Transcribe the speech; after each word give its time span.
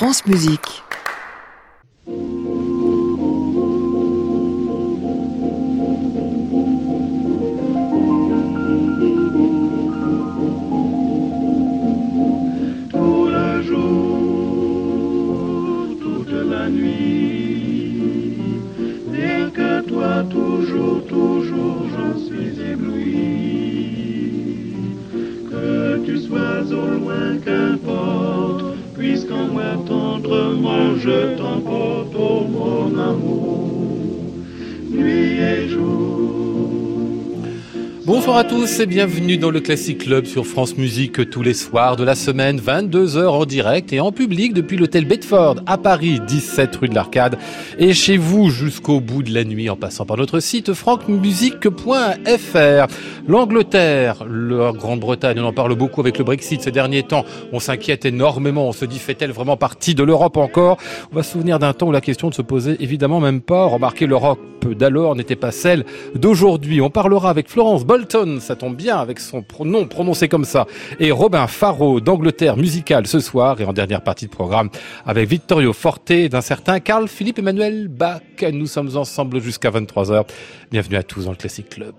France 0.00 0.24
Musique. 0.24 0.82
Tendrement 29.90 30.96
je 31.04 31.36
t'emporte, 31.36 31.99
Bonsoir 38.20 38.36
à 38.36 38.44
tous 38.44 38.80
et 38.80 38.86
bienvenue 38.86 39.38
dans 39.38 39.50
le 39.50 39.60
Classic 39.60 39.96
Club 39.96 40.26
sur 40.26 40.46
France 40.46 40.76
Musique 40.76 41.30
tous 41.30 41.42
les 41.42 41.54
soirs 41.54 41.96
de 41.96 42.04
la 42.04 42.14
semaine, 42.14 42.60
22h 42.60 43.28
en 43.28 43.46
direct 43.46 43.94
et 43.94 44.00
en 44.00 44.12
public 44.12 44.52
depuis 44.52 44.76
l'hôtel 44.76 45.06
Bedford 45.06 45.56
à 45.64 45.78
Paris, 45.78 46.20
17 46.26 46.76
rue 46.76 46.90
de 46.90 46.94
l'Arcade 46.94 47.38
et 47.78 47.94
chez 47.94 48.18
vous 48.18 48.50
jusqu'au 48.50 49.00
bout 49.00 49.22
de 49.22 49.32
la 49.32 49.44
nuit 49.44 49.70
en 49.70 49.76
passant 49.76 50.04
par 50.04 50.18
notre 50.18 50.40
site 50.40 50.74
franquemusique.fr. 50.74 52.86
L'Angleterre, 53.26 54.26
la 54.28 54.72
Grande-Bretagne, 54.72 55.40
on 55.40 55.46
en 55.46 55.54
parle 55.54 55.74
beaucoup 55.74 56.02
avec 56.02 56.18
le 56.18 56.24
Brexit 56.24 56.60
ces 56.60 56.72
derniers 56.72 57.04
temps, 57.04 57.24
on 57.54 57.58
s'inquiète 57.58 58.04
énormément, 58.04 58.68
on 58.68 58.72
se 58.72 58.84
dit 58.84 58.98
fait-elle 58.98 59.32
vraiment 59.32 59.56
partie 59.56 59.94
de 59.94 60.02
l'Europe 60.02 60.36
encore? 60.36 60.76
On 61.10 61.16
va 61.16 61.22
se 61.22 61.32
souvenir 61.32 61.58
d'un 61.58 61.72
temps 61.72 61.88
où 61.88 61.92
la 61.92 62.02
question 62.02 62.28
ne 62.28 62.34
se 62.34 62.42
posait 62.42 62.76
évidemment 62.80 63.20
même 63.20 63.40
pas, 63.40 63.64
remarquez 63.64 64.06
l'Europe 64.06 64.40
d'alors 64.68 65.16
n'était 65.16 65.36
pas 65.36 65.52
celle 65.52 65.84
d'aujourd'hui. 66.14 66.80
On 66.80 66.90
parlera 66.90 67.30
avec 67.30 67.48
Florence 67.48 67.86
Ça 68.40 68.56
tombe 68.56 68.74
bien 68.74 68.98
avec 68.98 69.20
son 69.20 69.44
nom 69.64 69.86
prononcé 69.86 70.26
comme 70.26 70.44
ça, 70.44 70.66
et 70.98 71.12
Robin 71.12 71.46
Faro 71.46 72.00
d'Angleterre 72.00 72.56
musicale 72.56 73.06
ce 73.06 73.20
soir 73.20 73.60
et 73.60 73.64
en 73.64 73.72
dernière 73.72 74.02
partie 74.02 74.26
de 74.26 74.32
programme 74.32 74.68
avec 75.06 75.28
Vittorio 75.28 75.72
Forte 75.72 76.12
d'un 76.12 76.40
certain 76.40 76.80
Carl 76.80 77.06
Philippe 77.06 77.38
Emmanuel 77.38 77.86
Bach. 77.86 78.22
Nous 78.52 78.66
sommes 78.66 78.96
ensemble 78.96 79.40
jusqu'à 79.40 79.70
23h. 79.70 80.24
Bienvenue 80.72 80.96
à 80.96 81.04
tous 81.04 81.26
dans 81.26 81.30
le 81.30 81.36
Classic 81.36 81.68
Club. 81.68 81.94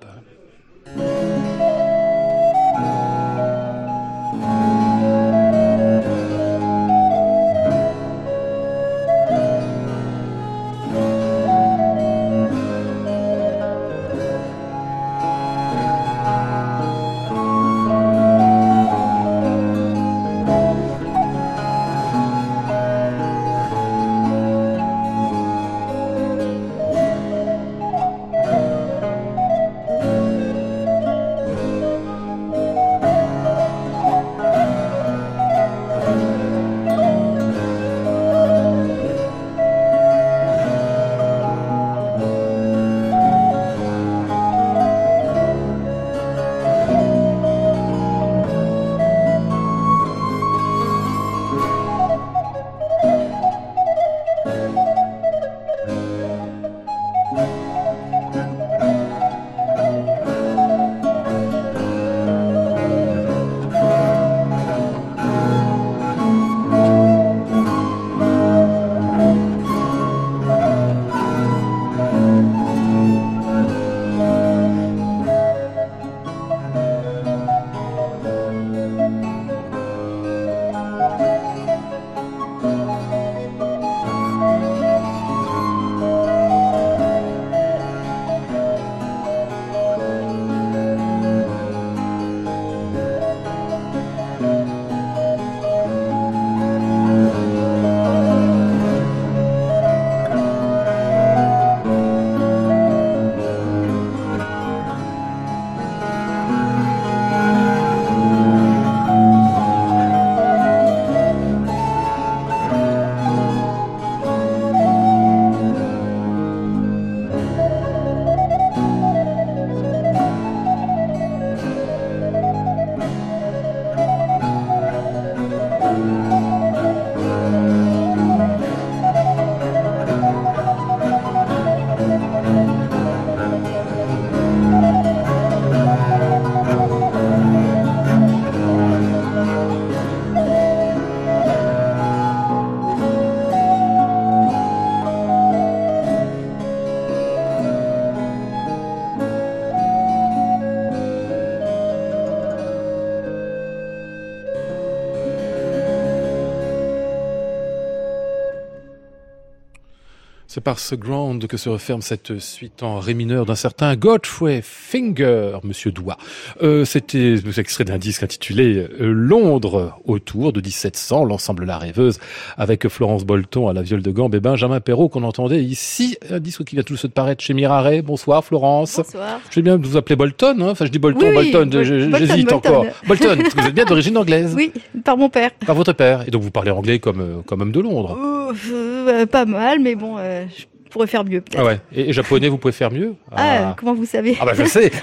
C'est 160.61 160.63
par 160.63 160.77
ce 160.77 160.93
ground 160.93 161.47
que 161.47 161.57
se 161.57 161.69
referme 161.69 162.03
cette 162.03 162.37
suite 162.37 162.83
en 162.83 162.99
ré 162.99 163.15
mineur 163.15 163.47
d'un 163.47 163.55
certain 163.55 163.95
Godfrey 163.95 164.61
Finger, 164.63 165.57
Monsieur 165.63 165.91
Doigt. 165.91 166.19
Euh, 166.61 166.85
C'était 166.85 167.33
extrait 167.57 167.83
d'un 167.83 167.97
disque 167.97 168.21
intitulé 168.21 168.75
euh, 168.75 169.11
Londres 169.11 169.97
autour 170.05 170.53
de 170.53 170.61
1700, 170.61 171.25
l'ensemble 171.25 171.65
La 171.65 171.79
Rêveuse, 171.79 172.19
avec 172.59 172.87
Florence 172.89 173.25
Bolton 173.25 173.69
à 173.69 173.73
la 173.73 173.81
viole 173.81 174.03
de 174.03 174.11
gambe 174.11 174.35
et 174.35 174.39
Benjamin 174.39 174.79
Perrault 174.81 175.09
qu'on 175.09 175.23
entendait 175.23 175.63
ici, 175.63 176.15
un 176.29 176.39
disque 176.39 176.63
qui 176.63 176.75
vient 176.75 176.83
tout 176.83 176.93
de 176.93 176.99
suite 176.99 177.15
paraître 177.15 177.43
chez 177.43 177.55
Miraret. 177.55 178.03
Bonsoir 178.03 178.43
Florence. 178.43 178.97
Bonsoir. 178.97 179.39
Je 179.49 179.55
vais 179.55 179.63
bien 179.63 179.77
vous 179.77 179.97
appeler 179.97 180.15
Bolton, 180.15 180.61
hein 180.61 180.69
enfin 180.69 180.85
je 180.85 180.91
dis 180.91 180.99
Bolton, 180.99 181.21
Oui, 181.21 181.37
oui, 181.37 181.51
Bolton, 181.51 181.71
Bolton, 181.71 182.17
j'hésite 182.19 182.51
encore. 182.51 182.85
Bolton, 183.07 183.35
parce 183.35 183.55
que 183.55 183.61
vous 183.61 183.67
êtes 183.67 183.73
bien 183.73 183.85
d'origine 183.85 184.15
anglaise. 184.15 184.53
Oui, 184.55 184.71
par 185.03 185.17
mon 185.17 185.29
père. 185.29 185.49
Par 185.65 185.75
votre 185.75 185.93
père. 185.93 186.27
Et 186.27 186.29
donc 186.29 186.43
vous 186.43 186.51
parlez 186.51 186.69
anglais 186.69 186.99
comme, 186.99 187.21
euh, 187.21 187.41
comme 187.47 187.61
homme 187.61 187.71
de 187.71 187.79
Londres. 187.79 188.15
Euh, 188.21 188.40
euh, 188.71 189.25
pas 189.25 189.45
mal, 189.45 189.79
mais 189.79 189.95
bon, 189.95 190.15
euh, 190.17 190.45
je 190.55 190.65
pourrais 190.89 191.07
faire 191.07 191.23
mieux 191.23 191.41
peut-être. 191.41 191.59
Ah 191.61 191.65
ouais. 191.65 191.79
Et, 191.93 192.09
et 192.09 192.13
japonais, 192.13 192.49
vous 192.49 192.57
pouvez 192.57 192.71
faire 192.73 192.91
mieux? 192.91 193.15
Ah, 193.35 193.75
comment 193.77 193.93
vous 193.93 194.05
savez? 194.05 194.37
Ah 194.39 194.45
bah 194.45 194.53
je 194.55 194.65
sais 194.65 194.91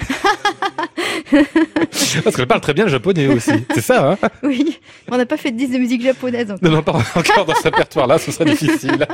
Parce 2.24 2.36
qu'elle 2.36 2.46
parle 2.46 2.60
très 2.60 2.74
bien 2.74 2.84
le 2.84 2.90
japonais 2.90 3.26
aussi. 3.26 3.52
C'est 3.74 3.80
ça, 3.80 4.12
hein 4.12 4.28
Oui, 4.42 4.78
on 5.10 5.16
n'a 5.16 5.26
pas 5.26 5.36
fait 5.36 5.50
de 5.50 5.56
disque 5.56 5.72
de 5.72 5.78
musique 5.78 6.02
japonaise 6.02 6.50
encore. 6.50 6.58
Non, 6.62 6.76
non, 6.76 6.82
pas 6.82 6.92
encore 7.14 7.44
dans 7.46 7.54
ce 7.54 7.62
répertoire-là, 7.64 8.18
ce 8.18 8.32
serait 8.32 8.46
difficile. 8.46 9.06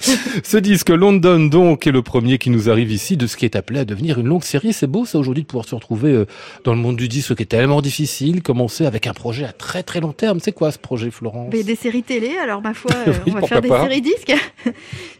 ce 0.42 0.56
disque 0.56 0.90
London, 0.90 1.40
donc, 1.46 1.86
est 1.86 1.92
le 1.92 2.02
premier 2.02 2.38
qui 2.38 2.50
nous 2.50 2.70
arrive 2.70 2.90
ici 2.92 3.16
de 3.16 3.26
ce 3.26 3.36
qui 3.36 3.44
est 3.44 3.56
appelé 3.56 3.80
à 3.80 3.84
devenir 3.84 4.18
une 4.18 4.26
longue 4.26 4.44
série. 4.44 4.72
C'est 4.72 4.86
beau, 4.86 5.04
ça, 5.04 5.18
aujourd'hui, 5.18 5.42
de 5.42 5.48
pouvoir 5.48 5.66
se 5.66 5.74
retrouver 5.74 6.12
euh, 6.12 6.26
dans 6.64 6.74
le 6.74 6.80
monde 6.80 6.96
du 6.96 7.08
disque 7.08 7.34
qui 7.34 7.42
est 7.42 7.46
tellement 7.46 7.80
difficile, 7.82 8.42
commencer 8.42 8.86
avec 8.86 9.06
un 9.06 9.12
projet 9.12 9.44
à 9.44 9.52
très 9.52 9.82
très 9.82 10.00
long 10.00 10.12
terme. 10.12 10.40
C'est 10.40 10.52
quoi 10.52 10.70
ce 10.70 10.78
projet, 10.78 11.10
Florence? 11.10 11.50
Mais 11.52 11.62
des 11.62 11.76
séries 11.76 12.02
télé, 12.02 12.36
alors 12.42 12.62
ma 12.62 12.74
foi, 12.74 12.92
euh, 13.06 13.12
Oui, 13.26 13.32
on 13.36 13.40
va 13.40 13.46
faire 13.46 13.60
des 13.60 13.68
pas. 13.68 13.82
séries 13.82 14.00
disques. 14.02 14.34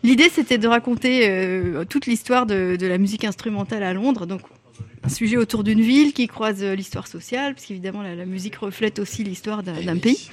L'idée, 0.02 0.28
c'était 0.32 0.58
de 0.58 0.68
raconter 0.68 1.28
euh, 1.28 1.84
toute 1.88 2.06
l'histoire 2.06 2.46
de, 2.46 2.76
de 2.76 2.86
la 2.86 2.98
musique 2.98 3.24
instrumentale 3.24 3.82
à 3.82 3.92
Londres. 3.92 4.26
Donc, 4.26 4.40
sujet 5.08 5.36
autour 5.36 5.64
d'une 5.64 5.80
ville 5.80 6.12
qui 6.12 6.26
croise 6.26 6.62
l'histoire 6.62 7.06
sociale, 7.06 7.54
parce 7.54 7.66
qu'évidemment, 7.66 8.02
la, 8.02 8.14
la 8.14 8.26
musique 8.26 8.56
reflète 8.56 8.98
aussi 8.98 9.24
l'histoire 9.24 9.62
d'un 9.62 9.80
d'un 9.80 9.96
pays. 9.96 10.28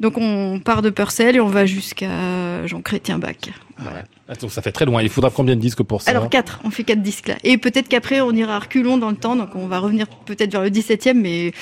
Donc, 0.00 0.18
on 0.18 0.60
part 0.60 0.82
de 0.82 0.90
Purcell 0.90 1.36
et 1.36 1.40
on 1.40 1.48
va 1.48 1.64
jusqu'à 1.64 2.66
Jean-Chrétien 2.66 3.18
Bach. 3.18 3.36
Ouais. 3.78 4.02
Attends, 4.28 4.48
ça 4.48 4.62
fait 4.62 4.72
très 4.72 4.84
loin. 4.84 5.02
Il 5.02 5.08
faudra 5.08 5.30
combien 5.30 5.54
de 5.54 5.60
disques 5.60 5.82
pour 5.82 6.02
ça 6.02 6.10
Alors, 6.10 6.28
quatre, 6.28 6.60
on 6.64 6.70
fait 6.70 6.84
quatre 6.84 7.02
disques 7.02 7.28
là. 7.28 7.36
Et 7.44 7.58
peut-être 7.58 7.88
qu'après, 7.88 8.20
on 8.20 8.32
ira 8.32 8.56
à 8.56 8.58
reculons 8.58 8.98
dans 8.98 9.10
le 9.10 9.16
temps, 9.16 9.36
donc 9.36 9.54
on 9.54 9.66
va 9.66 9.78
revenir 9.78 10.06
peut-être 10.08 10.50
vers 10.52 10.62
le 10.62 10.70
17e, 10.70 11.14
mais 11.14 11.52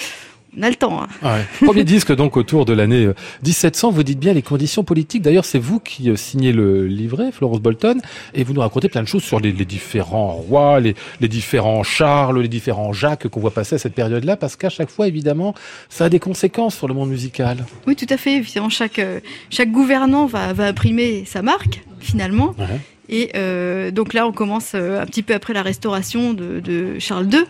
on 0.58 0.62
a 0.62 0.68
le 0.68 0.74
temps. 0.76 1.02
hein. 1.02 1.08
Ah 1.22 1.34
ouais. 1.36 1.44
Premier 1.66 1.84
disque 1.84 2.14
donc 2.14 2.36
autour 2.36 2.64
de 2.64 2.72
l'année 2.72 3.06
euh, 3.06 3.14
1700. 3.44 3.90
Vous 3.90 4.02
dites 4.02 4.18
bien 4.18 4.32
les 4.32 4.42
conditions 4.42 4.82
politiques. 4.84 5.22
D'ailleurs, 5.22 5.44
c'est 5.44 5.58
vous 5.58 5.80
qui 5.80 6.10
euh, 6.10 6.16
signez 6.16 6.52
le 6.52 6.86
livret, 6.86 7.30
Florence 7.32 7.60
Bolton, 7.60 8.00
et 8.34 8.44
vous 8.44 8.52
nous 8.52 8.60
racontez 8.60 8.88
plein 8.88 9.02
de 9.02 9.08
choses 9.08 9.22
sur 9.22 9.38
les, 9.40 9.52
les 9.52 9.64
différents 9.64 10.32
rois, 10.32 10.80
les, 10.80 10.94
les 11.20 11.28
différents 11.28 11.82
Charles, 11.82 12.40
les 12.40 12.48
différents 12.48 12.92
Jacques 12.92 13.28
qu'on 13.28 13.40
voit 13.40 13.52
passer 13.52 13.76
à 13.76 13.78
cette 13.78 13.94
période-là, 13.94 14.36
parce 14.36 14.56
qu'à 14.56 14.70
chaque 14.70 14.90
fois, 14.90 15.06
évidemment, 15.08 15.54
ça 15.88 16.06
a 16.06 16.08
des 16.08 16.18
conséquences 16.18 16.76
sur 16.76 16.88
le 16.88 16.94
monde 16.94 17.10
musical. 17.10 17.64
Oui, 17.86 17.96
tout 17.96 18.06
à 18.08 18.16
fait. 18.16 18.36
Évidemment, 18.36 18.70
chaque, 18.70 18.98
euh, 18.98 19.20
chaque 19.50 19.70
gouvernant 19.70 20.26
va, 20.26 20.52
va 20.52 20.66
imprimer 20.66 21.24
sa 21.26 21.42
marque, 21.42 21.82
finalement. 22.00 22.54
Ouais. 22.58 22.80
Et 23.08 23.30
euh, 23.34 23.90
donc 23.90 24.14
là, 24.14 24.26
on 24.26 24.32
commence 24.32 24.72
euh, 24.74 25.00
un 25.02 25.06
petit 25.06 25.22
peu 25.24 25.34
après 25.34 25.52
la 25.52 25.62
restauration 25.62 26.32
de, 26.32 26.60
de 26.60 26.98
Charles 27.00 27.26
II. 27.32 27.40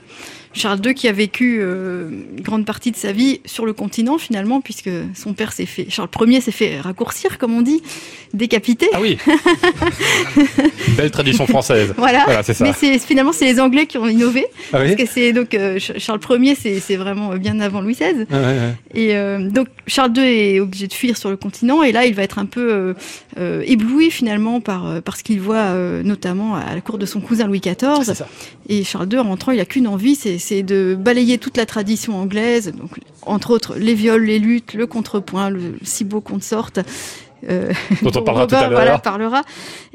Charles 0.52 0.81
II 0.85 0.94
qui 0.94 1.06
a 1.08 1.12
vécu 1.12 1.58
euh, 1.61 2.08
une 2.37 2.41
grande 2.43 2.64
partie 2.67 2.91
de 2.91 2.97
sa 2.97 3.12
vie 3.12 3.41
sur 3.44 3.64
le 3.67 3.73
continent, 3.73 4.19
finalement, 4.19 4.61
puisque 4.61 4.91
son 5.14 5.32
père 5.32 5.52
s'est 5.52 5.67
fait... 5.67 5.87
Charles 5.88 6.08
Ier 6.26 6.41
s'est 6.41 6.50
fait 6.50 6.81
raccourcir, 6.81 7.38
comme 7.38 7.55
on 7.56 7.62
dit, 7.62 7.82
décapité. 8.35 8.88
Ah 8.93 9.00
oui 9.00 9.17
Belle 10.97 11.11
tradition 11.11 11.47
française. 11.47 11.94
Voilà. 11.97 12.23
Voilà, 12.25 12.43
c'est 12.43 12.55
ça. 12.55 12.64
Mais 12.64 12.73
c'est 12.73 12.99
finalement 12.99 13.32
c'est 13.32 13.47
les 13.47 13.61
Anglais 13.61 13.87
qui 13.87 13.99
ont 13.99 14.06
innové 14.06 14.47
Ah 14.73 14.79
oui 14.81 14.88
parce 14.97 15.02
que 15.02 15.06
c'est 15.06 15.32
donc 15.32 15.55
euh, 15.55 15.79
Ch- 15.79 15.99
Charles 15.99 16.20
Ier 16.43 16.55
c'est 16.55 16.97
vraiment 16.97 17.35
bien 17.37 17.58
avant 17.61 17.81
Louis 17.81 17.94
XVI 17.94 18.14
ouais, 18.19 18.26
ouais. 18.31 18.75
et 18.94 19.17
euh, 19.17 19.49
donc 19.50 19.69
Charles 19.87 20.12
II 20.17 20.23
est 20.25 20.61
obligé 20.61 20.87
de 20.87 20.93
fuir 20.93 21.17
sur 21.17 21.31
le 21.31 21.37
continent 21.37 21.82
et 21.82 21.93
là 21.93 22.06
il 22.06 22.14
va 22.14 22.23
être 22.23 22.38
un 22.38 22.47
peu 22.47 22.73
euh, 22.73 22.94
euh, 23.38 23.62
ébloui 23.67 24.11
finalement 24.11 24.61
par 24.61 24.87
euh, 24.87 25.00
par 25.00 25.17
ce 25.17 25.23
qu'il 25.25 25.41
voit 25.41 25.56
euh, 25.56 26.02
notamment 26.02 26.55
à 26.56 26.75
la 26.75 26.81
cour 26.81 26.99
de 26.99 27.06
son 27.06 27.20
cousin 27.20 27.47
Louis 27.47 27.61
Ah, 27.67 27.75
XIV 27.75 28.05
c'est 28.05 28.14
ça. 28.14 28.29
et 28.69 28.85
Charles 28.85 29.08
II 29.12 29.19
en 29.19 29.25
rentrant 29.25 29.52
il 29.52 29.61
a 29.61 29.64
qu'une 29.64 29.87
envie 29.88 30.14
c'est 30.14 30.38
c'est 30.40 30.62
de 30.64 30.96
balayer 30.98 31.38
toute 31.38 31.56
la 31.56 31.66
tradition 31.66 32.16
anglaise 32.19 32.72
donc 32.76 32.90
entre 33.22 33.50
autres 33.52 33.76
les 33.76 33.94
viols 33.94 34.25
les 34.25 34.38
luttes 34.40 34.75
le 34.75 34.87
contrepoint 34.88 35.50
le 35.50 35.75
si 35.82 36.04
beau 36.04 36.20
qu'on 36.20 36.40
sorte 36.40 36.81
euh, 37.48 37.72
Dont 38.02 38.10
on 38.16 38.22
parlera 38.22 38.46
tout 38.46 38.54
à 38.54 38.60
l'heure. 38.69 38.70
Voilà, 38.72 38.98
parlera. 38.98 39.42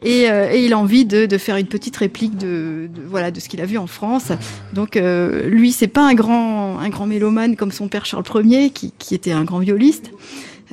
Et, 0.01 0.31
euh, 0.31 0.49
et 0.51 0.65
il 0.65 0.73
a 0.73 0.79
envie 0.79 1.05
de, 1.05 1.27
de 1.27 1.37
faire 1.37 1.57
une 1.57 1.67
petite 1.67 1.95
réplique 1.95 2.35
de, 2.37 2.89
de- 2.91 3.01
voilà 3.07 3.29
de 3.29 3.39
ce 3.39 3.47
qu'il 3.49 3.61
a 3.61 3.67
vu 3.67 3.77
en 3.77 3.85
France. 3.85 4.31
Donc 4.73 4.97
euh, 4.97 5.47
lui, 5.47 5.71
c'est 5.71 5.85
pas 5.87 6.07
un 6.07 6.15
grand 6.15 6.79
un 6.79 6.89
grand 6.89 7.05
mélomane 7.05 7.55
comme 7.55 7.71
son 7.71 7.87
père 7.87 8.03
Charles 8.07 8.23
Ier, 8.43 8.71
qui, 8.71 8.93
qui 8.97 9.13
était 9.13 9.31
un 9.31 9.43
grand 9.43 9.59
violiste. 9.59 10.09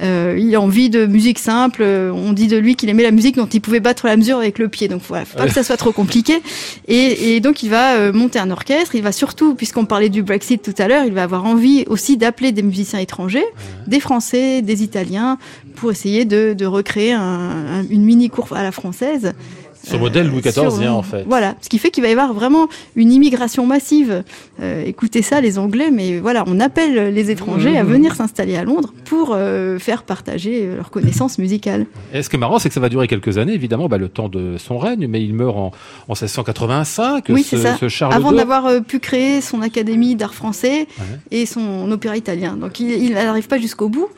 Euh, 0.03 0.39
il 0.41 0.55
a 0.55 0.61
envie 0.61 0.89
de 0.89 1.05
musique 1.05 1.39
simple. 1.39 1.83
Euh, 1.83 2.11
On 2.13 2.33
dit 2.33 2.47
de 2.47 2.57
lui 2.57 2.77
qu'il 2.77 2.89
aimait 2.89 3.03
la 3.03 3.11
musique 3.11 3.37
dont 3.37 3.47
il 3.47 3.61
pouvait 3.61 3.81
battre 3.81 4.07
la 4.07 4.17
mesure 4.17 4.39
avec 4.39 4.59
le 4.59 4.69
pied. 4.69 4.89
Donc 4.89 5.03
voilà, 5.07 5.25
faut 5.27 5.37
pas 5.37 5.47
que 5.47 5.53
ça 5.53 5.63
soit 5.63 5.77
trop 5.77 5.93
compliqué. 5.93 6.41
Et, 6.89 7.35
et 7.37 7.41
donc 7.41 7.63
il 7.63 7.69
va 7.69 7.97
euh, 7.97 8.13
monter 8.13 8.39
un 8.39 8.51
orchestre. 8.51 8.95
Il 8.95 9.03
va 9.03 9.13
surtout, 9.13 9.55
puisqu'on 9.55 9.85
parlait 9.85 10.09
du 10.09 10.23
Brexit 10.23 10.63
tout 10.63 10.75
à 10.83 10.89
l'heure, 10.89 11.05
il 11.05 11.13
va 11.13 11.25
avoir 11.25 11.45
envie 11.45 11.85
aussi 11.89 12.17
d'appeler 12.17 12.53
des 12.53 12.63
musiciens 12.63 13.01
étrangers, 13.01 13.45
des 13.87 14.01
Français, 14.01 14.63
des 14.63 14.83
Italiens, 14.83 15.37
pour 15.77 15.91
essayer 15.91 16.25
de, 16.25 16.55
de 16.55 16.65
recréer 16.65 17.13
un- 17.13 17.21
un- 17.21 17.87
une 17.91 18.05
mini 18.05 18.31
cour 18.31 18.49
à 18.53 18.63
la 18.63 18.73
française. 18.73 19.35
Ce 19.85 19.97
modèle 19.97 20.29
Louis 20.29 20.41
XIV, 20.41 20.53
sur- 20.71 20.95
en 20.97 21.03
fait. 21.03 21.25
Voilà, 21.27 21.55
ce 21.61 21.69
qui 21.69 21.79
fait 21.79 21.91
qu'il 21.91 22.03
va 22.03 22.09
y 22.09 22.13
avoir 22.13 22.33
vraiment 22.33 22.69
une 22.97 23.11
immigration 23.13 23.67
massive. 23.67 24.23
Euh, 24.61 24.85
écoutez 24.87 25.23
ça, 25.23 25.41
les 25.41 25.59
Anglais, 25.59 25.91
mais 25.91 26.19
voilà, 26.21 26.45
on 26.47 26.61
appelle 26.61 27.13
les 27.13 27.31
étrangers 27.31 27.77
à 27.77 27.85
Mmh. 27.85 27.89
venir 27.89 28.15
s'installer 28.15 28.57
à 28.57 28.65
Londres 28.65 28.93
pour 29.07 29.33
euh, 29.35 29.79
faire 29.79 30.03
partager 30.05 30.61
euh, 30.63 30.77
leurs 30.77 30.91
connaissances 30.91 31.39
musicales. 31.39 31.87
Et 32.15 32.23
ce 32.23 32.29
qui 32.31 32.37
est 32.37 32.39
marrant, 32.39 32.59
c'est 32.59 32.69
que 32.69 32.75
ça 32.75 32.81
va 32.81 32.89
durer 32.89 33.09
quelques 33.09 33.39
années, 33.39 33.55
évidemment, 33.55 33.89
bah, 33.89 33.99
le 33.99 34.09
temps 34.09 34.29
de 34.29 34.57
son 34.59 34.79
règne, 34.79 35.07
mais 35.09 35.23
il 35.23 35.35
meurt 35.35 35.57
en, 35.57 35.73
en 36.09 36.15
1685. 36.15 37.25
Oui, 37.29 37.43
ce, 37.43 37.57
c'est 37.57 37.63
ça. 37.63 37.77
ce 37.79 37.89
Charles 37.89 38.15
Avant 38.15 38.33
d'avoir 38.33 38.83
pu 38.87 38.99
créer 39.01 39.41
son 39.41 39.63
académie 39.63 40.15
d'art 40.15 40.35
français 40.35 40.87
Ouais. 40.99 41.19
et 41.31 41.47
son 41.47 41.91
opéra 41.91 42.17
italien. 42.17 42.57
Donc 42.57 42.79
il 42.81 43.13
n'arrive 43.15 43.49
pas 43.49 43.59
jusqu'au 43.59 43.89
bout. 43.89 44.09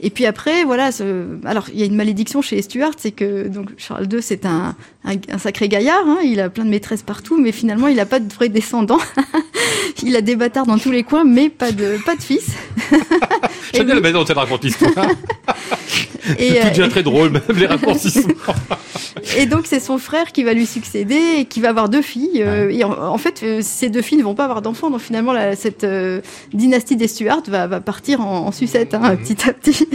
Et 0.00 0.10
puis 0.10 0.26
après, 0.26 0.64
voilà. 0.64 0.92
Ce... 0.92 1.26
Alors 1.44 1.66
il 1.72 1.78
y 1.78 1.82
a 1.82 1.86
une 1.86 1.96
malédiction 1.96 2.42
chez 2.42 2.60
Stuart, 2.62 2.92
c'est 2.96 3.10
que 3.12 3.48
donc 3.48 3.70
Charles 3.76 4.06
II 4.12 4.22
c'est 4.22 4.46
un, 4.46 4.74
un, 5.04 5.14
un 5.30 5.38
sacré 5.38 5.68
gaillard. 5.68 6.06
hein, 6.06 6.18
il 6.24 6.40
a 6.40 6.48
plein 6.48 6.64
de 6.64 6.70
maîtresses 6.70 7.02
partout, 7.02 7.38
mais 7.40 7.52
finalement 7.52 7.88
il 7.88 7.96
n'a 7.96 8.06
pas 8.06 8.20
de 8.20 8.32
vrais 8.32 8.48
descendants. 8.48 9.00
il 10.02 10.14
a 10.16 10.20
des 10.20 10.36
bâtards 10.36 10.66
dans 10.66 10.78
tous 10.78 10.90
les 10.92 11.02
coins, 11.02 11.24
mais 11.24 11.48
pas 11.48 11.72
de 11.72 11.98
pas 12.04 12.16
de 12.16 12.22
fils. 12.22 12.50
J'aime 13.74 13.86
bien 13.86 13.94
la 13.94 14.00
manière 14.00 14.20
dont 14.20 14.26
elle 14.26 14.38
raconte 14.38 14.64
l'histoire. 14.64 14.92
Et, 16.38 16.50
C'est 16.50 16.60
tout 16.60 16.66
euh, 16.66 16.70
devient 16.70 16.88
très 16.90 17.02
drôle, 17.02 17.30
même 17.30 17.42
les 17.56 17.66
raccourcissements. 17.66 18.34
Et 19.36 19.46
donc 19.46 19.62
c'est 19.66 19.80
son 19.80 19.98
frère 19.98 20.32
qui 20.32 20.42
va 20.44 20.52
lui 20.54 20.66
succéder 20.66 21.18
et 21.38 21.44
qui 21.44 21.60
va 21.60 21.70
avoir 21.70 21.88
deux 21.88 22.02
filles. 22.02 22.42
euh, 22.42 22.70
et 22.70 22.84
en, 22.84 22.92
en 22.92 23.18
fait, 23.18 23.40
euh, 23.42 23.60
ces 23.62 23.88
deux 23.90 24.02
filles 24.02 24.18
ne 24.18 24.22
vont 24.22 24.34
pas 24.34 24.44
avoir 24.44 24.62
d'enfants. 24.62 24.90
Donc 24.90 25.00
finalement, 25.00 25.32
la- 25.32 25.56
cette 25.56 25.84
euh, 25.84 26.20
dynastie 26.52 26.96
des 26.96 27.08
Stuart 27.08 27.42
va, 27.48 27.66
va 27.66 27.80
partir 27.80 28.20
en, 28.20 28.46
en 28.46 28.52
sucette 28.52 28.94
hein, 28.94 29.16
petit 29.16 29.48
à 29.48 29.52
petit. 29.52 29.86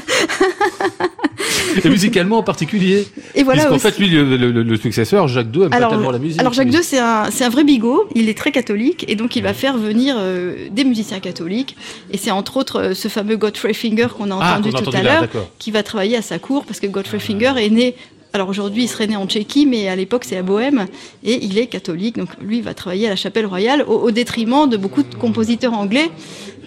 Et 1.83 1.89
musicalement 1.89 2.37
en 2.37 2.43
particulier. 2.43 3.07
Et 3.35 3.43
voilà. 3.43 3.69
Aussi. 3.71 3.79
fait, 3.79 3.97
lui, 3.99 4.09
le, 4.09 4.37
le- 4.37 4.63
le 4.63 4.77
successeur, 4.77 5.27
Jacques 5.27 5.47
II, 5.55 5.63
aime 5.63 5.73
Alors, 5.73 5.89
pas 5.89 5.95
tellement 5.95 6.11
la 6.11 6.19
musique. 6.19 6.39
Alors 6.39 6.53
Jacques. 6.53 6.71
II, 6.71 6.83
c'est 6.83 6.99
un, 6.99 7.23
un 7.39 7.49
vrai 7.49 7.63
bigot. 7.63 8.07
Il 8.15 8.29
est 8.29 8.37
très 8.37 8.51
catholique 8.51 9.05
et 9.07 9.15
donc 9.15 9.35
il 9.35 9.43
va 9.43 9.53
faire 9.53 9.77
venir 9.77 10.15
euh, 10.17 10.67
des 10.71 10.83
musiciens 10.83 11.19
catholiques. 11.19 11.75
Et 12.11 12.17
c'est 12.17 12.31
entre 12.31 12.57
autres 12.57 12.93
ce 12.93 13.07
fameux 13.07 13.37
Godfrey 13.37 13.73
Finger 13.73 14.07
qu'on 14.15 14.29
a 14.31 14.37
Ah, 14.39 14.53
entendu 14.53 14.69
tout 14.71 14.77
entendu 14.77 14.97
à 14.97 15.03
l'heure, 15.03 15.27
qui 15.59 15.71
va 15.71 15.81
travailler 15.83 16.17
à 16.17 16.21
sa 16.23 16.39
cour 16.39 16.65
parce 16.65 16.79
que 16.79 16.87
Godfrey 16.87 17.19
Finger 17.19 17.53
est 17.57 17.69
né. 17.69 17.95
Alors 18.35 18.49
aujourd'hui, 18.49 18.85
il 18.85 18.87
serait 18.87 19.05
né 19.05 19.15
en 19.15 19.27
Tchéquie, 19.27 19.67
mais 19.67 19.87
à 19.89 19.95
l'époque, 19.95 20.23
c'est 20.25 20.33
la 20.33 20.41
Bohème, 20.41 20.87
et 21.23 21.45
il 21.45 21.55
est 21.59 21.67
catholique. 21.67 22.17
Donc 22.17 22.29
lui, 22.41 22.57
il 22.57 22.63
va 22.63 22.73
travailler 22.73 23.05
à 23.05 23.11
la 23.11 23.15
chapelle 23.15 23.45
royale 23.45 23.83
au, 23.87 23.93
au 23.99 24.09
détriment 24.09 24.67
de 24.67 24.75
beaucoup 24.75 25.03
de 25.03 25.13
compositeurs 25.13 25.73
anglais 25.73 26.09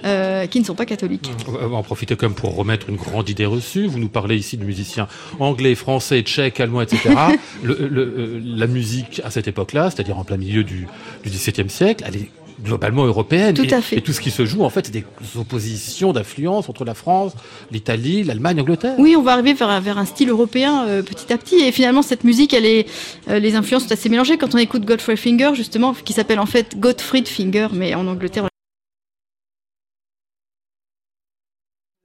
euh, 0.04 0.46
qui 0.46 0.60
ne 0.60 0.64
sont 0.64 0.76
pas 0.76 0.86
catholiques. 0.86 1.28
On 1.48 1.50
va- 1.50 1.76
en 1.76 1.82
profiter 1.82 2.14
comme 2.14 2.34
pour 2.34 2.54
remettre 2.54 2.88
une 2.88 2.94
grande 2.94 3.28
idée 3.28 3.46
reçue. 3.46 3.86
Vous 3.88 3.98
nous 3.98 4.08
parlez 4.08 4.36
ici 4.36 4.56
de 4.56 4.64
musiciens 4.64 5.08
anglais, 5.40 5.74
français, 5.74 6.22
tchèques, 6.22 6.60
allemands, 6.60 6.82
etc. 6.82 7.00
Le- 7.64 7.88
le- 7.90 8.14
euh, 8.16 8.40
la 8.44 8.68
musique 8.68 9.20
à 9.24 9.30
cette 9.32 9.48
époque-là, 9.48 9.90
c'est-à-dire 9.90 10.16
en 10.18 10.24
plein 10.24 10.36
milieu 10.36 10.62
du, 10.62 10.86
du 11.24 11.30
XVIIe 11.30 11.68
siècle, 11.68 12.04
elle 12.06 12.14
est 12.16 12.30
globalement 12.62 13.04
européenne. 13.04 13.54
Tout 13.54 13.64
et, 13.64 13.72
à 13.74 13.80
fait. 13.82 13.96
et 13.96 14.00
tout 14.00 14.12
ce 14.12 14.20
qui 14.20 14.30
se 14.30 14.44
joue, 14.46 14.62
en 14.64 14.70
fait, 14.70 14.86
c'est 14.86 14.92
des 14.92 15.04
oppositions 15.36 16.12
d'influence 16.12 16.68
entre 16.68 16.84
la 16.84 16.94
France, 16.94 17.32
l'Italie, 17.70 18.22
l'Allemagne, 18.24 18.56
l'Angleterre. 18.56 18.94
Oui, 18.98 19.14
on 19.16 19.22
va 19.22 19.32
arriver 19.32 19.52
vers, 19.54 19.68
un- 19.68 19.80
vers 19.80 19.98
un 19.98 20.04
style 20.06 20.30
européen 20.30 20.86
euh, 20.88 21.02
petit 21.02 21.32
à 21.32 21.38
petit. 21.38 21.56
Et 21.56 21.72
finalement, 21.72 22.02
cette 22.02 22.24
musique, 22.24 22.54
elle 22.54 22.66
est, 22.66 22.86
euh, 23.28 23.38
les 23.38 23.54
influences 23.56 23.84
sont 23.84 23.92
assez 23.92 24.08
mélangées. 24.08 24.38
Quand 24.38 24.54
on 24.54 24.58
écoute 24.58 24.84
Godfrey 24.84 25.16
Finger, 25.16 25.50
justement, 25.54 25.92
qui 25.94 26.12
s'appelle 26.12 26.38
en 26.40 26.46
fait 26.46 26.78
Gottfried 26.78 27.28
Finger, 27.28 27.68
mais 27.72 27.94
en 27.94 28.06
Angleterre. 28.06 28.48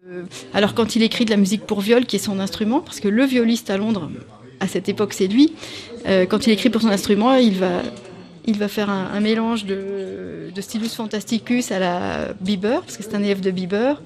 Euh, 0.07 0.23
Alors 0.53 0.73
quand 0.73 0.95
il 0.95 1.03
écrit 1.03 1.25
de 1.25 1.29
la 1.29 1.37
musique 1.37 1.61
pour 1.65 1.81
viol, 1.81 2.05
qui 2.05 2.15
est 2.17 2.19
son 2.19 2.39
instrument, 2.39 2.79
parce 2.81 2.99
que 2.99 3.07
le 3.07 3.23
violiste 3.25 3.69
à 3.69 3.77
Londres, 3.77 4.09
à 4.59 4.67
cette 4.67 4.89
époque, 4.89 5.13
c'est 5.13 5.27
lui. 5.27 5.53
euh, 6.07 6.25
quand 6.25 6.45
il 6.47 6.51
écrit 6.53 6.69
pour 6.69 6.81
son 6.81 6.89
instrument, 6.89 7.35
il 7.35 7.55
va, 7.55 7.81
il 8.45 8.57
va 8.57 8.67
faire 8.67 8.89
un, 8.89 9.09
un 9.13 9.19
mélange 9.19 9.65
de, 9.65 10.51
de 10.53 10.61
stylus 10.61 10.89
fantasticus 10.95 11.71
à 11.71 11.79
la 11.79 12.33
Bieber, 12.39 12.81
parce 12.81 12.97
que 12.97 13.03
c'est 13.03 13.15
un 13.15 13.23
élève 13.23 13.41
de 13.41 13.51
Bieber, 13.51 14.01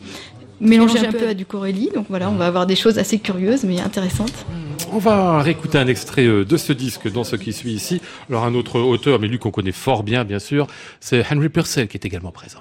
mélangé 0.60 1.00
un 1.06 1.12
peu 1.12 1.28
à 1.28 1.34
du 1.34 1.46
Corelli. 1.46 1.90
Donc 1.94 2.08
voilà, 2.10 2.30
on 2.30 2.36
va 2.36 2.48
avoir 2.48 2.66
des 2.66 2.76
choses 2.76 2.98
assez 2.98 3.20
curieuses, 3.20 3.64
mais 3.64 3.80
intéressantes. 3.80 4.46
On 4.92 5.00
va 5.00 5.42
réécouter 5.42 5.78
un 5.78 5.88
extrait 5.88 6.26
euh, 6.26 6.46
de 6.46 6.58
ce 6.58 6.72
disque 6.72 7.12
dans 7.12 7.24
ce 7.24 7.36
qui 7.36 7.54
suit 7.54 7.74
ici. 7.74 8.02
Alors 8.30 8.46
un 8.46 8.54
autre 8.54 8.80
auteur, 8.80 9.20
mais 9.20 9.28
lui 9.28 9.40
qu'on 9.40 9.52
connaît 9.52 9.72
fort 9.72 10.04
bien, 10.04 10.24
bien 10.24 10.40
sûr, 10.40 10.68
c'est 11.00 11.24
Henry 11.32 11.50
Purcell 11.50 11.88
qui 11.88 11.98
est 11.98 12.06
également 12.06 12.32
présent. 12.32 12.60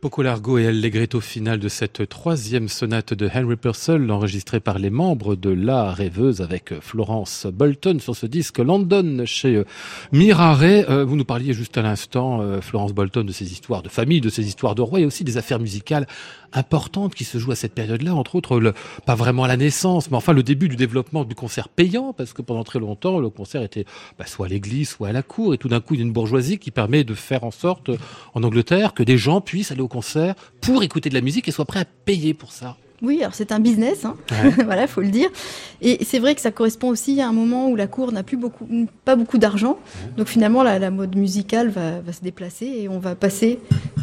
Poco 0.00 0.22
Largo 0.22 0.56
et 0.56 0.66
Allegretto 0.66 1.20
final 1.20 1.58
de 1.58 1.68
cette 1.68 2.08
troisième 2.08 2.68
sonate 2.68 3.12
de 3.12 3.28
Henry 3.34 3.56
Purcell, 3.56 4.10
enregistrée 4.10 4.58
par 4.58 4.78
les 4.78 4.88
membres 4.88 5.36
de 5.36 5.50
La 5.50 5.92
Rêveuse 5.92 6.40
avec 6.40 6.72
Florence 6.80 7.46
Bolton 7.52 7.98
sur 8.00 8.16
ce 8.16 8.24
disque 8.24 8.60
London 8.60 9.24
chez 9.26 9.56
euh, 9.56 9.64
Mirare. 10.10 10.62
Euh, 10.62 11.04
vous 11.04 11.16
nous 11.16 11.26
parliez 11.26 11.52
juste 11.52 11.76
à 11.76 11.82
l'instant, 11.82 12.40
euh, 12.40 12.62
Florence 12.62 12.94
Bolton, 12.94 13.24
de 13.24 13.32
ses 13.32 13.52
histoires 13.52 13.82
de 13.82 13.90
famille, 13.90 14.22
de 14.22 14.30
ses 14.30 14.46
histoires 14.46 14.74
de 14.74 14.80
roi 14.80 15.00
et 15.00 15.04
aussi 15.04 15.22
des 15.22 15.36
affaires 15.36 15.60
musicales 15.60 16.06
importantes 16.54 17.14
qui 17.14 17.24
se 17.24 17.36
jouent 17.36 17.52
à 17.52 17.56
cette 17.56 17.74
période-là, 17.74 18.14
entre 18.14 18.36
autres, 18.36 18.74
pas 19.06 19.14
vraiment 19.14 19.46
la 19.46 19.56
naissance, 19.56 20.10
mais 20.10 20.16
enfin 20.16 20.32
le 20.32 20.42
début 20.42 20.68
du 20.68 20.76
développement 20.76 21.24
du 21.24 21.34
concert 21.34 21.68
payant, 21.68 22.12
parce 22.12 22.32
que 22.32 22.42
pendant 22.42 22.64
très 22.64 22.78
longtemps, 22.78 23.20
le 23.20 23.30
concert 23.30 23.62
était 23.62 23.84
bah, 24.18 24.26
soit 24.26 24.46
à 24.46 24.48
l'église, 24.48 24.88
soit 24.88 25.08
à 25.08 25.12
la 25.12 25.22
cour, 25.22 25.54
et 25.54 25.58
tout 25.58 25.68
d'un 25.68 25.80
coup, 25.80 25.94
il 25.94 25.98
y 25.98 26.02
a 26.02 26.06
une 26.06 26.12
bourgeoisie 26.12 26.58
qui 26.58 26.70
permet 26.70 27.04
de 27.04 27.14
faire 27.14 27.44
en 27.44 27.50
sorte, 27.50 27.90
en 28.34 28.42
Angleterre, 28.42 28.94
que 28.94 29.02
des 29.02 29.18
gens 29.18 29.40
puissent 29.40 29.70
aller 29.70 29.82
au 29.82 29.88
concert 29.90 30.34
pour 30.62 30.82
écouter 30.82 31.10
de 31.10 31.14
la 31.14 31.20
musique 31.20 31.48
et 31.48 31.52
soient 31.52 31.66
prêts 31.66 31.80
à 31.80 31.84
payer 31.84 32.32
pour 32.32 32.52
ça. 32.52 32.76
Oui, 33.02 33.20
alors 33.20 33.34
c'est 33.34 33.52
un 33.52 33.60
business, 33.60 34.04
hein. 34.04 34.16
ouais. 34.30 34.50
voilà, 34.64 34.86
faut 34.86 35.00
le 35.00 35.08
dire. 35.08 35.30
Et 35.80 36.04
c'est 36.04 36.18
vrai 36.18 36.34
que 36.34 36.40
ça 36.40 36.50
correspond 36.50 36.88
aussi 36.88 37.20
à 37.20 37.28
un 37.28 37.32
moment 37.32 37.68
où 37.68 37.76
la 37.76 37.86
cour 37.86 38.12
n'a 38.12 38.22
plus 38.22 38.36
beaucoup, 38.36 38.68
pas 39.04 39.16
beaucoup 39.16 39.38
d'argent. 39.38 39.78
Donc 40.16 40.28
finalement, 40.28 40.62
la, 40.62 40.78
la 40.78 40.90
mode 40.90 41.16
musicale 41.16 41.70
va, 41.70 42.00
va, 42.00 42.12
se 42.12 42.22
déplacer 42.22 42.66
et 42.66 42.88
on 42.88 42.98
va 42.98 43.14
passer 43.14 43.58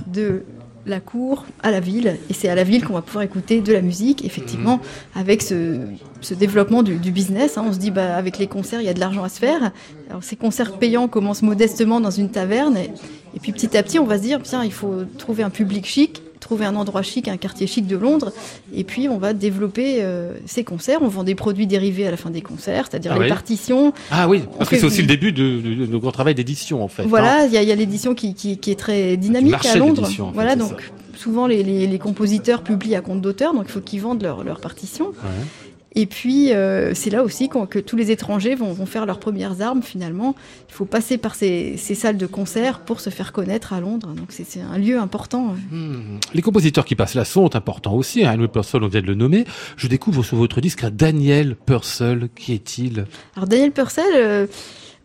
de 0.07 0.43
la 0.87 0.99
cour 0.99 1.45
à 1.61 1.69
la 1.69 1.79
ville. 1.79 2.17
Et 2.29 2.33
c'est 2.33 2.49
à 2.49 2.55
la 2.55 2.63
ville 2.63 2.83
qu'on 2.83 2.93
va 2.93 3.01
pouvoir 3.01 3.23
écouter 3.23 3.61
de 3.61 3.71
la 3.71 3.81
musique. 3.81 4.25
Effectivement, 4.25 4.77
mmh. 4.77 5.19
avec 5.19 5.41
ce, 5.43 5.79
ce 6.21 6.33
développement 6.33 6.81
du, 6.81 6.95
du 6.95 7.11
business, 7.11 7.57
hein, 7.57 7.65
on 7.67 7.73
se 7.73 7.77
dit, 7.77 7.91
bah, 7.91 8.15
avec 8.15 8.39
les 8.39 8.47
concerts, 8.47 8.81
il 8.81 8.87
y 8.87 8.89
a 8.89 8.93
de 8.93 8.99
l'argent 8.99 9.23
à 9.23 9.29
se 9.29 9.39
faire. 9.39 9.71
Alors 10.09 10.23
ces 10.23 10.37
concerts 10.37 10.77
payants 10.77 11.07
commencent 11.07 11.43
modestement 11.43 11.99
dans 11.99 12.11
une 12.11 12.29
taverne. 12.29 12.77
Et, 12.77 12.89
et 13.37 13.39
puis 13.39 13.51
petit 13.51 13.77
à 13.77 13.83
petit, 13.83 13.99
on 13.99 14.05
va 14.05 14.17
se 14.17 14.23
dire, 14.23 14.39
tiens, 14.41 14.63
il 14.63 14.71
faut 14.71 15.03
trouver 15.19 15.43
un 15.43 15.51
public 15.51 15.85
chic 15.85 16.23
trouver 16.39 16.65
un 16.65 16.75
endroit 16.75 17.01
chic, 17.01 17.27
un 17.27 17.37
quartier 17.37 17.67
chic 17.67 17.85
de 17.87 17.97
Londres, 17.97 18.31
et 18.73 18.83
puis 18.83 19.09
on 19.09 19.17
va 19.17 19.33
développer 19.33 19.97
euh, 19.99 20.33
ces 20.45 20.63
concerts. 20.63 20.99
On 21.01 21.07
vend 21.07 21.23
des 21.23 21.35
produits 21.35 21.67
dérivés 21.67 22.07
à 22.07 22.11
la 22.11 22.15
fin 22.15 22.29
des 22.29 22.41
concerts, 22.41 22.87
c'est-à-dire 22.89 23.11
ah 23.13 23.15
les 23.15 23.23
oui. 23.23 23.29
partitions. 23.29 23.93
Ah 24.11 24.27
oui, 24.27 24.43
parce 24.57 24.69
que 24.69 24.77
c'est 24.77 24.85
aussi 24.85 25.01
le 25.01 25.07
début 25.07 25.31
de, 25.33 25.59
de, 25.59 25.85
de 25.85 25.97
grand 25.97 26.11
travail 26.11 26.35
d'édition 26.35 26.83
en 26.83 26.87
fait. 26.87 27.03
Voilà, 27.03 27.41
hein. 27.41 27.47
il 27.47 27.53
y 27.53 27.71
a, 27.71 27.75
l'édition 27.75 28.15
qui, 28.15 28.33
qui, 28.33 28.57
qui, 28.57 28.71
est 28.71 28.79
très 28.79 29.17
dynamique 29.17 29.65
à 29.65 29.75
Londres. 29.75 30.03
En 30.03 30.09
fait, 30.09 30.33
voilà, 30.33 30.55
donc 30.55 30.79
ça. 30.79 31.19
souvent 31.19 31.47
les, 31.47 31.63
les, 31.63 31.85
les, 31.85 31.99
compositeurs 31.99 32.61
publient 32.61 32.95
à 32.95 33.01
compte 33.01 33.19
d'auteur, 33.19 33.53
donc 33.53 33.65
il 33.67 33.71
faut 33.71 33.81
qu'ils 33.81 34.01
vendent 34.01 34.23
leurs 34.23 34.43
leur 34.43 34.61
partitions. 34.61 35.07
Ouais. 35.07 35.45
Et 35.99 36.05
puis, 36.05 36.53
euh, 36.53 36.93
c'est 36.93 37.09
là 37.09 37.23
aussi 37.23 37.49
que 37.49 37.79
tous 37.79 37.95
les 37.95 38.11
étrangers 38.11 38.53
vont, 38.53 38.71
vont, 38.71 38.85
faire 38.85 39.07
leurs 39.07 39.19
premières 39.19 39.63
armes, 39.63 39.81
finalement. 39.81 40.35
Il 40.69 40.73
faut 40.75 40.85
passer 40.85 41.17
par 41.17 41.33
ces, 41.33 41.75
ces, 41.75 41.95
salles 41.95 42.17
de 42.17 42.27
concert 42.27 42.81
pour 42.81 42.99
se 42.99 43.09
faire 43.09 43.31
connaître 43.31 43.73
à 43.73 43.79
Londres. 43.79 44.09
Donc, 44.09 44.27
c'est 44.29 44.61
un 44.61 44.77
lieu 44.77 44.99
important. 44.99 45.55
Mmh. 45.71 46.19
Les 46.35 46.43
compositeurs 46.43 46.85
qui 46.85 46.93
passent 46.93 47.15
là 47.15 47.25
sont 47.25 47.55
importants 47.55 47.95
aussi. 47.95 48.23
Hein. 48.23 48.35
Henry 48.35 48.47
Purcell, 48.47 48.83
on 48.83 48.87
vient 48.89 49.01
de 49.01 49.07
le 49.07 49.15
nommer. 49.15 49.45
Je 49.75 49.87
découvre 49.87 50.21
sur 50.21 50.37
votre 50.37 50.61
disque 50.61 50.83
un 50.83 50.91
Daniel 50.91 51.55
Purcell. 51.55 52.29
Qui 52.35 52.53
est-il? 52.53 53.07
Alors, 53.35 53.47
Daniel 53.47 53.71
Purcell... 53.71 54.05
Euh 54.13 54.45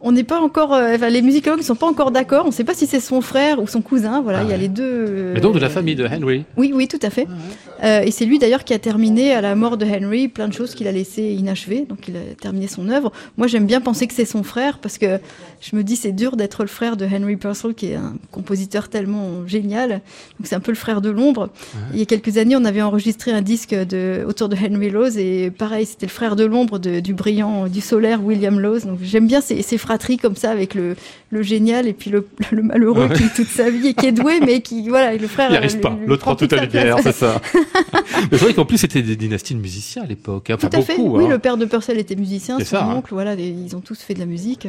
on 0.05 0.11
n'est 0.13 0.25
pas 0.25 0.41
encore, 0.41 0.75
euh, 0.75 0.97
enfin, 0.97 1.09
les 1.11 1.23
musicologues 1.23 1.61
ne 1.61 1.65
sont 1.65 1.77
pas 1.77 1.87
encore 1.87 2.11
d'accord. 2.11 2.43
On 2.45 2.49
ne 2.49 2.53
sait 2.53 2.65
pas 2.65 2.75
si 2.75 2.87
c'est 2.87 2.99
son 3.01 3.21
frère 3.21 3.63
ou 3.63 3.69
son 3.69 3.83
cousin. 3.83 4.21
Voilà, 4.21 4.41
ah 4.41 4.43
il 4.43 4.51
y 4.51 4.53
a 4.53 4.57
les 4.57 4.69
deux. 4.69 4.83
Euh, 4.85 5.33
Mais 5.35 5.41
donc 5.41 5.55
de 5.55 5.61
la 5.61 5.71
famille 5.71 5.95
de 5.95 6.05
Henry. 6.05 6.45
Oui, 6.57 6.73
oui, 6.75 6.89
tout 6.89 6.99
à 7.03 7.11
fait. 7.11 7.29
Ah 7.29 7.33
ouais. 7.33 8.03
euh, 8.03 8.07
et 8.07 8.11
c'est 8.11 8.25
lui 8.25 8.41
d'ailleurs 8.41 8.65
qui 8.65 8.75
a 8.75 8.81
terminé 8.81 9.33
à 9.33 9.41
la 9.41 9.55
mort 9.55 9.77
de 9.77 9.87
Henry 9.87 10.27
plein 10.27 10.49
de 10.49 10.53
choses 10.53 10.75
qu'il 10.75 10.89
a 10.89 10.93
laissées 10.93 11.33
inachevées. 11.33 11.87
Donc 11.89 12.09
il 12.09 12.17
a 12.17 12.35
terminé 12.41 12.67
son 12.67 12.89
œuvre. 12.89 13.13
Moi, 13.37 13.47
j'aime 13.47 13.65
bien 13.67 13.81
penser 13.81 14.09
que 14.09 14.15
c'est 14.15 14.25
son 14.25 14.43
frère 14.43 14.79
parce 14.79 14.99
que 14.99 15.21
je 15.61 15.77
me 15.77 15.85
dis 15.85 15.95
c'est 15.95 16.11
dur 16.13 16.37
d'être 16.37 16.63
le 16.63 16.69
frère 16.69 16.97
de 16.97 17.07
Henry 17.07 17.37
Purcell 17.37 17.75
qui 17.75 17.87
est 17.93 17.95
un 17.95 18.15
compositeur 18.33 18.89
tellement 18.89 19.47
génial. 19.47 19.91
Donc 19.91 20.47
c'est 20.47 20.57
un 20.57 20.61
peu 20.61 20.73
le 20.73 20.77
frère 20.77 21.01
de 21.01 21.11
l'ombre. 21.11 21.43
Ouais. 21.43 21.81
Il 21.93 21.99
y 22.01 22.03
a 22.03 22.07
quelques 22.07 22.39
années, 22.39 22.57
on 22.57 22.65
avait 22.65 22.83
enregistré 22.83 23.31
un 23.31 23.43
disque 23.43 23.73
de, 23.73 24.25
autour 24.27 24.49
de 24.49 24.57
Henry 24.57 24.91
Lowes 24.91 25.17
et 25.17 25.53
pareil, 25.53 25.87
c'était 25.87 26.07
le 26.07 26.11
frère 26.11 26.35
de 26.35 26.45
l'ombre 26.45 26.81
du 26.81 27.15
brillant, 27.15 27.69
du 27.69 27.81
solaire 27.81 28.25
William 28.25 28.59
Lowes. 28.59 28.85
Donc 28.85 28.99
j'aime 29.01 29.29
bien 29.29 29.41
ces, 29.41 29.63
ces 29.63 29.79
frères 29.79 29.92
fratrie 29.93 30.17
comme 30.17 30.37
ça 30.37 30.51
avec 30.51 30.75
le, 30.75 30.97
le 31.31 31.43
génial 31.43 31.87
et 31.87 31.93
puis 31.93 32.11
le, 32.11 32.27
le 32.51 32.63
malheureux 32.63 33.09
ouais. 33.09 33.17
qui 33.17 33.29
toute 33.29 33.49
sa 33.49 33.69
vie 33.69 33.89
et 33.89 33.95
qui 33.95 34.07
est 34.07 34.13
doué 34.13 34.41
mais 34.41 34.63
qui 34.63 34.89
voilà 34.89 35.15
le 35.15 35.27
frère 35.27 35.51
il 35.51 35.57
arrive 35.57 35.81
pas 35.81 35.99
l'autre 36.07 36.23
prend 36.23 36.35
toute 36.35 36.53
la 36.53 36.65
lumière 36.65 36.97
c'est 37.03 37.13
ça 37.13 37.41
mais 37.93 38.39
c'est 38.39 38.45
vrai 38.45 38.55
qu'en 38.55 38.65
plus 38.65 38.79
c'était 38.79 39.03
des 39.03 39.17
dynasties 39.17 39.55
de 39.55 39.61
musiciens 39.61 40.05
à 40.05 40.07
l'époque 40.07 40.51
enfin, 40.51 40.69
tout 40.69 40.77
à 40.77 40.81
fait 40.81 40.97
beaucoup, 40.97 41.19
oui 41.19 41.27
hein. 41.27 41.29
le 41.29 41.39
père 41.39 41.59
de 41.59 41.67
Purcell 41.67 41.99
était 41.99 42.17
musicien 42.17 42.59
son 42.59 42.65
ça, 42.65 42.89
oncle 42.89 43.09
hein. 43.13 43.15
voilà 43.15 43.35
ils 43.35 43.77
ont 43.77 43.81
tous 43.81 44.01
fait 44.01 44.15
de 44.15 44.21
la 44.21 44.27
musique 44.27 44.67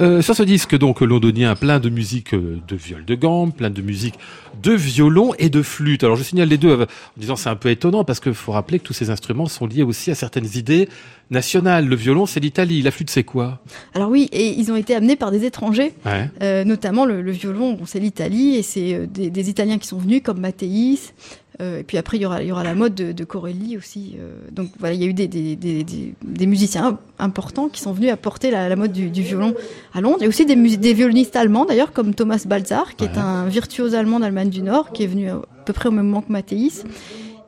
euh, 0.00 0.22
sur 0.22 0.34
ce 0.34 0.42
disque 0.42 0.76
donc 0.76 1.00
londonien, 1.00 1.54
plein 1.54 1.78
de 1.78 1.88
musique 1.88 2.34
euh, 2.34 2.58
de 2.66 2.76
viol 2.76 3.04
de 3.04 3.14
gamme, 3.14 3.52
plein 3.52 3.70
de 3.70 3.82
musique 3.82 4.14
de 4.62 4.72
violon 4.72 5.32
et 5.38 5.50
de 5.50 5.62
flûte. 5.62 6.04
Alors 6.04 6.16
je 6.16 6.22
signale 6.22 6.48
les 6.48 6.58
deux 6.58 6.82
en 6.82 6.86
disant 7.16 7.36
c'est 7.36 7.48
un 7.48 7.56
peu 7.56 7.70
étonnant 7.70 8.04
parce 8.04 8.20
qu'il 8.20 8.34
faut 8.34 8.52
rappeler 8.52 8.78
que 8.78 8.84
tous 8.84 8.92
ces 8.92 9.10
instruments 9.10 9.46
sont 9.46 9.66
liés 9.66 9.82
aussi 9.82 10.10
à 10.10 10.14
certaines 10.14 10.48
idées 10.54 10.88
nationales. 11.30 11.86
Le 11.86 11.96
violon 11.96 12.26
c'est 12.26 12.40
l'Italie, 12.40 12.82
la 12.82 12.90
flûte 12.90 13.10
c'est 13.10 13.24
quoi? 13.24 13.60
Alors 13.94 14.10
oui, 14.10 14.28
et 14.32 14.48
ils 14.48 14.72
ont 14.72 14.76
été 14.76 14.94
amenés 14.94 15.16
par 15.16 15.30
des 15.30 15.44
étrangers, 15.44 15.92
ouais. 16.06 16.30
euh, 16.42 16.64
notamment 16.64 17.04
le, 17.04 17.22
le 17.22 17.32
violon, 17.32 17.74
bon, 17.74 17.86
c'est 17.86 18.00
l'Italie 18.00 18.56
et 18.56 18.62
c'est 18.62 18.94
euh, 18.94 19.06
des, 19.06 19.30
des, 19.30 19.50
Italiens 19.50 19.78
qui 19.78 19.88
sont 19.88 19.98
venus 19.98 20.22
comme 20.22 20.40
Mattéis. 20.40 21.12
Euh, 21.60 21.80
et 21.80 21.82
puis 21.82 21.98
après, 21.98 22.16
il 22.16 22.22
y 22.22 22.26
aura, 22.26 22.42
il 22.42 22.48
y 22.48 22.52
aura 22.52 22.62
la 22.62 22.74
mode 22.74 22.94
de, 22.94 23.12
de 23.12 23.24
Corelli 23.24 23.76
aussi. 23.76 24.16
Euh, 24.18 24.30
donc 24.52 24.70
voilà, 24.78 24.94
il 24.94 25.02
y 25.02 25.04
a 25.04 25.08
eu 25.08 25.14
des, 25.14 25.26
des, 25.26 25.56
des, 25.56 25.84
des, 25.84 26.46
musiciens 26.46 26.98
importants 27.18 27.68
qui 27.68 27.80
sont 27.80 27.92
venus 27.92 28.12
apporter 28.12 28.50
la, 28.50 28.68
la 28.68 28.76
mode 28.76 28.92
du, 28.92 29.10
du, 29.10 29.22
violon 29.22 29.54
à 29.92 30.00
Londres. 30.00 30.18
Il 30.20 30.22
y 30.22 30.26
a 30.26 30.28
aussi 30.28 30.46
des, 30.46 30.54
des 30.54 30.94
violonistes 30.94 31.34
allemands 31.34 31.64
d'ailleurs, 31.64 31.92
comme 31.92 32.14
Thomas 32.14 32.44
Balzar, 32.46 32.94
qui 32.94 33.04
ouais. 33.04 33.10
est 33.10 33.18
un 33.18 33.46
virtuose 33.46 33.96
allemand 33.96 34.20
d'Allemagne 34.20 34.50
du 34.50 34.62
Nord, 34.62 34.92
qui 34.92 35.02
est 35.02 35.08
venu 35.08 35.30
à 35.30 35.40
peu 35.64 35.72
près 35.72 35.88
au 35.88 35.92
même 35.92 36.06
moment 36.06 36.22
que 36.22 36.30
Mattéis. 36.30 36.84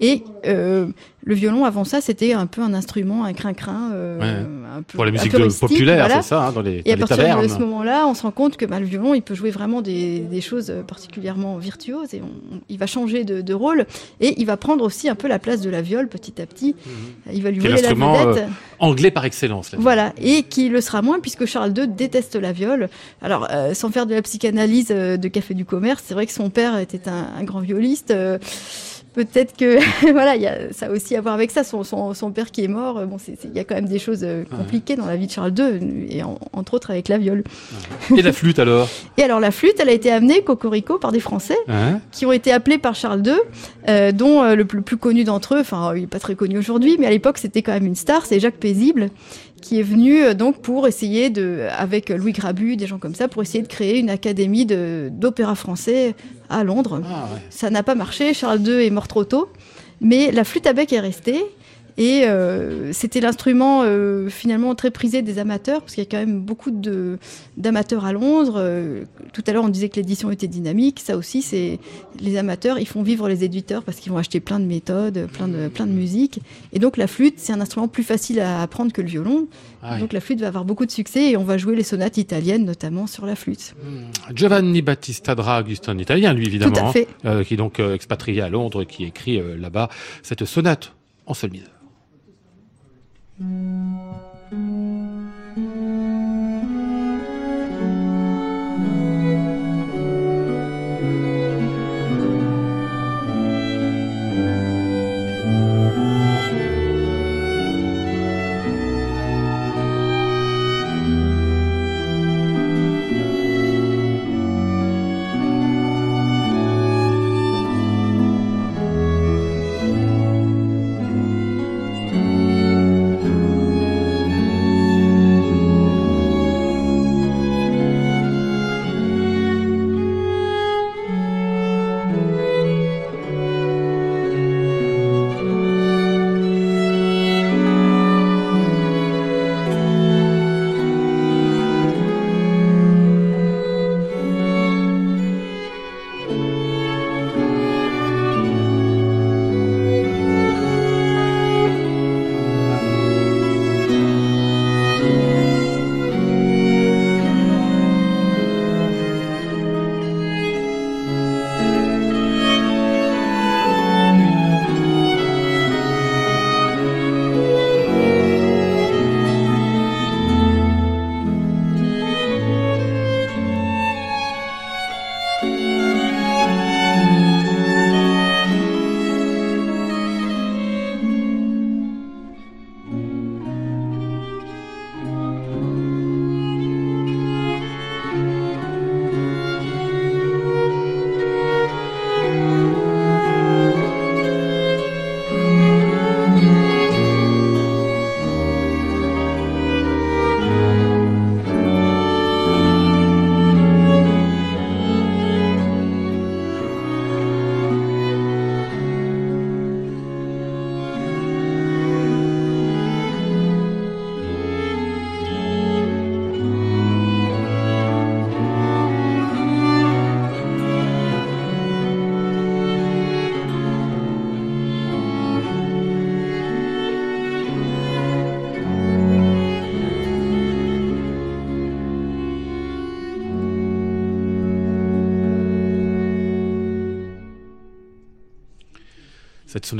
Et 0.00 0.24
euh, 0.46 0.86
le 1.24 1.34
violon, 1.34 1.66
avant 1.66 1.84
ça, 1.84 2.00
c'était 2.00 2.32
un 2.32 2.46
peu 2.46 2.62
un 2.62 2.72
instrument, 2.72 3.24
un 3.24 3.34
crin-crin. 3.34 3.90
Euh, 3.92 4.18
ouais. 4.18 4.46
un 4.78 4.82
peu, 4.82 4.96
pour 4.96 5.04
la 5.04 5.10
musique 5.10 5.32
populaire, 5.60 6.06
voilà. 6.06 6.22
c'est 6.22 6.28
ça, 6.30 6.46
hein, 6.46 6.52
dans 6.52 6.62
les, 6.62 6.80
Et 6.86 6.96
dans 6.96 7.04
à 7.04 7.08
partir 7.08 7.16
tavernes. 7.18 7.42
de 7.42 7.48
ce 7.48 7.58
moment-là, 7.58 8.06
on 8.06 8.14
se 8.14 8.22
rend 8.22 8.30
compte 8.30 8.56
que 8.56 8.64
bah, 8.64 8.80
le 8.80 8.86
violon, 8.86 9.12
il 9.12 9.20
peut 9.20 9.34
jouer 9.34 9.50
vraiment 9.50 9.82
des, 9.82 10.20
des 10.20 10.40
choses 10.40 10.72
particulièrement 10.86 11.58
virtuoses 11.58 12.14
et 12.14 12.22
on, 12.22 12.60
il 12.70 12.78
va 12.78 12.86
changer 12.86 13.24
de, 13.24 13.42
de, 13.42 13.54
rôle 13.54 13.84
et 14.20 14.40
il 14.40 14.46
va 14.46 14.56
prendre 14.56 14.82
aussi 14.82 15.10
un 15.10 15.14
peu 15.14 15.28
la 15.28 15.38
place 15.38 15.60
de 15.60 15.68
la 15.68 15.82
viole 15.82 16.08
petit 16.08 16.40
à 16.40 16.46
petit. 16.46 16.74
Mmh. 16.74 16.90
Il 17.34 17.42
va 17.42 17.50
lui 17.50 17.58
voler 17.58 17.82
la 17.82 17.92
vedette. 17.92 18.44
Euh, 18.44 18.46
anglais 18.78 19.10
par 19.10 19.26
excellence. 19.26 19.74
Voilà, 19.76 20.14
et 20.16 20.44
qui 20.44 20.70
le 20.70 20.80
sera 20.80 21.02
moins 21.02 21.20
puisque 21.20 21.44
Charles 21.44 21.74
II 21.76 21.86
déteste 21.86 22.36
la 22.36 22.52
viole. 22.52 22.88
Alors, 23.20 23.48
euh, 23.50 23.74
sans 23.74 23.90
faire 23.90 24.06
de 24.06 24.14
la 24.14 24.22
psychanalyse 24.22 24.88
de 24.88 25.28
café 25.28 25.52
du 25.52 25.66
commerce, 25.66 26.02
c'est 26.06 26.14
vrai 26.14 26.24
que 26.24 26.32
son 26.32 26.48
père 26.48 26.78
était 26.78 27.06
un, 27.08 27.28
un 27.38 27.44
grand 27.44 27.60
violiste 27.60 28.14
peut-être 29.12 29.56
que 29.56 29.78
voilà, 30.12 30.36
il 30.36 30.42
y 30.42 30.46
a 30.46 30.72
ça 30.72 30.86
a 30.86 30.90
aussi 30.90 31.16
à 31.16 31.20
voir 31.20 31.34
avec 31.34 31.50
ça. 31.50 31.64
Son, 31.64 31.84
son, 31.84 32.14
son 32.14 32.30
père 32.30 32.50
qui 32.50 32.64
est 32.64 32.68
mort, 32.68 33.06
bon, 33.06 33.16
il 33.44 33.52
y 33.54 33.58
a 33.58 33.64
quand 33.64 33.74
même 33.74 33.88
des 33.88 33.98
choses 33.98 34.20
euh, 34.22 34.44
compliquées 34.44 34.96
dans 34.96 35.06
la 35.06 35.16
vie 35.16 35.26
de 35.26 35.32
Charles 35.32 35.54
II, 35.58 36.06
et 36.08 36.22
en, 36.22 36.38
entre 36.52 36.74
autres 36.74 36.90
avec 36.90 37.08
la 37.08 37.18
viole. 37.18 37.44
Et 38.16 38.22
la 38.22 38.32
flûte 38.32 38.58
alors? 38.58 38.88
Et 39.16 39.22
alors 39.22 39.40
la 39.40 39.50
flûte, 39.50 39.76
elle 39.78 39.88
a 39.88 39.92
été 39.92 40.10
amenée 40.10 40.42
cocorico 40.42 40.98
par 40.98 41.12
des 41.12 41.20
Français 41.20 41.58
qui 42.12 42.26
ont 42.26 42.32
été 42.32 42.52
appelés 42.52 42.78
par 42.78 42.94
Charles 42.94 43.22
II, 43.26 43.34
euh, 43.88 44.12
dont 44.12 44.42
euh, 44.42 44.54
le 44.54 44.64
plus, 44.64 44.82
plus, 44.82 44.96
connu 44.96 45.24
d'entre 45.24 45.54
eux, 45.54 45.60
enfin 45.60 45.94
il 45.96 46.04
est 46.04 46.06
pas 46.06 46.18
très 46.18 46.34
connu 46.34 46.58
aujourd'hui, 46.58 46.96
mais 46.98 47.06
à 47.06 47.10
l'époque 47.10 47.38
c'était 47.38 47.62
quand 47.62 47.72
même 47.72 47.86
une 47.86 47.94
star, 47.94 48.26
c'est 48.26 48.40
Jacques 48.40 48.56
Paisible 48.56 49.10
qui 49.60 49.78
est 49.78 49.82
venu 49.82 50.22
euh, 50.22 50.34
donc 50.34 50.62
pour 50.62 50.86
essayer 50.86 51.30
de, 51.30 51.66
avec 51.76 52.10
Louis 52.10 52.32
Grabu, 52.32 52.76
des 52.76 52.86
gens 52.86 52.98
comme 52.98 53.14
ça, 53.14 53.28
pour 53.28 53.42
essayer 53.42 53.62
de 53.62 53.68
créer 53.68 53.98
une 53.98 54.10
académie 54.10 54.66
d'opéra 54.66 55.54
français 55.54 56.14
à 56.48 56.64
Londres. 56.64 57.02
Ah, 57.04 57.28
ouais. 57.32 57.40
Ça 57.50 57.70
n'a 57.70 57.82
pas 57.82 57.94
marché, 57.94 58.34
Charles 58.34 58.60
II 58.66 58.84
est 58.84 58.90
mort 58.90 59.08
trop 59.08 59.24
tôt, 59.24 59.48
mais 60.00 60.32
la 60.32 60.44
flûte 60.44 60.66
à 60.66 60.72
bec 60.72 60.92
est 60.92 61.00
restée. 61.00 61.44
Et 62.00 62.24
euh, 62.24 62.94
c'était 62.94 63.20
l'instrument 63.20 63.82
euh, 63.84 64.30
finalement 64.30 64.74
très 64.74 64.90
prisé 64.90 65.20
des 65.20 65.38
amateurs, 65.38 65.82
parce 65.82 65.94
qu'il 65.94 66.02
y 66.02 66.06
a 66.06 66.10
quand 66.10 66.16
même 66.16 66.40
beaucoup 66.40 66.70
d'amateurs 67.58 68.06
à 68.06 68.14
Londres. 68.14 68.54
Euh, 68.56 69.04
tout 69.34 69.44
à 69.46 69.52
l'heure, 69.52 69.64
on 69.64 69.68
disait 69.68 69.90
que 69.90 69.96
l'édition 69.96 70.30
était 70.30 70.46
dynamique. 70.46 71.00
Ça 71.04 71.18
aussi, 71.18 71.42
c'est 71.42 71.78
les 72.18 72.38
amateurs, 72.38 72.78
ils 72.78 72.88
font 72.88 73.02
vivre 73.02 73.28
les 73.28 73.44
éditeurs 73.44 73.82
parce 73.82 73.98
qu'ils 73.98 74.10
vont 74.10 74.16
acheter 74.16 74.40
plein 74.40 74.58
de 74.58 74.64
méthodes, 74.64 75.28
plein 75.30 75.46
de, 75.46 75.68
plein 75.68 75.86
de 75.86 75.92
musique. 75.92 76.40
Et 76.72 76.78
donc 76.78 76.96
la 76.96 77.06
flûte, 77.06 77.34
c'est 77.36 77.52
un 77.52 77.60
instrument 77.60 77.86
plus 77.86 78.02
facile 78.02 78.40
à 78.40 78.62
apprendre 78.62 78.92
que 78.92 79.02
le 79.02 79.08
violon. 79.08 79.48
Ah 79.82 79.92
oui. 79.96 80.00
Donc 80.00 80.14
la 80.14 80.20
flûte 80.20 80.40
va 80.40 80.48
avoir 80.48 80.64
beaucoup 80.64 80.86
de 80.86 80.90
succès 80.90 81.32
et 81.32 81.36
on 81.36 81.44
va 81.44 81.58
jouer 81.58 81.76
les 81.76 81.82
sonates 81.82 82.16
italiennes, 82.16 82.64
notamment 82.64 83.06
sur 83.08 83.26
la 83.26 83.36
flûte. 83.36 83.74
Mmh. 83.76 84.34
Giovanni 84.34 84.80
Battista 84.80 85.34
Draghi, 85.34 85.76
c'est 85.76 85.90
un 85.90 85.98
Italien, 85.98 86.32
lui 86.32 86.46
évidemment, 86.46 86.72
Tout 86.72 86.82
à 86.82 86.92
fait. 86.92 87.08
Hein, 87.24 87.44
qui 87.44 87.52
est 87.52 87.58
donc 87.58 87.78
expatrié 87.78 88.40
à 88.40 88.48
Londres, 88.48 88.84
qui 88.84 89.04
écrit 89.04 89.38
là-bas 89.58 89.90
cette 90.22 90.46
sonate 90.46 90.94
en 91.26 91.34
sol 91.34 91.50
mineur. 91.50 91.79
Cette 93.40 94.29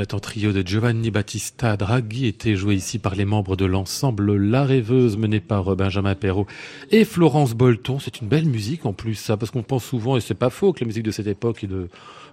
sonate 0.01 0.15
en 0.15 0.21
trio 0.21 0.53
de 0.53 0.67
Giovanni 0.67 1.11
Battista 1.11 1.77
Draghi 1.77 2.27
était 2.27 2.57
jouée 2.57 2.75
ici 2.75 2.99
par 2.99 3.15
les 3.15 3.27
membres 3.27 3.55
de 3.55 3.67
l'ensemble 3.67 4.35
La 4.35 4.65
Rêveuse 4.65 5.19
mené 5.19 5.41
par 5.41 5.73
euh, 5.73 5.75
Benjamin 5.75 6.15
Perrault 6.15 6.47
et 6.91 7.05
Florence 7.05 7.53
Bolton. 7.53 7.99
C'est 7.99 8.23
une 8.23 8.29
belle 8.29 8.47
musique 8.47 8.87
en 8.87 8.95
plus, 8.95 9.15
ça, 9.15 9.37
parce 9.37 9.51
qu'on 9.51 9.63
pense 9.63 9.85
souvent, 9.85 10.17
et 10.17 10.23
c'est 10.23 10.33
pas 10.35 10.49
faux, 10.49 10.73
que 10.73 10.81
la 10.81 10.87
musique 10.87 11.03
de 11.03 11.11
cette 11.11 11.27
époque 11.27 11.65
est 11.65 11.67
de, 11.67 11.89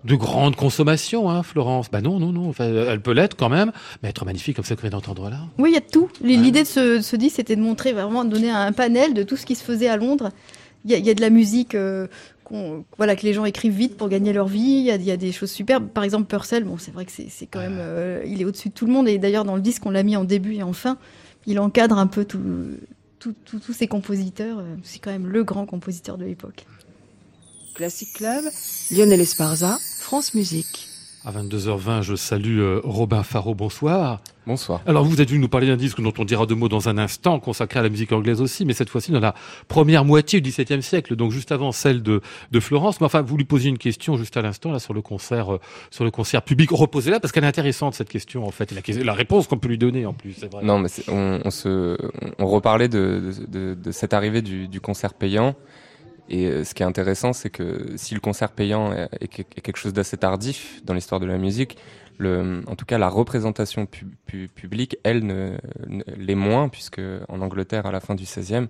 de 0.06 0.16
grande 0.16 0.56
consommation, 0.56 1.30
hein, 1.30 1.44
Florence. 1.44 1.92
Bah 1.92 2.00
non, 2.00 2.20
non, 2.20 2.32
non, 2.32 2.48
enfin, 2.48 2.66
elle 2.66 3.02
peut 3.02 3.12
l'être 3.12 3.36
quand 3.36 3.50
même, 3.50 3.74
mais 4.02 4.10
être 4.10 4.24
magnifique 4.24 4.56
comme 4.56 4.66
ça 4.66 4.78
que 4.78 4.82
vient 4.82 4.92
d'entendre 4.92 5.30
là. 5.30 5.40
Oui, 5.58 5.72
il 5.72 5.74
y 5.74 5.78
a 5.78 5.82
de 5.82 5.92
tout. 5.92 6.08
L'idée 6.22 6.64
de 6.64 6.68
ce, 6.68 7.02
ce 7.02 7.16
disque, 7.18 7.36
c'était 7.36 7.58
de 7.58 7.62
montrer 7.62 7.92
vraiment, 7.92 8.24
de 8.24 8.30
donner 8.30 8.50
un 8.50 8.72
panel 8.72 9.14
de 9.14 9.24
tout 9.24 9.36
ce 9.36 9.46
qui 9.46 9.56
se 9.56 9.64
faisait 9.64 9.90
à 9.90 9.98
Londres. 9.98 10.30
Il 10.86 10.92
y 10.92 10.94
a, 10.94 11.00
il 11.00 11.06
y 11.06 11.10
a 11.10 11.14
de 11.14 11.22
la 11.22 11.32
musique 11.32 11.76
euh, 11.76 12.08
qu'on- 12.48 12.86
voilà, 12.98 13.16
que 13.16 13.24
les 13.24 13.34
gens 13.34 13.46
écrivent 13.46 13.76
vite 13.76 13.98
pour 13.98 14.08
gagner 14.10 14.32
leur 14.34 14.48
vie. 14.48 14.60
Il 14.62 14.84
y 14.86 14.92
a, 14.92 14.96
il 14.96 15.04
y 15.04 15.12
a 15.12 15.18
des 15.18 15.32
choses 15.32 15.52
superbes. 15.52 15.90
Par 15.90 16.04
exemple, 16.04 16.26
Purcell, 16.28 16.64
bon, 16.64 16.78
c'est 16.78 16.92
vrai 16.92 17.06
que 17.06 17.12
c'est 17.12 17.46
quand 17.48 17.60
même. 17.60 17.78
euh, 17.78 18.24
il 18.26 18.42
est 18.42 18.46
au-dessus 18.46 18.70
de 18.70 18.74
tout 18.74 18.86
le 18.86 18.94
monde. 18.94 19.08
Et 19.08 19.18
d'ailleurs, 19.18 19.44
dans 19.46 19.56
le 19.56 19.62
disque, 19.62 19.86
on 19.86 19.92
l'a 19.92 20.04
mis 20.04 20.16
en 20.16 20.24
début 20.24 20.56
et 20.56 20.64
en 20.64 20.74
fin. 20.74 20.98
Il 21.46 21.60
encadre 21.60 21.98
un 21.98 22.08
peu 22.08 22.26
tout- 22.26 22.40
tout- 23.20 23.36
tout- 23.46 23.60
tous 23.60 23.74
ces 23.74 23.88
compositeurs. 23.88 24.60
Euh, 24.60 24.76
C'est 24.84 25.00
quand 25.00 25.12
même 25.12 25.28
le 25.28 25.44
grand 25.44 25.66
compositeur 25.66 26.18
de 26.18 26.26
l'époque. 26.26 26.66
Classic 27.76 28.12
Club, 28.14 28.44
Lionel 28.92 29.22
Esparza, 29.22 29.78
France 30.00 30.34
Musique. 30.34 30.87
À 31.28 31.32
22h20, 31.32 32.04
je 32.04 32.16
salue 32.16 32.60
euh, 32.62 32.80
Robin 32.86 33.22
Faro, 33.22 33.54
bonsoir. 33.54 34.22
Bonsoir. 34.46 34.80
Alors 34.86 35.04
vous 35.04 35.20
êtes 35.20 35.28
venu 35.28 35.42
nous 35.42 35.50
parler 35.50 35.68
d'un 35.68 35.76
disque 35.76 36.00
dont 36.00 36.14
on 36.18 36.24
dira 36.24 36.46
deux 36.46 36.56
mots 36.56 36.70
dans 36.70 36.88
un 36.88 36.98
instant, 36.98 37.38
consacré 37.42 37.82
à 37.82 37.84
la 37.84 37.90
musique 37.90 38.14
anglaise 38.14 38.40
aussi, 38.40 38.64
mais 38.64 38.72
cette 38.72 38.90
fois-ci 38.90 39.12
dans 39.12 39.20
la 39.20 39.36
première 39.68 40.06
moitié 40.06 40.40
du 40.40 40.52
XVIIe 40.52 40.82
siècle, 40.82 41.18
donc 41.18 41.34
juste 41.34 41.52
avant 41.52 41.74
celle 41.74 42.02
de, 42.02 42.22
de 42.52 42.60
Florence. 42.62 43.02
Mais 43.02 43.08
enfin, 43.08 43.24
vous 43.24 43.36
lui 43.36 43.44
posiez 43.44 43.70
une 43.70 43.78
question 43.78 44.16
juste 44.16 44.38
à 44.38 44.42
l'instant 44.42 44.72
là 44.72 44.80
sur 44.80 44.94
le 44.94 45.02
concert, 45.02 45.56
euh, 45.56 45.60
sur 45.92 46.06
le 46.06 46.12
concert 46.12 46.44
public. 46.44 46.70
Reposez-la 46.72 47.20
parce 47.20 47.34
qu'elle 47.34 47.44
est 47.44 47.48
intéressante 47.48 47.94
cette 47.94 48.08
question 48.08 48.46
en 48.48 48.52
fait, 48.52 48.72
et 48.72 49.04
la, 49.04 49.14
réponse 49.14 49.48
qu'on 49.48 49.58
peut 49.58 49.68
lui 49.68 49.78
donner 49.78 50.06
en 50.06 50.14
plus. 50.14 50.32
C'est 50.40 50.50
vrai. 50.50 50.64
Non, 50.64 50.80
mais 50.80 50.88
on, 51.10 51.42
on 51.44 51.52
se, 51.52 51.98
on 52.40 52.48
reparlait 52.48 52.88
de, 52.88 53.34
de, 53.50 53.74
de- 53.74 53.74
de 53.74 53.92
cette 53.92 54.14
arrivée 54.14 54.42
du, 54.42 54.70
du 54.70 54.80
concert 54.80 55.14
payant. 55.14 55.56
Et 56.30 56.46
euh, 56.48 56.64
ce 56.64 56.74
qui 56.74 56.84
est 56.84 56.86
intéressant, 56.86 57.34
c'est 57.34 57.50
que 57.50 57.94
si 57.96 58.14
le 58.14 58.20
concert 58.20 58.52
payant 58.52 58.92
est, 58.94 59.08
est 59.22 59.28
que- 59.28 59.42
est 59.42 59.62
quelque 59.62 59.78
chose 59.78 59.94
d'assez 59.94 60.18
tardif 60.18 60.82
dans 60.86 60.94
l'histoire 60.94 61.20
de 61.22 61.26
la 61.26 61.38
musique, 61.38 61.78
le, 62.18 62.62
en 62.68 62.76
tout 62.76 62.86
cas 62.86 62.98
la 62.98 63.10
représentation 63.10 63.86
pu- 63.86 64.08
pu- 64.26 64.48
publique, 64.50 64.98
elle, 65.04 65.60
l'est 66.18 66.36
moins, 66.36 66.68
puisque 66.70 67.00
en 67.30 67.42
Angleterre, 67.42 67.86
à 67.86 67.92
la 67.92 68.00
fin 68.00 68.16
du 68.16 68.26
16e, 68.26 68.68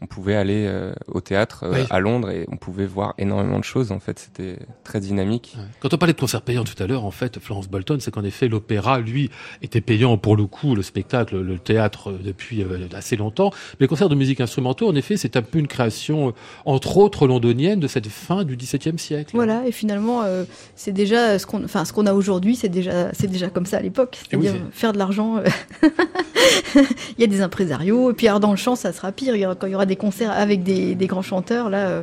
on 0.00 0.06
pouvait 0.06 0.36
aller 0.36 0.64
euh, 0.68 0.92
au 1.08 1.20
théâtre 1.20 1.64
euh, 1.64 1.72
Oui. 1.74 1.80
à 1.90 1.98
Londres 1.98 2.30
et 2.30 2.46
on 2.52 2.56
pouvait 2.56 2.86
voir 2.86 3.14
énormément 3.18 3.58
de 3.58 3.64
choses. 3.64 3.90
En 3.90 3.98
fait, 3.98 4.18
c'était 4.18 4.56
très 4.84 5.00
dynamique. 5.00 5.54
Ouais. 5.58 5.64
Quand 5.80 5.92
on 5.92 5.98
parlait 5.98 6.12
de 6.12 6.20
concert 6.20 6.42
payant 6.42 6.62
tout 6.64 6.80
à 6.80 6.86
l'heure, 6.86 7.04
en 7.04 7.10
fait, 7.10 7.38
Florence 7.40 7.68
Bolton, 7.68 7.98
c'est 8.00 8.12
qu'en 8.12 8.22
effet, 8.24 8.46
l'opéra, 8.48 9.00
lui, 9.00 9.30
était 9.60 9.80
payant 9.80 10.16
pour 10.18 10.36
le 10.36 10.46
coup, 10.46 10.74
le 10.76 10.82
spectacle, 10.82 11.40
le 11.40 11.58
théâtre, 11.58 12.10
euh, 12.10 12.18
depuis 12.22 12.62
euh, 12.62 12.86
assez 12.94 13.16
longtemps. 13.16 13.50
Mais 13.80 13.84
les 13.84 13.88
concerts 13.88 14.08
de 14.08 14.14
musique 14.14 14.40
instrumentaux, 14.40 14.88
en 14.88 14.94
effet, 14.94 15.16
c'est 15.16 15.36
un 15.36 15.42
peu 15.42 15.58
une 15.58 15.66
création, 15.68 16.32
entre 16.64 16.96
autres, 16.98 17.26
londonienne 17.26 17.80
de 17.80 17.88
cette 17.88 18.06
fin 18.08 18.44
du 18.44 18.56
XVIIe 18.56 18.98
siècle. 18.98 19.32
Voilà, 19.34 19.66
et 19.66 19.72
finalement, 19.72 20.22
euh, 20.22 20.44
c'est 20.76 20.92
déjà 20.92 21.38
ce 21.40 21.46
qu'on, 21.46 21.64
enfin, 21.64 21.84
ce 21.84 21.92
qu'on 21.92 22.06
a 22.06 22.12
aujourd'hui, 22.14 22.54
c'est 22.54 22.68
déjà, 22.68 23.12
c'est 23.14 23.26
déjà 23.26 23.48
comme 23.48 23.66
ça 23.66 23.78
à 23.78 23.80
l'époque. 23.82 24.16
Oui, 24.32 24.46
C'est-à-dire 24.46 24.62
faire 24.70 24.92
de 24.92 24.98
l'argent. 24.98 25.38
euh, 25.38 25.44
Il 27.18 27.20
y 27.20 27.24
a 27.24 27.26
des 27.26 27.40
impresarios, 27.40 28.10
et 28.10 28.14
puis 28.14 28.28
alors 28.28 28.40
dans 28.40 28.50
le 28.50 28.56
chant, 28.56 28.76
ça 28.76 28.92
sera 28.92 29.12
pire. 29.12 29.34
Il 29.34 29.40
y 29.40 29.46
aura- 29.46 29.54
Quand 29.54 29.66
il 29.66 29.72
y 29.72 29.74
aura 29.74 29.86
des 29.88 29.96
concerts 29.96 30.30
avec 30.30 30.62
des, 30.62 30.94
grands 31.06 31.22
chanteurs, 31.22 31.68
là, 31.68 31.88
euh, 31.88 32.02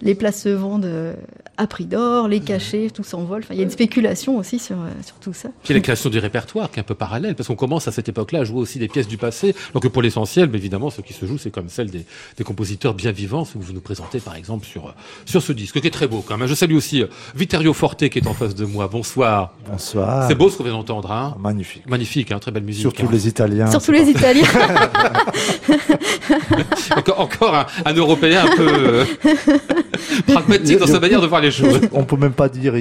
les 0.00 0.14
places 0.14 0.42
se 0.42 0.48
vendent 0.48 0.86
euh, 0.86 1.14
à 1.58 1.66
prix 1.66 1.86
d'or, 1.86 2.28
les 2.28 2.40
cachets, 2.40 2.90
tout 2.90 3.02
s'envole. 3.02 3.42
Enfin, 3.42 3.54
il 3.54 3.58
y 3.58 3.60
a 3.60 3.64
une 3.64 3.70
spéculation 3.70 4.36
aussi 4.36 4.58
sur, 4.58 4.76
euh, 4.76 4.90
sur 5.04 5.16
tout 5.16 5.32
ça. 5.32 5.48
Puis 5.64 5.74
la 5.74 5.80
création 5.80 6.10
du 6.10 6.18
répertoire 6.18 6.70
qui 6.70 6.78
est 6.78 6.80
un 6.80 6.84
peu 6.84 6.94
parallèle, 6.94 7.34
parce 7.34 7.48
qu'on 7.48 7.56
commence 7.56 7.88
à 7.88 7.92
cette 7.92 8.08
époque-là 8.08 8.40
à 8.40 8.44
jouer 8.44 8.60
aussi 8.60 8.78
des 8.78 8.88
pièces 8.88 9.08
du 9.08 9.16
passé. 9.16 9.54
Donc 9.72 9.82
que 9.82 9.88
pour 9.88 10.02
l'essentiel, 10.02 10.48
mais 10.50 10.58
évidemment, 10.58 10.90
ce 10.90 11.00
qui 11.00 11.12
se 11.12 11.26
joue, 11.26 11.38
c'est 11.38 11.50
comme 11.50 11.68
celle 11.68 11.90
des, 11.90 12.04
des 12.36 12.44
compositeurs 12.44 12.94
bien 12.94 13.12
vivants, 13.12 13.44
ce 13.44 13.54
que 13.54 13.58
vous 13.58 13.72
nous 13.72 13.80
présentez 13.80 14.20
par 14.20 14.36
exemple 14.36 14.66
sur, 14.66 14.88
euh, 14.88 14.92
sur 15.24 15.42
ce 15.42 15.52
disque, 15.52 15.80
qui 15.80 15.86
est 15.86 15.90
très 15.90 16.08
beau 16.08 16.24
quand 16.26 16.36
même. 16.36 16.48
Je 16.48 16.54
salue 16.54 16.74
aussi 16.74 17.02
euh, 17.02 17.06
Vittorio 17.34 17.72
Forte 17.72 18.08
qui 18.08 18.18
est 18.18 18.26
en 18.26 18.34
face 18.34 18.54
de 18.54 18.64
moi. 18.64 18.88
Bonsoir. 18.88 19.54
Bonsoir. 19.70 20.28
C'est 20.28 20.34
beau 20.34 20.50
ce 20.50 20.56
qu'on 20.56 20.64
vient 20.64 20.72
d'entendre, 20.72 21.10
hein 21.10 21.36
Magnifique. 21.40 21.88
Magnifique, 21.88 22.32
hein, 22.32 22.38
très 22.38 22.50
belle 22.50 22.64
musique. 22.64 22.82
Surtout 22.82 23.06
hein. 23.06 23.12
les 23.12 23.28
Italiens. 23.28 23.70
Surtout 23.70 23.92
les 23.92 24.08
Italiens. 24.08 24.46
encore, 26.96 27.20
encore 27.20 27.54
un, 27.54 27.66
un 27.84 27.94
Européen 27.94 28.44
un 28.44 28.56
peu 28.56 28.68
euh, 28.68 29.04
pragmatique 30.26 30.78
dans 30.78 30.86
sa 30.86 31.00
manière 31.00 31.20
de 31.20 31.26
voir 31.26 31.40
les 31.40 31.45
choses. 31.50 31.80
pas- 31.80 31.86
On 31.92 32.04
peut 32.04 32.16
même 32.16 32.32
pas 32.32 32.48
dire 32.48 32.74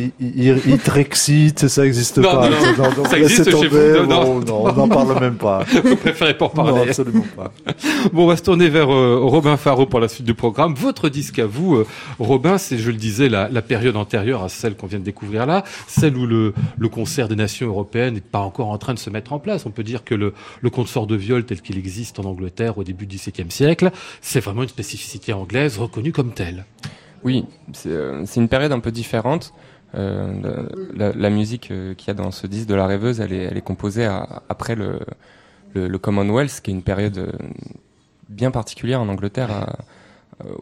Itrexit, 0.68 1.68
ça 1.68 1.86
existe 1.86 2.18
Non, 2.18 2.32
pas. 2.32 2.50
non, 2.50 2.92
non. 2.98 3.06
Ça 3.06 3.18
existe 3.18 3.50
chez 3.50 3.68
vous, 3.68 4.06
non, 4.08 4.24
bon, 4.24 4.40
non, 4.42 4.64
on 4.66 4.74
n'en 4.74 4.88
parle 4.88 5.20
même 5.20 5.36
pas. 5.36 5.64
Vous 5.84 5.96
préférez 5.96 6.38
pas 6.38 6.46
en 6.46 6.50
Non, 6.56 6.64
parler. 6.74 6.90
absolument 6.90 7.26
pas. 7.36 7.52
Bon, 8.14 8.24
on 8.24 8.28
va 8.28 8.38
se 8.38 8.44
tourner 8.44 8.70
vers 8.70 8.92
euh, 8.94 9.20
Robin 9.22 9.58
Faro 9.58 9.86
pour 9.86 10.00
la 10.00 10.08
suite 10.08 10.26
du 10.26 10.34
programme. 10.34 10.74
Votre 10.76 11.10
disque 11.10 11.40
à 11.40 11.46
vous, 11.46 11.76
euh, 11.76 11.88
Robin, 12.20 12.58
c'est, 12.58 12.78
je 12.78 12.92
le 12.92 12.98
disais, 12.98 13.30
la, 13.30 13.50
la 13.50 13.62
période 13.62 13.96
antérieure 13.96 14.44
à 14.44 14.50
celle 14.50 14.76
qu'on 14.76 14.88
vient 14.88 15.00
de 15.00 15.04
découvrir 15.04 15.46
là, 15.46 15.64
celle 15.88 16.16
où 16.18 16.26
le, 16.26 16.54
le 16.78 16.90
concert 16.90 17.28
des 17.28 17.36
nations 17.36 17.68
européennes 17.68 18.16
n'est 18.16 18.22
pas 18.22 18.40
encore 18.40 18.70
en 18.70 18.78
train 18.78 18.94
de 18.94 19.00
se 19.00 19.10
mettre 19.10 19.34
en 19.34 19.40
place. 19.40 19.66
On 19.66 19.72
peut 19.72 19.84
dire 19.84 20.04
que 20.04 20.16
le, 20.16 20.34
le 20.62 20.70
consort 20.70 21.08
de 21.08 21.16
viol 21.16 21.44
tel 21.46 21.62
qu'il 21.62 21.78
existe 21.78 22.20
en 22.20 22.24
Angleterre 22.24 22.78
au 22.78 22.84
début 22.84 23.06
du 23.06 23.16
XVIIe 23.18 23.50
siècle, 23.52 23.92
c'est 24.22 24.40
vraiment 24.40 24.64
une 24.64 24.70
spécificité 24.70 25.34
anglaise 25.34 25.78
reconnue 25.78 26.12
comme 26.12 26.32
telle. 26.32 26.66
Oui, 27.26 27.46
c'est 27.74 27.90
euh, 27.90 28.24
c'est 28.26 28.40
une 28.40 28.48
période 28.50 28.72
un 28.72 28.80
peu 28.80 28.92
différente. 28.92 29.54
Euh, 29.96 30.68
la, 30.96 31.08
la- 31.10 31.14
la 31.16 31.30
musique 31.30 31.72
euh, 31.72 31.94
qu'il 31.96 32.08
y 32.10 32.12
a 32.12 32.14
dans 32.14 32.32
ce 32.32 32.48
disque 32.48 32.68
de 32.68 32.76
la 32.76 32.86
rêveuse, 32.86 33.20
elle 33.20 33.34
est, 33.34 33.44
elle 33.44 33.58
est 33.58 33.62
composée 33.62 34.06
à- 34.06 34.44
après 34.50 34.76
le, 34.76 35.00
le, 35.74 35.88
le 35.88 35.98
Commonwealth, 35.98 36.62
qui 36.62 36.72
est 36.72 36.74
une 36.74 36.84
période 36.84 37.32
bien 38.30 38.52
particulière 38.52 39.02
en 39.02 39.08
Angleterre, 39.10 39.52
à- 39.52 39.76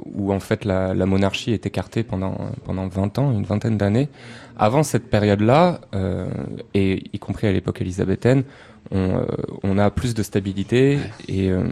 où 0.06 0.32
en 0.32 0.40
fait 0.40 0.66
la, 0.66 0.94
la 0.94 1.06
monarchie 1.08 1.52
est 1.52 1.66
écartée 1.66 2.04
pendant, 2.04 2.38
pendant 2.64 2.88
20 2.88 3.18
ans, 3.18 3.32
une 3.32 3.44
vingtaine 3.44 3.76
d'années. 3.78 4.08
Avant 4.56 4.84
cette 4.84 5.10
période-là, 5.10 5.82
euh, 5.96 6.28
et 6.76 7.04
y 7.12 7.18
compris 7.20 7.48
à 7.48 7.52
l'époque 7.52 7.82
élisabéthaine, 7.82 8.44
on, 8.92 9.18
euh, 9.18 9.26
on 9.64 9.78
a 9.80 9.90
plus 9.90 10.14
de 10.14 10.22
stabilité 10.22 11.00
et 11.28 11.50
euh, 11.50 11.64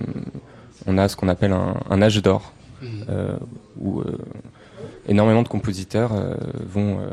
on 0.88 0.98
a 0.98 1.08
ce 1.10 1.16
qu'on 1.16 1.28
appelle 1.28 1.54
un, 1.54 1.76
un 1.92 2.02
âge 2.02 2.20
d'or, 2.24 2.54
euh, 3.10 3.38
où 3.80 4.02
euh, 4.02 4.18
énormément 5.08 5.44
de 5.44 5.48
compositeurs 5.48 6.14
euh, 6.14 6.36
vont, 6.66 7.00
euh, 7.00 7.10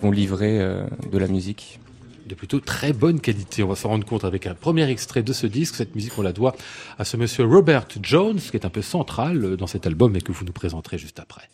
vont 0.00 0.10
livrer 0.10 0.60
euh, 0.60 0.86
de 1.10 1.18
la 1.18 1.28
musique. 1.28 1.80
de 2.26 2.34
plutôt 2.34 2.58
très 2.58 2.92
bonne 2.92 3.20
qualité. 3.20 3.62
On 3.62 3.68
va 3.68 3.76
s'en 3.76 3.88
rendre 3.90 4.04
compte 4.04 4.24
avec 4.24 4.46
un 4.48 4.54
premier 4.54 4.88
extrait 4.90 5.22
de 5.22 5.32
ce 5.32 5.46
disque. 5.46 5.76
Cette 5.76 5.94
musique, 5.94 6.18
on 6.18 6.22
la 6.22 6.32
doit 6.32 6.56
à 6.98 7.04
ce 7.04 7.16
monsieur 7.16 7.44
Robert 7.44 7.86
Jones, 8.02 8.38
qui 8.38 8.56
est 8.56 8.66
un 8.66 8.70
peu 8.70 8.82
central 8.82 9.56
dans 9.56 9.68
cet 9.68 9.86
album 9.86 10.16
et 10.16 10.20
que 10.20 10.32
vous 10.32 10.44
nous 10.44 10.52
présenterez 10.52 10.98
juste 10.98 11.20
après. 11.20 11.48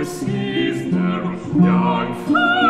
Christmas 0.00 0.22
is 0.22 0.90
there, 0.92 1.22
young. 1.62 2.24
Fool. 2.26 2.69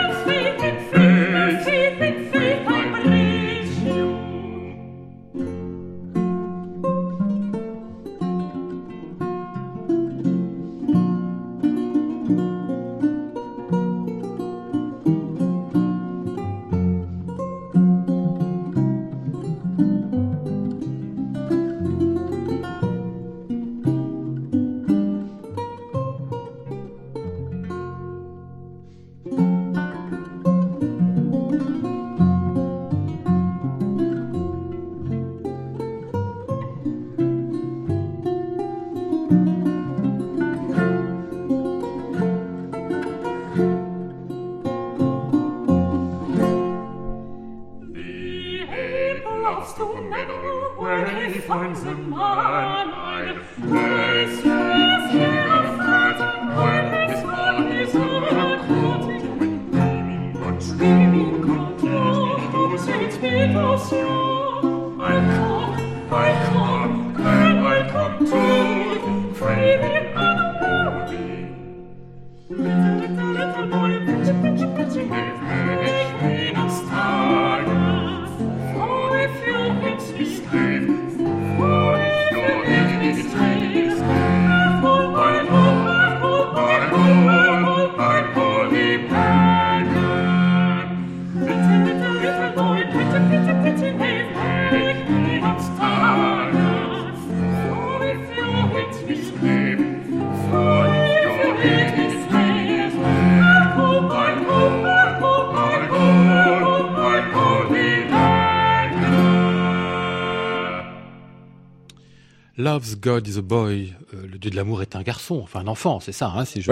Loves 112.61 112.99
God 113.01 113.27
is 113.27 113.39
a 113.39 113.41
boy. 113.41 113.91
Euh, 114.13 114.27
le 114.31 114.37
dieu 114.37 114.51
de 114.51 114.55
l'amour 114.55 114.83
est 114.83 114.95
un 114.95 115.01
garçon, 115.01 115.39
enfin 115.41 115.61
un 115.61 115.67
enfant, 115.67 115.99
c'est 115.99 116.11
ça, 116.11 116.31
hein, 116.35 116.45
si, 116.45 116.61
je, 116.61 116.71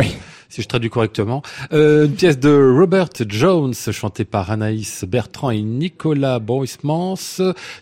si 0.50 0.62
je 0.62 0.68
traduis 0.68 0.92
correctement. 0.92 1.42
Euh, 1.74 2.06
une 2.06 2.14
pièce 2.14 2.38
de 2.38 2.74
Robert 2.78 3.10
Jones, 3.28 3.74
chantée 3.74 4.24
par 4.24 4.52
Anaïs 4.52 5.04
Bertrand 5.06 5.50
et 5.50 5.64
Nicolas 5.64 6.38
Boismans. 6.38 7.16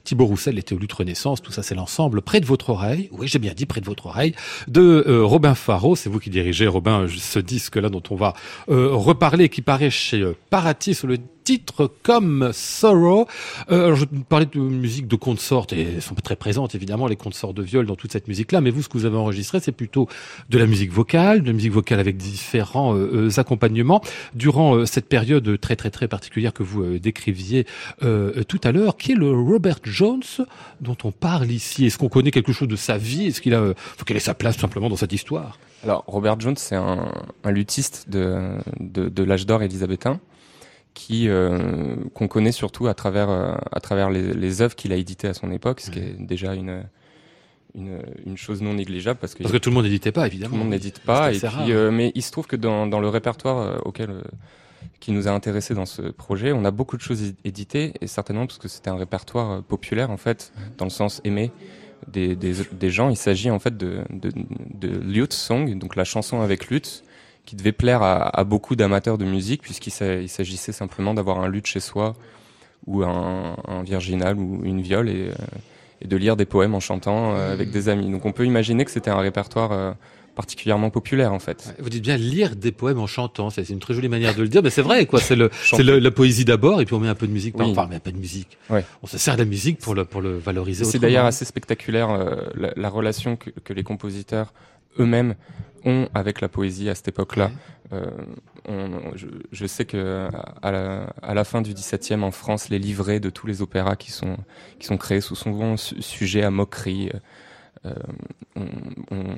Thibaut 0.06 0.26
Roussel 0.26 0.58
était 0.58 0.74
au 0.74 0.78
Lutte 0.78 0.94
Renaissance, 0.94 1.42
tout 1.42 1.52
ça 1.52 1.64
c'est 1.64 1.76
l'ensemble. 1.76 2.22
Près 2.22 2.40
de 2.40 2.46
votre 2.46 2.70
oreille, 2.70 3.10
oui 3.12 3.28
j'ai 3.28 3.40
bien 3.40 3.54
dit 3.54 3.66
près 3.66 3.82
de 3.82 3.86
votre 3.86 4.06
oreille, 4.06 4.34
de 4.70 5.04
euh, 5.06 5.26
Robin 5.26 5.54
Faro, 5.54 5.98
c'est 5.98 6.10
vous 6.10 6.20
qui 6.20 6.30
dirigez 6.30 6.66
Robin 6.68 7.08
ce 7.14 7.40
disque-là 7.40 7.90
dont 7.90 8.04
on 8.10 8.16
va 8.16 8.36
reparler, 8.68 9.50
qui 9.50 9.62
paraît 9.62 9.90
chez 9.90 10.26
Paraty 10.50 10.96
sur 10.96 11.08
le 11.08 11.18
titre 11.48 11.90
comme 12.04 12.50
Sorrow. 12.52 13.26
Euh, 13.72 13.96
je 13.96 14.04
parlais 14.28 14.48
de 14.48 14.60
musique 14.60 15.08
de 15.08 15.16
consorts 15.16 15.68
et 15.72 16.02
sont 16.02 16.14
très 16.16 16.36
présentes 16.36 16.76
évidemment 16.76 17.08
les 17.08 17.16
consorts 17.16 17.54
de 17.54 17.64
viol 17.64 17.86
dans 17.86 17.96
toute 17.96 18.12
cette 18.12 18.28
musique-là. 18.28 18.60
Mais 18.60 18.70
vous, 18.70 18.82
ce 18.82 18.90
que 18.90 18.98
vous 18.98 19.06
avez 19.06 19.16
enregistré, 19.16 19.62
c'est 19.62 19.72
plutôt 19.72 20.10
de 20.50 20.58
la 20.58 20.66
musique 20.66 20.92
vocale, 20.92 21.44
de 21.44 21.48
la 21.48 21.54
musique 21.54 21.72
vocale 21.72 22.02
avec 22.02 22.18
différents 22.18 22.98
euh, 22.98 23.30
euh, 23.30 23.40
accompagnements 23.40 24.02
durant 24.36 24.76
euh, 24.76 24.86
cette 24.86 25.08
période 25.08 25.58
très 25.62 25.78
très 25.78 25.90
très 25.90 26.10
particulière 26.10 26.52
que 26.52 26.64
vous 26.64 26.84
euh, 26.84 27.00
décriviez 27.00 27.66
euh, 28.04 28.44
tout 28.44 28.60
à 28.66 28.74
l'heure. 28.74 28.98
Qui 28.98 29.14
est 29.14 29.16
le 29.16 29.32
Robert 29.32 29.80
Jones 29.86 30.24
dont 30.82 30.98
on 31.06 31.14
parle 31.14 31.50
ici? 31.50 31.86
Est-ce 31.86 31.98
qu'on 31.98 32.10
connaît 32.10 32.32
quelque 32.32 32.52
chose 32.52 32.68
de 32.68 32.76
sa 32.76 32.98
vie? 32.98 33.28
Est-ce 33.28 33.40
qu'il 33.40 33.54
a, 33.54 33.74
faut 33.74 34.04
quelle 34.04 34.18
est 34.18 34.20
sa 34.20 34.34
place 34.34 34.56
tout 34.56 34.62
simplement 34.68 34.90
dans 34.90 34.98
cette 34.98 35.14
histoire? 35.14 35.60
Alors, 35.86 36.04
Robert 36.08 36.38
Jones, 36.42 36.58
c'est 36.58 36.76
un, 36.76 37.10
un 37.46 37.52
luthiste 37.52 38.10
de, 38.10 38.58
de, 38.82 39.08
de 39.08 39.24
l'âge 39.24 39.46
d'or 39.46 39.64
élisabétain 39.64 40.20
qui 41.00 41.30
euh, 41.30 41.96
qu'on 42.16 42.28
connaît 42.28 42.52
surtout 42.52 42.88
à 42.88 42.96
travers 42.96 43.30
euh, 43.30 43.54
à 43.72 43.80
travers 43.80 44.10
les, 44.10 44.34
les 44.34 44.62
œuvres 44.64 44.76
qu'il 44.76 44.92
a 44.92 44.96
éditées 44.96 45.28
à 45.28 45.36
son 45.36 45.52
époque, 45.52 45.80
ce 45.82 45.92
qui 45.92 46.00
est 46.00 46.16
déjà 46.20 46.56
une 46.56 46.84
une, 47.76 48.00
une 48.26 48.38
chose 48.38 48.64
non 48.64 48.74
négligeable 48.74 49.20
parce 49.20 49.36
que 49.36 49.44
Parce 49.44 49.54
que 49.54 49.60
tout 49.60 49.70
le 49.70 49.76
monde 49.76 49.84
n'éditait 49.86 50.12
pas 50.12 50.22
tout 50.22 50.34
évidemment. 50.34 50.56
le 50.58 50.64
monde 50.64 50.72
n'édite 50.72 51.00
pas. 51.00 51.32
Et 51.32 51.38
puis, 51.38 51.48
rare. 51.48 51.66
euh, 51.70 51.92
mais 51.92 52.12
il 52.16 52.24
se 52.24 52.32
trouve 52.32 52.48
que 52.48 52.56
dans, 52.56 52.88
dans 52.88 53.00
le 53.00 53.10
répertoire 53.10 53.58
euh, 53.60 53.78
auquel 53.86 54.10
euh, 54.10 54.22
qui 55.00 55.12
nous 55.12 55.28
a 55.28 55.32
intéressé 55.32 55.76
dans 55.76 55.86
ce 55.86 56.02
projet, 56.02 56.52
on 56.52 56.66
a 56.66 56.72
beaucoup 56.72 56.98
de 56.98 57.04
choses 57.04 57.34
éditées 57.46 57.94
et 58.02 58.08
certainement 58.08 58.48
parce 58.48 58.58
que 58.58 58.68
c'était 58.68 58.90
un 58.90 58.98
répertoire 58.98 59.62
populaire 59.64 60.10
en 60.10 60.18
fait, 60.18 60.52
dans 60.80 60.86
le 60.86 60.90
sens 60.92 61.22
aimé 61.24 61.52
des, 62.12 62.36
des, 62.36 62.54
des 62.72 62.90
gens. 62.90 63.10
Il 63.10 63.18
s'agit 63.18 63.52
en 63.52 63.60
fait 63.60 63.78
de, 63.78 64.00
de, 64.10 64.32
de 64.74 64.88
lute 64.88 65.34
song, 65.34 65.78
donc 65.78 65.96
la 65.96 66.04
chanson 66.06 66.42
avec 66.42 66.70
lutte, 66.70 67.04
qui 67.48 67.56
devait 67.56 67.72
plaire 67.72 68.04
à, 68.04 68.38
à 68.40 68.44
beaucoup 68.44 68.76
d'amateurs 68.76 69.18
de 69.18 69.26
musique 69.26 69.62
puisqu'il 69.64 69.90
s'a- 69.92 70.18
il 70.18 70.30
s'agissait 70.30 70.72
simplement 70.74 71.16
d'avoir 71.16 71.40
un 71.40 71.48
luth 71.48 71.66
chez 71.66 71.80
soi 71.80 72.14
ou 72.86 73.04
un, 73.04 73.56
un 73.68 73.82
virginal 73.84 74.38
ou 74.38 74.62
une 74.64 74.82
viole 74.82 75.10
et, 75.10 75.30
euh, 75.30 75.34
et 76.02 76.08
de 76.08 76.16
lire 76.18 76.36
des 76.36 76.46
poèmes 76.46 76.76
en 76.76 76.80
chantant 76.80 77.34
euh, 77.36 77.52
avec 77.52 77.72
des 77.72 77.90
amis. 77.90 78.12
Donc 78.12 78.26
on 78.26 78.32
peut 78.34 78.46
imaginer 78.46 78.86
que 78.86 78.92
c'était 78.92 79.10
un 79.10 79.18
répertoire 79.20 79.72
euh, 79.72 79.92
particulièrement 80.36 80.92
populaire 80.92 81.34
en 81.34 81.40
fait. 81.40 81.74
Vous 81.80 81.90
dites 81.90 82.04
bien 82.04 82.16
lire 82.18 82.56
des 82.56 82.72
poèmes 82.72 83.00
en 83.00 83.08
chantant, 83.08 83.50
c'est 83.50 83.68
une 83.70 83.80
très 83.80 83.96
jolie 83.96 84.08
manière 84.08 84.36
de 84.36 84.42
le 84.44 84.48
dire, 84.50 84.62
mais 84.62 84.70
c'est 84.70 84.84
vrai 84.84 85.06
quoi. 85.08 85.20
C'est 85.20 85.36
le, 85.36 85.50
c'est 85.64 85.84
la 86.00 86.12
poésie 86.12 86.46
d'abord, 86.46 86.80
et 86.80 86.86
puis 86.86 86.94
on 86.94 87.00
met 87.00 87.08
un 87.08 87.16
peu 87.16 87.26
de 87.28 87.32
musique. 87.34 87.56
Oui. 87.58 87.72
Enfin, 87.72 87.88
mais 87.90 88.00
pas 88.00 88.12
de 88.12 88.18
musique. 88.20 88.58
On 89.02 89.08
se 89.08 89.18
sert 89.18 89.34
de 89.36 89.40
la 89.40 89.46
musique 89.50 89.80
pour 89.80 89.96
le 89.96 90.06
pour 90.06 90.22
le 90.22 90.38
valoriser. 90.38 90.84
C'est 90.86 91.00
d'ailleurs 91.00 91.26
assez 91.26 91.46
spectaculaire 91.46 92.12
euh, 92.12 92.36
la, 92.56 92.72
la 92.76 92.90
relation 92.90 93.36
que, 93.36 93.50
que 93.50 93.74
les 93.74 93.84
compositeurs 93.84 94.54
eux-mêmes 95.00 95.34
ont 95.88 96.08
avec 96.14 96.42
la 96.42 96.50
poésie 96.50 96.90
à 96.90 96.96
cette 96.96 97.08
époque-là. 97.08 97.50
Euh, 97.94 98.06
on- 98.68 99.16
je, 99.16 99.28
je 99.52 99.66
sais 99.66 99.86
que 99.86 100.28
à 100.62 100.72
la, 100.72 101.08
à 101.24 101.34
la 101.34 101.44
fin 101.44 101.62
du 101.62 101.74
XVIIe 101.74 102.22
en 102.22 102.32
France, 102.32 102.70
les 102.70 102.78
livrets 102.80 103.20
de 103.20 103.30
tous 103.30 103.48
les 103.48 103.62
opéras 103.62 103.96
qui 103.96 104.12
sont 104.12 104.38
qui 104.78 104.86
sont 104.88 104.98
créés 104.98 105.22
sont 105.22 105.36
souvent 105.36 105.78
su- 105.78 106.02
sujets 106.02 106.44
à 106.44 106.52
moquerie. 106.52 107.10
Euh, 107.86 107.94
on, 108.56 108.66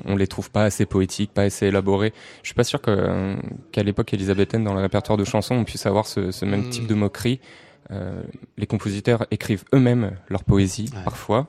on 0.05 0.15
les 0.15 0.27
trouve 0.27 0.49
pas 0.49 0.63
assez 0.63 0.85
poétiques, 0.85 1.31
pas 1.33 1.43
assez 1.43 1.67
élaborés. 1.67 2.13
Je 2.41 2.47
suis 2.47 2.55
pas 2.55 2.63
sûr 2.63 2.81
que 2.81 3.35
qu'à 3.71 3.83
l'époque 3.83 4.13
élisabéthaine, 4.13 4.63
dans 4.63 4.73
le 4.73 4.81
répertoire 4.81 5.17
de 5.17 5.25
chansons, 5.25 5.55
on 5.55 5.63
puisse 5.65 5.85
avoir 5.85 6.07
ce, 6.07 6.31
ce 6.31 6.45
même 6.45 6.69
type 6.69 6.87
de 6.87 6.95
moquerie. 6.95 7.39
Euh, 7.91 8.21
les 8.57 8.67
compositeurs 8.67 9.25
écrivent 9.31 9.63
eux-mêmes 9.73 10.11
leur 10.29 10.43
poésie 10.43 10.89
Ouais. 10.95 11.03
parfois. 11.03 11.47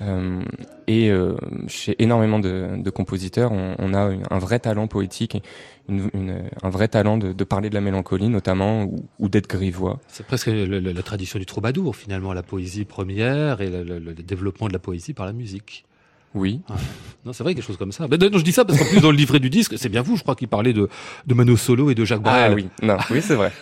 Euh, 0.00 0.42
et 0.86 1.10
euh, 1.10 1.36
chez 1.68 2.00
énormément 2.02 2.38
de, 2.38 2.90
compositeurs, 2.90 3.52
on, 3.52 3.94
a 3.94 4.12
un 4.30 4.38
vrai 4.38 4.58
talent 4.58 4.86
poétique, 4.86 5.42
un 5.88 6.70
vrai 6.70 6.88
talent 6.88 7.18
de, 7.18 7.44
parler 7.44 7.70
de 7.70 7.74
la 7.74 7.80
mélancolie 7.80 8.28
notamment, 8.28 8.88
ou, 9.18 9.28
d'être 9.28 9.48
grivois. 9.48 10.00
C'est 10.08 10.26
presque 10.26 10.48
la 10.48 11.02
tradition 11.02 11.38
du 11.38 11.46
troubadour 11.46 11.96
finalement, 11.96 12.32
la 12.32 12.42
poésie 12.42 12.84
première 12.84 13.60
et 13.60 13.70
le 13.70 14.14
développement 14.14 14.68
de 14.68 14.72
la 14.72 14.78
poésie 14.78 15.14
par 15.14 15.26
la 15.26 15.32
musique. 15.32 15.84
Oui, 16.34 16.60
Non, 17.26 17.32
c'est 17.32 17.42
vrai 17.42 17.54
quelque 17.54 17.64
chose 17.66 17.76
comme 17.76 17.90
ça. 17.92 18.06
Mais 18.08 18.16
non, 18.16 18.28
je 18.38 18.44
dis 18.44 18.52
ça 18.52 18.64
parce 18.64 18.78
qu'en 18.78 18.84
plus 18.86 19.00
dans 19.00 19.10
le 19.10 19.16
livret 19.16 19.40
du 19.40 19.50
disque, 19.50 19.74
c'est 19.76 19.88
bien 19.88 20.00
vous, 20.02 20.16
je 20.16 20.22
crois, 20.22 20.36
qui 20.36 20.46
parlait 20.46 20.72
de 20.72 20.88
de 21.26 21.34
Mano 21.34 21.56
Solo 21.56 21.90
et 21.90 21.94
de 21.94 22.04
Jacques 22.04 22.22
Brel. 22.22 22.52
Ah 22.52 22.54
oui, 22.54 22.68
non, 22.82 22.96
oui 23.10 23.20
c'est 23.20 23.34
vrai. 23.34 23.52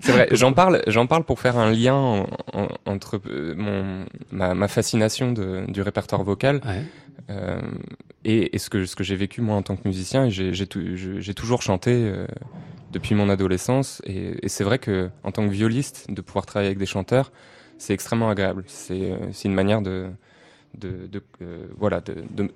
c'est 0.00 0.12
vrai. 0.12 0.28
J'en 0.30 0.52
parle, 0.52 0.82
j'en 0.86 1.06
parle 1.06 1.24
pour 1.24 1.40
faire 1.40 1.58
un 1.58 1.70
lien 1.70 1.94
en- 1.94 2.26
en- 2.54 2.68
entre 2.86 3.20
euh, 3.28 3.54
mon 3.56 4.06
ma, 4.30 4.54
ma 4.54 4.68
fascination 4.68 5.32
de, 5.32 5.64
du 5.68 5.82
répertoire 5.82 6.22
vocal 6.22 6.60
Ouais. 6.64 6.82
euh, 7.30 7.60
et, 8.24 8.54
et 8.54 8.58
ce 8.58 8.70
que 8.70 8.86
ce 8.86 8.94
que 8.96 9.02
j'ai 9.04 9.16
vécu 9.16 9.40
moi 9.40 9.56
en 9.56 9.62
tant 9.62 9.76
que 9.76 9.86
musicien. 9.86 10.28
J'ai 10.30 11.34
toujours 11.34 11.62
chanté 11.62 11.90
euh, 11.92 12.26
depuis 12.92 13.14
mon 13.16 13.28
adolescence 13.28 14.00
et, 14.06 14.34
et 14.42 14.48
c'est 14.48 14.64
vrai 14.64 14.78
que 14.78 15.10
en 15.24 15.32
tant 15.32 15.44
que 15.46 15.52
violiste, 15.52 16.06
de 16.08 16.20
pouvoir 16.20 16.46
travailler 16.46 16.68
avec 16.68 16.78
des 16.78 16.86
chanteurs, 16.86 17.32
c'est 17.78 17.92
extrêmement 17.94 18.30
agréable. 18.30 18.62
C'est 18.68 19.10
une 19.44 19.54
manière 19.54 19.82
de 19.82 20.06
de, 20.78 21.06
de 21.06 21.22
euh, 21.42 21.66
voilà 21.76 22.00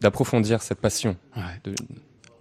d'approfondir 0.00 0.62
cette 0.62 0.80
passion. 0.80 1.16
Ouais. 1.36 1.42
De- 1.64 1.74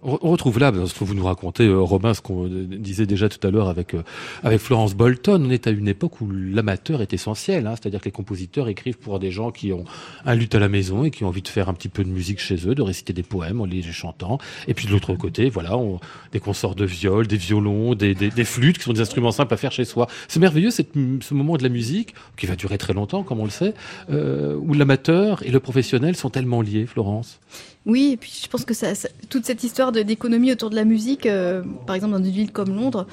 On 0.02 0.30
retrouve 0.30 0.58
là, 0.58 0.72
parce 0.72 0.94
que 0.94 1.04
vous 1.04 1.14
nous 1.14 1.24
racontez, 1.24 1.66
euh, 1.66 1.78
Robin, 1.78 2.14
ce 2.14 2.22
qu'on 2.22 2.46
euh, 2.46 2.66
disait 2.66 3.04
déjà 3.04 3.28
tout 3.28 3.46
à 3.46 3.50
l'heure 3.50 3.68
avec 3.68 3.92
euh, 3.92 4.02
avec 4.42 4.58
Florence 4.58 4.94
Bolton. 4.94 5.44
On 5.46 5.50
est 5.50 5.66
à 5.66 5.70
une 5.70 5.88
époque 5.88 6.22
où 6.22 6.30
l'amateur 6.30 7.02
est 7.02 7.12
essentiel, 7.12 7.66
hein, 7.66 7.74
c'est-à-dire 7.78 8.00
que 8.00 8.06
les 8.06 8.10
compositeurs 8.10 8.68
écrivent 8.68 8.96
pour 8.96 9.18
des 9.18 9.30
gens 9.30 9.50
qui 9.50 9.74
ont 9.74 9.84
un 10.24 10.34
luth 10.34 10.54
à 10.54 10.58
la 10.58 10.70
maison 10.70 11.04
et 11.04 11.10
qui 11.10 11.24
ont 11.24 11.28
envie 11.28 11.42
de 11.42 11.48
faire 11.48 11.68
un 11.68 11.74
petit 11.74 11.90
peu 11.90 12.02
de 12.02 12.08
musique 12.08 12.40
chez 12.40 12.66
eux, 12.66 12.74
de 12.74 12.80
réciter 12.80 13.12
des 13.12 13.22
poèmes 13.22 13.60
en 13.60 13.66
les 13.66 13.82
chantant. 13.82 14.38
Et 14.68 14.74
puis 14.74 14.86
de 14.86 14.92
l'autre 14.92 15.14
côté, 15.14 15.50
voilà, 15.50 15.76
on, 15.76 16.00
des 16.32 16.40
consorts 16.40 16.74
de 16.74 16.86
viol, 16.86 17.26
des 17.26 17.36
violons, 17.36 17.94
des, 17.94 18.14
des, 18.14 18.30
des 18.30 18.44
flûtes, 18.44 18.78
qui 18.78 18.84
sont 18.84 18.94
des 18.94 19.02
instruments 19.02 19.32
simples 19.32 19.52
à 19.52 19.58
faire 19.58 19.72
chez 19.72 19.84
soi. 19.84 20.06
C'est 20.28 20.40
merveilleux 20.40 20.70
cette, 20.70 20.94
ce 20.94 21.34
moment 21.34 21.58
de 21.58 21.62
la 21.62 21.68
musique 21.68 22.14
qui 22.38 22.46
va 22.46 22.56
durer 22.56 22.78
très 22.78 22.94
longtemps, 22.94 23.22
comme 23.22 23.40
on 23.40 23.44
le 23.44 23.50
sait, 23.50 23.74
euh, 24.10 24.56
où 24.56 24.72
l'amateur 24.72 25.42
et 25.44 25.50
le 25.50 25.60
professionnel 25.60 26.16
sont 26.16 26.30
tellement 26.30 26.62
liés, 26.62 26.86
Florence. 26.86 27.38
Oui, 27.86 28.10
et 28.12 28.16
puis 28.18 28.40
je 28.44 28.46
pense 28.48 28.64
que 28.66 28.74
ça, 28.74 28.94
ça- 28.94 29.08
toute 29.30 29.46
cette 29.46 29.64
histoire 29.64 29.90
de- 29.90 30.02
d'économie 30.02 30.52
autour 30.52 30.68
de 30.68 30.76
la 30.76 30.84
musique, 30.84 31.24
euh, 31.24 31.62
par 31.86 31.96
exemple 31.96 32.12
dans 32.12 32.22
une 32.22 32.30
ville 32.30 32.52
comme 32.52 32.74
Londres, 32.74 33.06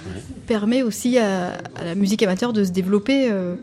permet 0.45 0.83
aussi 0.83 1.17
à, 1.17 1.53
à 1.77 1.85
la 1.85 1.95
musique 1.95 2.21
amateur 2.21 2.51
de 2.51 2.63
se 2.65 2.71
développer. 2.71 3.29
euh, 3.31 3.55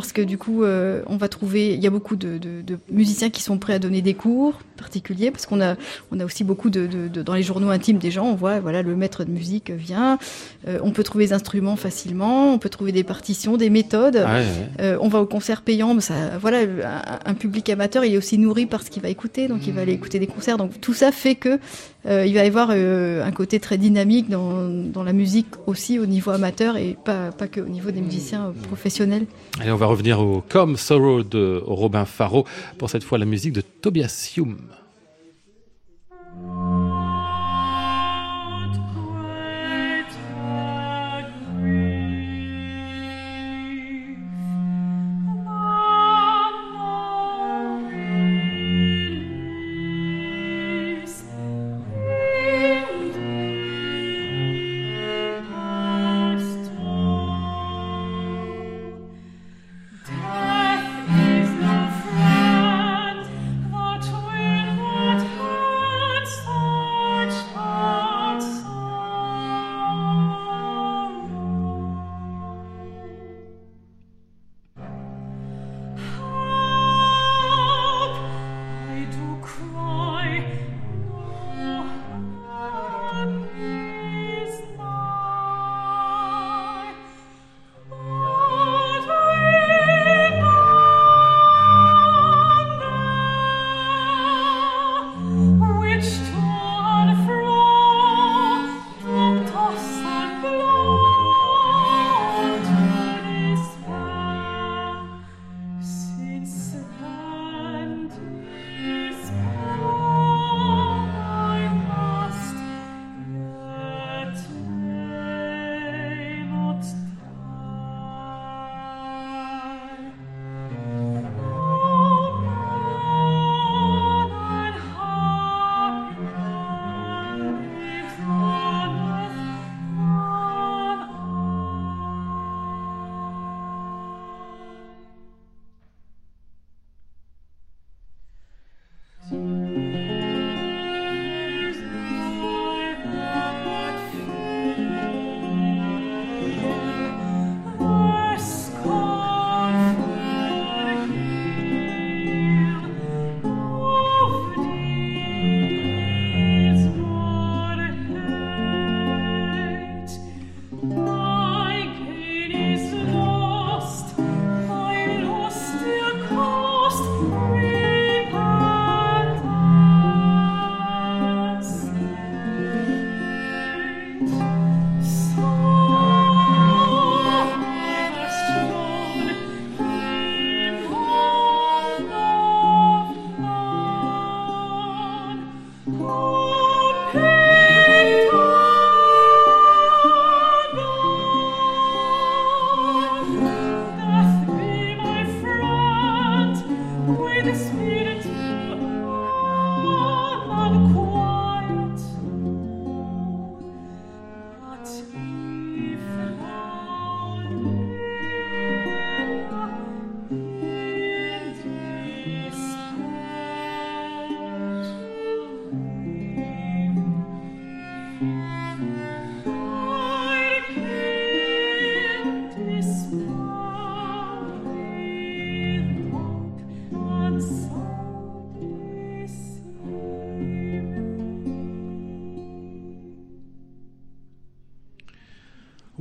parce 0.00 0.12
que 0.12 0.22
du 0.22 0.38
coup, 0.38 0.62
euh, 0.62 1.02
on 1.06 1.16
va 1.16 1.28
trouver, 1.28 1.74
il 1.74 1.80
y 1.82 1.86
a 1.86 1.90
beaucoup 1.90 2.16
de, 2.16 2.38
de- 2.38 2.62
de 2.62 2.78
musiciens 2.90 3.30
qui 3.30 3.42
sont 3.42 3.58
prêts 3.58 3.74
à 3.74 3.78
donner 3.78 4.00
des 4.02 4.14
cours 4.14 4.54
particuliers, 4.76 5.30
parce 5.32 5.44
qu'on 5.46 5.60
a, 5.60 5.74
on 6.12 6.20
a 6.20 6.24
aussi 6.24 6.44
beaucoup 6.44 6.70
de, 6.70 6.86
dans 7.08 7.34
les 7.34 7.42
journaux 7.42 7.70
intimes 7.70 7.98
des 7.98 8.10
gens, 8.12 8.26
on 8.26 8.34
voit, 8.36 8.60
voilà, 8.60 8.82
le 8.82 8.94
maître 8.94 9.24
de 9.24 9.30
musique 9.30 9.70
vient, 9.72 10.18
euh, 10.68 10.78
on 10.82 10.92
peut 10.92 11.02
trouver 11.02 11.26
des 11.26 11.32
instruments 11.32 11.74
facilement, 11.76 12.52
on 12.54 12.58
peut 12.58 12.68
trouver 12.68 12.92
des 12.92 13.02
partitions, 13.04 13.56
des 13.56 13.70
méthodes. 13.70 14.14
Ouais, 14.16 14.22
ouais. 14.22 14.44
Euh, 14.80 14.98
on 15.00 15.08
va 15.08 15.20
au 15.20 15.26
concert 15.26 15.62
payant, 15.62 15.94
mais 15.94 16.00
ça, 16.00 16.14
voilà, 16.40 16.58
un, 16.60 17.30
un 17.30 17.34
public 17.34 17.68
amateur, 17.70 18.04
il 18.04 18.14
est 18.14 18.18
aussi 18.18 18.38
nourri 18.38 18.66
par 18.66 18.82
ce 18.84 18.90
qu'il 18.90 19.02
va 19.02 19.08
écouter, 19.08 19.48
donc 19.48 19.66
il 19.66 19.72
va 19.72 19.80
aller 19.80 19.92
écouter 19.94 20.18
des 20.20 20.28
concerts. 20.28 20.58
Donc 20.58 20.80
tout 20.80 20.94
ça 20.94 21.10
fait 21.12 21.34
que 21.34 21.58
il 22.10 22.32
va 22.32 22.42
y 22.44 22.46
avoir 22.46 22.70
un 22.70 23.30
côté 23.32 23.60
très 23.60 23.76
dynamique 23.76 24.30
dans, 24.30 24.66
dans 24.68 25.02
la 25.02 25.12
musique 25.12 25.48
aussi 25.66 25.98
au 25.98 26.06
niveau 26.06 26.30
amateur 26.30 26.78
et 26.78 26.96
pas, 27.04 27.32
pas 27.32 27.48
que 27.48 27.60
au 27.60 27.68
niveau 27.68 27.90
des 27.90 28.00
musiciens 28.00 28.46
euh, 28.46 28.52
professionnels. 28.66 29.26
Allez, 29.60 29.70
on 29.72 29.76
va 29.76 29.87
revenir 29.88 30.20
au 30.20 30.42
Come 30.48 30.76
Sorrow 30.76 31.22
de 31.22 31.62
Robin 31.66 32.04
Faro, 32.04 32.46
pour 32.78 32.90
cette 32.90 33.04
fois 33.04 33.18
la 33.18 33.24
musique 33.24 33.52
de 33.52 33.62
Tobias 33.62 34.34
Hume. 34.36 34.58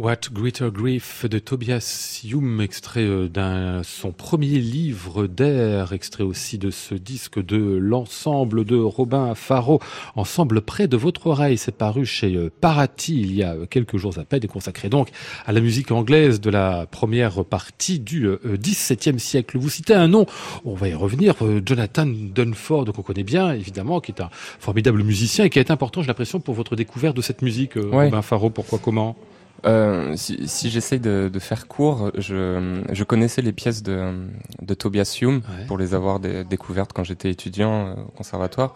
What 0.08 0.32
Greater 0.32 0.72
Grief 0.72 1.26
de 1.26 1.38
Tobias 1.38 2.22
Hume, 2.24 2.62
extrait 2.62 3.04
euh, 3.04 3.28
d'un 3.28 3.84
son 3.84 4.14
premier 4.14 4.58
livre 4.60 5.28
d'air, 5.28 5.92
extrait 5.92 6.24
aussi 6.24 6.58
de 6.58 6.72
ce 6.72 6.96
disque 6.96 7.44
de 7.44 7.58
l'ensemble 7.58 8.64
de 8.64 8.78
Robin 8.78 9.36
Faro, 9.36 9.82
ensemble 10.16 10.62
près 10.62 10.88
de 10.88 10.96
votre 10.96 11.28
oreille. 11.28 11.58
C'est 11.58 11.76
paru 11.76 12.06
chez 12.06 12.38
euh, 12.38 12.50
Parati 12.62 13.20
il 13.20 13.36
y 13.36 13.44
a 13.44 13.56
euh, 13.56 13.66
quelques 13.66 13.98
jours 13.98 14.18
à 14.18 14.24
peine 14.24 14.40
et 14.46 14.48
consacré 14.48 14.88
donc 14.88 15.10
à 15.46 15.52
la 15.52 15.60
musique 15.60 15.92
anglaise 15.92 16.40
de 16.40 16.52
la 16.52 16.86
première 16.86 17.44
partie 17.44 18.00
du 18.00 18.30
XVIIe 18.46 19.20
siècle. 19.20 19.58
Vous 19.58 19.70
citez 19.70 19.94
un 19.94 20.08
nom, 20.08 20.26
on 20.64 20.74
va 20.74 20.88
y 20.88 20.94
revenir, 20.94 21.36
Jonathan 21.66 22.08
Dunford, 22.08 22.94
qu'on 22.94 23.02
connaît 23.02 23.24
bien 23.24 23.52
évidemment, 23.52 24.00
qui 24.00 24.14
est 24.14 24.22
un 24.22 24.30
formidable 24.32 25.04
musicien 25.04 25.44
et 25.44 25.50
qui 25.50 25.60
a 25.60 25.62
été 25.64 25.74
important, 25.74 26.02
j'ai 26.02 26.08
l'impression, 26.08 26.40
pour 26.40 26.56
votre 26.56 26.78
découverte 26.78 27.18
de 27.18 27.22
cette 27.22 27.42
musique, 27.42 27.76
Ouais. 27.76 28.06
Robin 28.06 28.22
Faro. 28.22 28.50
Pourquoi, 28.50 28.80
comment? 28.80 29.18
Euh, 29.66 30.14
si 30.16 30.48
si 30.48 30.70
j'essaye 30.70 31.00
de, 31.00 31.30
de 31.34 31.40
faire 31.40 31.68
court, 31.68 32.12
je, 32.18 32.84
je 32.92 33.04
connaissais 33.04 33.42
les 33.42 33.52
pièces 33.54 33.82
de, 33.84 34.14
de 34.62 34.74
Tobias 34.74 35.18
Hume 35.22 35.42
Ouais. 35.50 35.66
pour 35.68 35.78
les 35.78 35.94
avoir 35.96 36.20
dé- 36.20 36.44
découvertes 36.44 36.92
quand 36.94 37.04
j'étais 37.04 37.30
étudiant 37.32 37.88
euh, 37.88 37.94
au 38.08 38.12
conservatoire. 38.12 38.74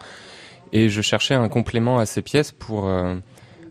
Et 0.72 0.88
je 0.88 1.00
cherchais 1.02 1.34
un 1.34 1.48
complément 1.48 1.98
à 1.98 2.06
ces 2.06 2.22
pièces 2.22 2.50
pour, 2.50 2.88
euh, 2.88 3.14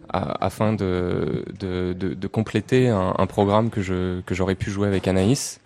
a- 0.09 0.45
afin 0.45 0.71
de, 0.73 1.43
de, 1.59 1.93
de, 1.93 2.13
de 2.13 2.27
compléter 2.27 2.89
un, 2.89 3.13
un 3.17 3.25
programme 3.27 3.69
que 3.71 3.81
je 3.81 4.21
que 4.21 4.33
j'aurais 4.33 4.55
pu 4.55 4.71
jouer 4.71 4.87
avec 4.87 5.07
Anaïs. 5.07 5.59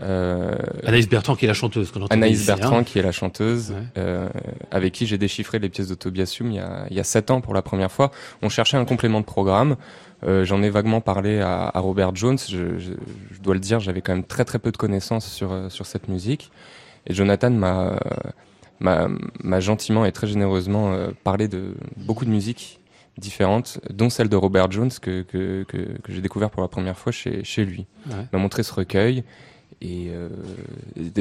Euh, 0.00 0.56
Anaïs 0.86 1.06
Bertrand 1.06 1.36
qui 1.36 1.44
est 1.44 1.48
la 1.48 1.54
chanteuse 1.54 1.92
Anaïs 2.08 2.38
ici, 2.38 2.46
Bertrand, 2.46 2.78
hein. 2.78 2.82
qui 2.84 2.98
est 2.98 3.02
la 3.02 3.12
chanteuse, 3.12 3.72
Ouais. 3.72 3.82
euh, 3.98 4.26
avec 4.70 4.94
qui 4.94 5.06
j'ai 5.06 5.18
déchiffré 5.18 5.58
les 5.58 5.68
pièces 5.68 5.88
de 5.88 5.94
Tobias 5.94 6.34
Hume 6.40 6.50
il 6.50 6.56
y 6.56 6.60
a, 6.60 6.86
il 6.90 6.96
y 6.96 7.00
a 7.00 7.04
sept 7.04 7.30
ans 7.30 7.42
pour 7.42 7.52
la 7.52 7.60
première 7.60 7.92
fois. 7.92 8.10
On 8.40 8.48
cherchait 8.48 8.78
un 8.78 8.86
complément 8.86 9.20
de 9.20 9.26
programme. 9.26 9.76
Euh, 10.24 10.44
J'en 10.44 10.62
ai 10.62 10.70
vaguement 10.70 11.00
parlé 11.00 11.40
à, 11.40 11.70
à 11.74 11.80
Robert 11.80 12.14
Jones. 12.14 12.38
Je, 12.38 12.78
je- 12.78 12.92
je 13.30 13.40
dois 13.40 13.54
le 13.54 13.60
dire, 13.60 13.80
j'avais 13.80 14.00
quand 14.02 14.14
même 14.14 14.24
très 14.24 14.44
très 14.44 14.58
peu 14.58 14.70
de 14.70 14.76
connaissances 14.76 15.26
sur, 15.26 15.52
euh, 15.52 15.68
sur 15.68 15.86
cette 15.86 16.08
musique. 16.08 16.50
Et 17.06 17.14
Jonathan 17.14 17.50
m'a 17.50 17.98
euh, 18.86 19.08
m'a 19.44 19.60
gentiment 19.60 20.04
et 20.04 20.12
très 20.12 20.26
généreusement 20.26 20.92
parlé 21.22 21.46
de 21.48 21.74
beaucoup 21.96 22.24
de 22.24 22.30
musiques 22.30 22.80
différentes, 23.18 23.78
dont 23.92 24.10
celle 24.10 24.28
de 24.28 24.34
Robert 24.36 24.70
Jones 24.72 24.90
que, 25.00 25.22
que, 25.22 25.64
que, 25.68 25.76
que 26.02 26.12
j'ai 26.12 26.20
découvert 26.20 26.50
pour 26.50 26.62
la 26.62 26.68
première 26.68 26.98
fois 26.98 27.12
chez, 27.12 27.44
chez 27.44 27.64
lui. 27.64 27.86
Ouais. 28.06 28.14
Il 28.22 28.28
m'a 28.32 28.38
montré 28.38 28.62
ce 28.64 28.72
recueil. 28.72 29.22
Et 29.80 30.10
euh, 30.10 30.28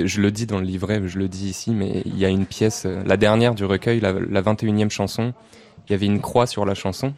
je 0.05 0.21
le 0.21 0.31
dis 0.31 0.45
dans 0.45 0.57
le 0.59 0.65
livret, 0.65 1.01
je 1.07 1.17
le 1.19 1.27
dis 1.27 1.49
ici, 1.49 1.71
mais 1.71 2.01
il 2.05 2.17
y 2.17 2.25
a 2.25 2.29
une 2.29 2.45
pièce, 2.45 2.85
la 2.85 3.17
dernière 3.17 3.53
du 3.55 3.65
recueil, 3.65 3.99
la, 3.99 4.13
la 4.13 4.41
21e 4.41 4.89
chanson, 4.89 5.33
il 5.87 5.91
y 5.91 5.95
avait 5.95 6.05
une 6.05 6.19
croix 6.21 6.45
sur 6.47 6.65
la 6.65 6.75
chanson. 6.75 7.13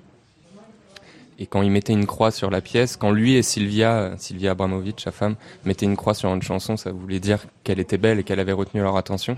Et 1.39 1.47
quand 1.47 1.61
il 1.61 1.71
mettait 1.71 1.93
une 1.93 2.05
croix 2.05 2.31
sur 2.31 2.49
la 2.49 2.61
pièce, 2.61 2.97
quand 2.97 3.11
lui 3.11 3.35
et 3.35 3.41
Sylvia, 3.43 4.13
Sylvia 4.17 4.51
Abramovic, 4.51 4.99
sa 4.99 5.11
femme, 5.11 5.35
mettaient 5.65 5.85
une 5.85 5.95
croix 5.95 6.13
sur 6.13 6.33
une 6.33 6.41
chanson, 6.41 6.77
ça 6.77 6.91
voulait 6.91 7.19
dire 7.19 7.39
qu'elle 7.63 7.79
était 7.79 7.97
belle 7.97 8.19
et 8.19 8.23
qu'elle 8.23 8.39
avait 8.39 8.51
retenu 8.53 8.81
leur 8.81 8.97
attention. 8.97 9.35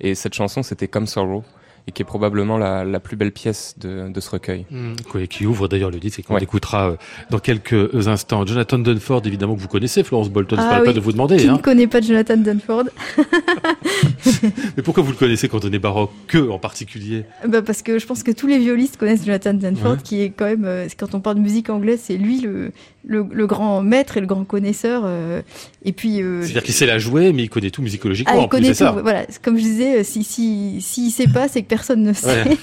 Et 0.00 0.14
cette 0.14 0.34
chanson, 0.34 0.62
c'était 0.62 0.88
Comme 0.88 1.06
Sorrow, 1.06 1.44
et 1.88 1.92
qui 1.92 2.02
est 2.02 2.04
probablement 2.04 2.58
la, 2.58 2.84
la 2.84 3.00
plus 3.00 3.16
belle 3.16 3.32
pièce 3.32 3.74
de, 3.80 4.08
de 4.12 4.20
ce 4.20 4.30
recueil. 4.30 4.66
Mmh, 4.70 5.26
qui 5.28 5.46
ouvre 5.46 5.66
d'ailleurs 5.68 5.90
le 5.90 5.98
disque 5.98 6.18
et 6.20 6.22
qu'on 6.22 6.34
Ouais. 6.34 6.42
écoutera 6.42 6.90
euh, 6.90 6.96
dans 7.30 7.38
quelques 7.38 8.06
instants. 8.06 8.44
Jonathan 8.46 8.78
Dunford, 8.78 9.22
évidemment 9.24 9.54
que 9.56 9.60
vous 9.60 9.68
connaissez, 9.68 10.04
Florence 10.04 10.28
Bolton, 10.30 10.56
je 10.56 10.60
Ah 10.60 10.68
parle 10.68 10.82
pas 10.84 10.90
oui. 10.90 10.94
de 10.96 11.00
vous 11.00 11.12
demander. 11.12 11.36
Qui 11.38 11.48
Hein. 11.48 11.54
ne 11.54 11.58
connaît 11.62 11.86
pas 11.86 12.00
Jonathan 12.02 12.36
Dunford? 12.36 12.84
Mais 14.76 14.82
pourquoi 14.82 15.02
vous 15.02 15.10
le 15.12 15.16
connaissez 15.16 15.48
quand 15.48 15.64
on 15.64 15.70
est 15.72 15.78
baroque 15.78 16.10
que 16.26 16.48
en 16.50 16.58
particulier? 16.58 17.24
Bah 17.46 17.62
Parce 17.62 17.82
que 17.82 17.98
je 17.98 18.06
pense 18.06 18.22
que 18.22 18.30
tous 18.30 18.46
les 18.46 18.58
violiste 18.58 18.96
connaissent 18.96 19.24
Jonathan 19.24 19.54
Dunford, 19.54 19.92
Ouais. 19.92 19.98
qui 20.04 20.20
est 20.22 20.30
quand 20.30 20.44
même, 20.46 20.64
euh, 20.64 20.86
quand 20.98 21.14
on 21.14 21.20
parle 21.20 21.36
de 21.36 21.42
musique 21.42 21.70
anglaise, 21.70 22.00
c'est 22.02 22.16
lui 22.16 22.40
le, 22.40 22.72
le, 23.06 23.26
le 23.30 23.46
grand 23.46 23.82
maître 23.82 24.16
et 24.16 24.20
le 24.20 24.26
grand 24.26 24.44
connaisseur. 24.44 25.02
euh, 25.04 25.40
et 25.84 25.92
puis, 25.92 26.20
euh, 26.22 26.42
C'est-à-dire 26.42 26.62
qu'il 26.64 26.74
sait 26.74 26.86
la 26.86 26.98
jouer, 26.98 27.32
mais 27.32 27.44
il 27.44 27.48
connaît 27.50 27.70
tout 27.70 27.80
musicologiquement. 27.82 28.34
ah, 28.36 28.42
il 28.42 28.48
connaît 28.48 28.68
tout. 28.68 28.74
ça. 28.74 28.92
Voilà, 28.92 29.24
comme 29.42 29.56
je 29.56 29.62
disais, 29.62 30.00
euh, 30.00 30.04
si 30.04 30.24
si 30.24 30.80
si 30.80 31.10
sait 31.10 31.28
pas, 31.28 31.48
c'est 31.48 31.62
que 31.62 31.68
personne 31.68 32.02
ne 32.02 32.12
sait. 32.12 32.44
Ouais. 32.44 32.56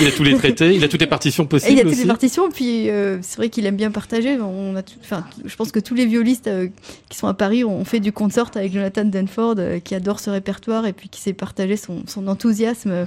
Il 0.00 0.06
a 0.06 0.12
tous 0.12 0.22
les 0.22 0.34
traités, 0.38 0.74
il 0.74 0.84
a 0.84 0.88
toutes 0.88 1.00
les 1.00 1.06
partitions 1.06 1.44
Et 1.44 1.48
possibles 1.48 1.72
il 1.72 1.80
a 1.80 1.82
toutes 1.82 1.92
aussi. 1.92 2.00
les 2.02 2.06
partitions, 2.06 2.48
puis 2.50 2.88
euh, 2.90 3.18
c'est 3.22 3.36
vrai 3.38 3.48
qu'il 3.48 3.66
aime 3.66 3.76
bien 3.76 3.90
partager. 3.90 4.38
On 4.40 4.76
a 4.76 4.82
tout- 4.82 4.94
enfin, 5.02 5.24
je 5.44 5.54
pense 5.56 5.72
que 5.72 5.80
tous 5.80 5.94
les 5.94 6.06
violiste 6.06 6.46
euh, 6.46 6.68
qui 7.08 7.18
sont 7.18 7.26
à 7.26 7.34
Paris 7.34 7.64
ont 7.64 7.84
fait 7.84 8.00
du 8.00 8.12
consort 8.12 8.50
avec 8.54 8.72
Jonathan 8.72 9.04
Dunford, 9.04 9.56
euh, 9.58 9.78
qui 9.80 9.94
adore 9.96 10.20
ce 10.20 10.30
répertoire 10.30 10.86
et 10.86 10.92
puis 10.92 11.08
qui 11.08 11.20
sait 11.20 11.32
partager 11.32 11.76
son, 11.76 12.04
son 12.06 12.28
enthousiasme 12.28 13.06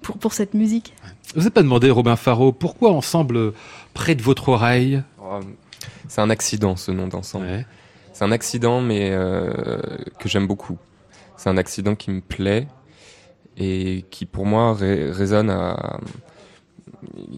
pour, 0.00 0.16
pour 0.16 0.32
cette 0.32 0.54
musique. 0.54 0.94
Vous 1.34 1.40
n'avez 1.40 1.50
pas 1.50 1.62
demandé, 1.62 1.90
Robin 1.90 2.16
Faro, 2.16 2.52
pourquoi 2.52 2.92
ensemble 2.92 3.52
près 3.92 4.14
de 4.14 4.22
votre 4.22 4.48
oreille 4.48 5.02
C'est 6.08 6.20
un 6.20 6.30
accident, 6.30 6.76
ce 6.76 6.90
nom 6.90 7.08
d'ensemble. 7.08 7.46
Ouais. 7.46 7.66
C'est 8.12 8.24
un 8.24 8.32
accident, 8.32 8.80
mais 8.80 9.10
euh, 9.12 9.50
que 10.20 10.28
j'aime 10.28 10.46
beaucoup. 10.46 10.78
C'est 11.36 11.48
un 11.50 11.56
accident 11.56 11.94
qui 11.94 12.10
me 12.10 12.20
plaît 12.20 12.68
et 13.56 14.04
qui, 14.10 14.26
pour 14.26 14.46
moi, 14.46 14.74
ré- 14.74 15.10
résonne 15.10 15.50
à, 15.50 15.98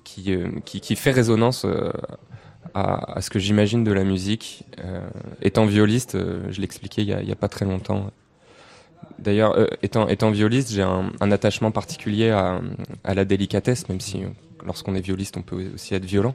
qui, 0.04 0.34
euh, 0.34 0.48
qui, 0.64 0.80
qui 0.80 0.96
fait 0.96 1.12
résonance 1.12 1.64
euh, 1.64 1.90
à, 2.74 3.16
à 3.18 3.20
ce 3.22 3.30
que 3.30 3.38
j'imagine 3.38 3.84
de 3.84 3.92
la 3.92 4.04
musique. 4.04 4.64
Étant 5.40 5.66
violiste, 5.66 6.18
je 6.50 6.60
l'expliquais 6.60 7.02
il 7.02 7.08
y 7.08 7.32
a, 7.32 7.36
pas 7.36 7.48
très 7.48 7.64
longtemps. 7.64 8.10
D'ailleurs, 9.18 9.56
étant, 9.82 10.08
étant 10.08 10.30
violiste, 10.30 10.70
j'ai 10.72 10.82
un, 10.82 11.10
un 11.20 11.30
attachement 11.30 11.70
particulier 11.70 12.30
à, 12.30 12.60
à 13.02 13.14
la 13.14 13.24
délicatesse, 13.24 13.88
même 13.88 14.00
si 14.00 14.24
lorsqu'on 14.64 14.94
est 14.94 15.00
violiste, 15.00 15.36
on 15.38 15.42
peut 15.42 15.70
aussi 15.74 15.94
être 15.94 16.04
violent. 16.04 16.34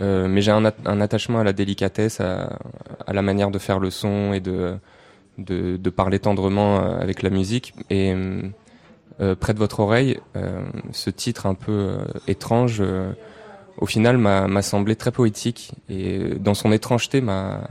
Euh, 0.00 0.26
mais 0.26 0.40
j'ai 0.40 0.50
un, 0.50 0.64
un 0.64 1.00
attachement 1.00 1.40
à 1.40 1.44
la 1.44 1.52
délicatesse, 1.52 2.20
à, 2.20 2.58
à 3.06 3.12
la 3.12 3.22
manière 3.22 3.50
de 3.50 3.58
faire 3.58 3.78
le 3.78 3.90
son 3.90 4.32
et 4.32 4.40
de, 4.40 4.76
de, 5.38 5.76
de 5.76 5.90
parler 5.90 6.18
tendrement 6.18 6.78
euh, 6.78 6.98
avec 6.98 7.22
la 7.22 7.30
musique. 7.30 7.74
Et 7.90 8.12
euh, 8.14 8.42
euh, 9.20 9.34
près 9.34 9.52
de 9.52 9.58
votre 9.58 9.80
oreille, 9.80 10.18
euh, 10.36 10.62
ce 10.92 11.10
titre 11.10 11.46
un 11.46 11.54
peu 11.54 11.98
étrange, 12.26 12.82
au 13.78 13.86
final, 13.86 14.16
m'a 14.16 14.62
semblé 14.62 14.96
très 14.96 15.10
poétique. 15.10 15.72
Et 15.88 16.36
dans 16.38 16.54
son 16.54 16.72
étrangeté, 16.72 17.20
m'a 17.20 17.68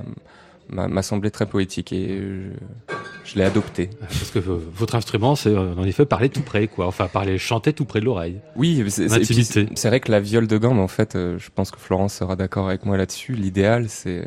m'a 0.72 1.01
semblé 1.03 1.32
très 1.32 1.45
poétique. 1.45 1.91
Et 1.93 2.17
je, 2.17 2.93
je 3.26 3.36
l'ai 3.36 3.43
adopté. 3.43 3.89
Parce 3.99 4.32
que 4.32 4.39
votre 4.39 4.95
instrument, 4.95 5.36
c'est 5.36 5.49
euh, 5.49 5.76
en 5.76 5.84
effet 5.84 6.05
parler 6.05 6.30
tout 6.30 6.41
près, 6.41 6.67
quoi. 6.67 6.88
Enfin, 6.88 7.07
parler, 7.07 7.38
chanter 7.38 7.74
tout 7.74 7.86
près 7.86 7.99
de 7.99 8.05
l'oreille. 8.05 8.39
Oui, 8.55 8.84
c'est- 8.89 9.88
vrai 9.89 9.99
que 9.99 10.11
la 10.11 10.19
viole 10.19 10.47
de 10.47 10.57
gamme, 10.57 10.80
en 10.80 10.88
fait, 10.88 11.15
euh, 11.15 11.38
je 11.38 11.49
pense 11.53 11.72
que 11.72 11.80
Florence 11.80 12.13
sera 12.15 12.36
d'accord 12.36 12.67
avec 12.67 12.86
moi 12.86 12.97
là-dessus. 12.97 13.34
L'idéal, 13.34 13.89
c'est 13.89 14.26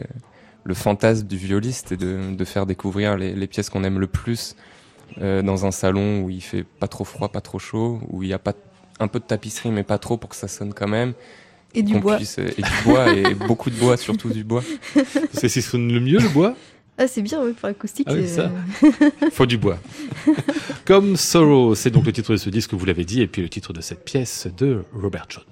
le 0.64 0.74
fantasme 0.74 1.26
du 1.26 1.36
violiste 1.36 1.92
et 1.92 1.96
de, 1.96 2.34
de 2.34 2.44
faire 2.44 2.64
découvrir 2.66 3.16
les, 3.16 3.34
les 3.34 3.46
pièces 3.46 3.68
qu'on 3.70 3.84
aime 3.84 3.98
le 3.98 4.06
plus 4.06 4.56
euh, 5.20 5.42
dans 5.42 5.66
un 5.66 5.70
salon 5.70 6.20
où 6.22 6.30
il 6.30 6.40
fait 6.40 6.64
pas 6.64 6.88
trop 6.88 7.04
froid, 7.04 7.28
pas 7.28 7.42
trop 7.42 7.58
chaud, 7.58 8.00
où 8.08 8.22
il 8.22 8.30
y 8.30 8.32
a 8.32 8.38
pas 8.38 8.54
un 9.00 9.08
peu 9.08 9.18
de 9.18 9.24
tapisserie 9.24 9.70
mais 9.70 9.82
pas 9.82 9.98
trop 9.98 10.16
pour 10.16 10.30
que 10.30 10.36
ça 10.36 10.48
sonne 10.48 10.72
quand 10.72 10.88
même. 10.88 11.12
Et 11.74 11.82
du 11.82 11.98
bois. 11.98 12.16
puisse- 12.16 12.38
et 12.38 12.62
du 12.62 12.70
bois 12.84 13.12
et 13.14 13.34
beaucoup 13.48 13.70
de 13.70 13.76
bois, 13.76 13.96
surtout 13.96 14.28
du 14.30 14.44
bois. 14.44 14.62
C'est 15.32 15.48
ce 15.48 15.54
qui 15.54 15.62
sonne 15.62 15.92
le 15.92 16.00
mieux, 16.00 16.18
le 16.18 16.28
bois? 16.28 16.54
Ah, 16.96 17.08
c'est 17.08 17.22
bien, 17.22 17.42
oui, 17.44 17.52
pour 17.52 17.66
l'acoustique. 17.68 18.06
Ah 18.08 18.14
oui, 18.14 18.22
c'est- 18.28 18.36
ça. 18.36 18.52
Faut 19.32 19.46
du 19.46 19.58
bois. 19.58 19.78
Comme 20.84 21.16
Sorrow, 21.16 21.74
c'est 21.74 21.90
donc 21.90 22.06
le 22.06 22.12
titre 22.12 22.30
de 22.32 22.36
ce 22.36 22.50
disque, 22.50 22.74
vous 22.74 22.84
l'avez 22.86 23.04
dit, 23.04 23.20
et 23.20 23.26
puis 23.26 23.42
le 23.42 23.48
titre 23.48 23.72
de 23.72 23.80
cette 23.80 24.04
pièce 24.04 24.46
de 24.56 24.84
Robert 24.92 25.26
Jones. 25.28 25.44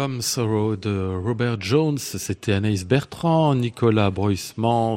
Comme 0.00 0.22
Sorrow 0.22 0.76
de 0.76 1.14
Robert 1.22 1.60
Jones, 1.60 1.98
c'était 1.98 2.52
Anaïs 2.52 2.86
Bertrand, 2.86 3.54
Nicolas 3.54 4.10
Broismans, 4.10 4.96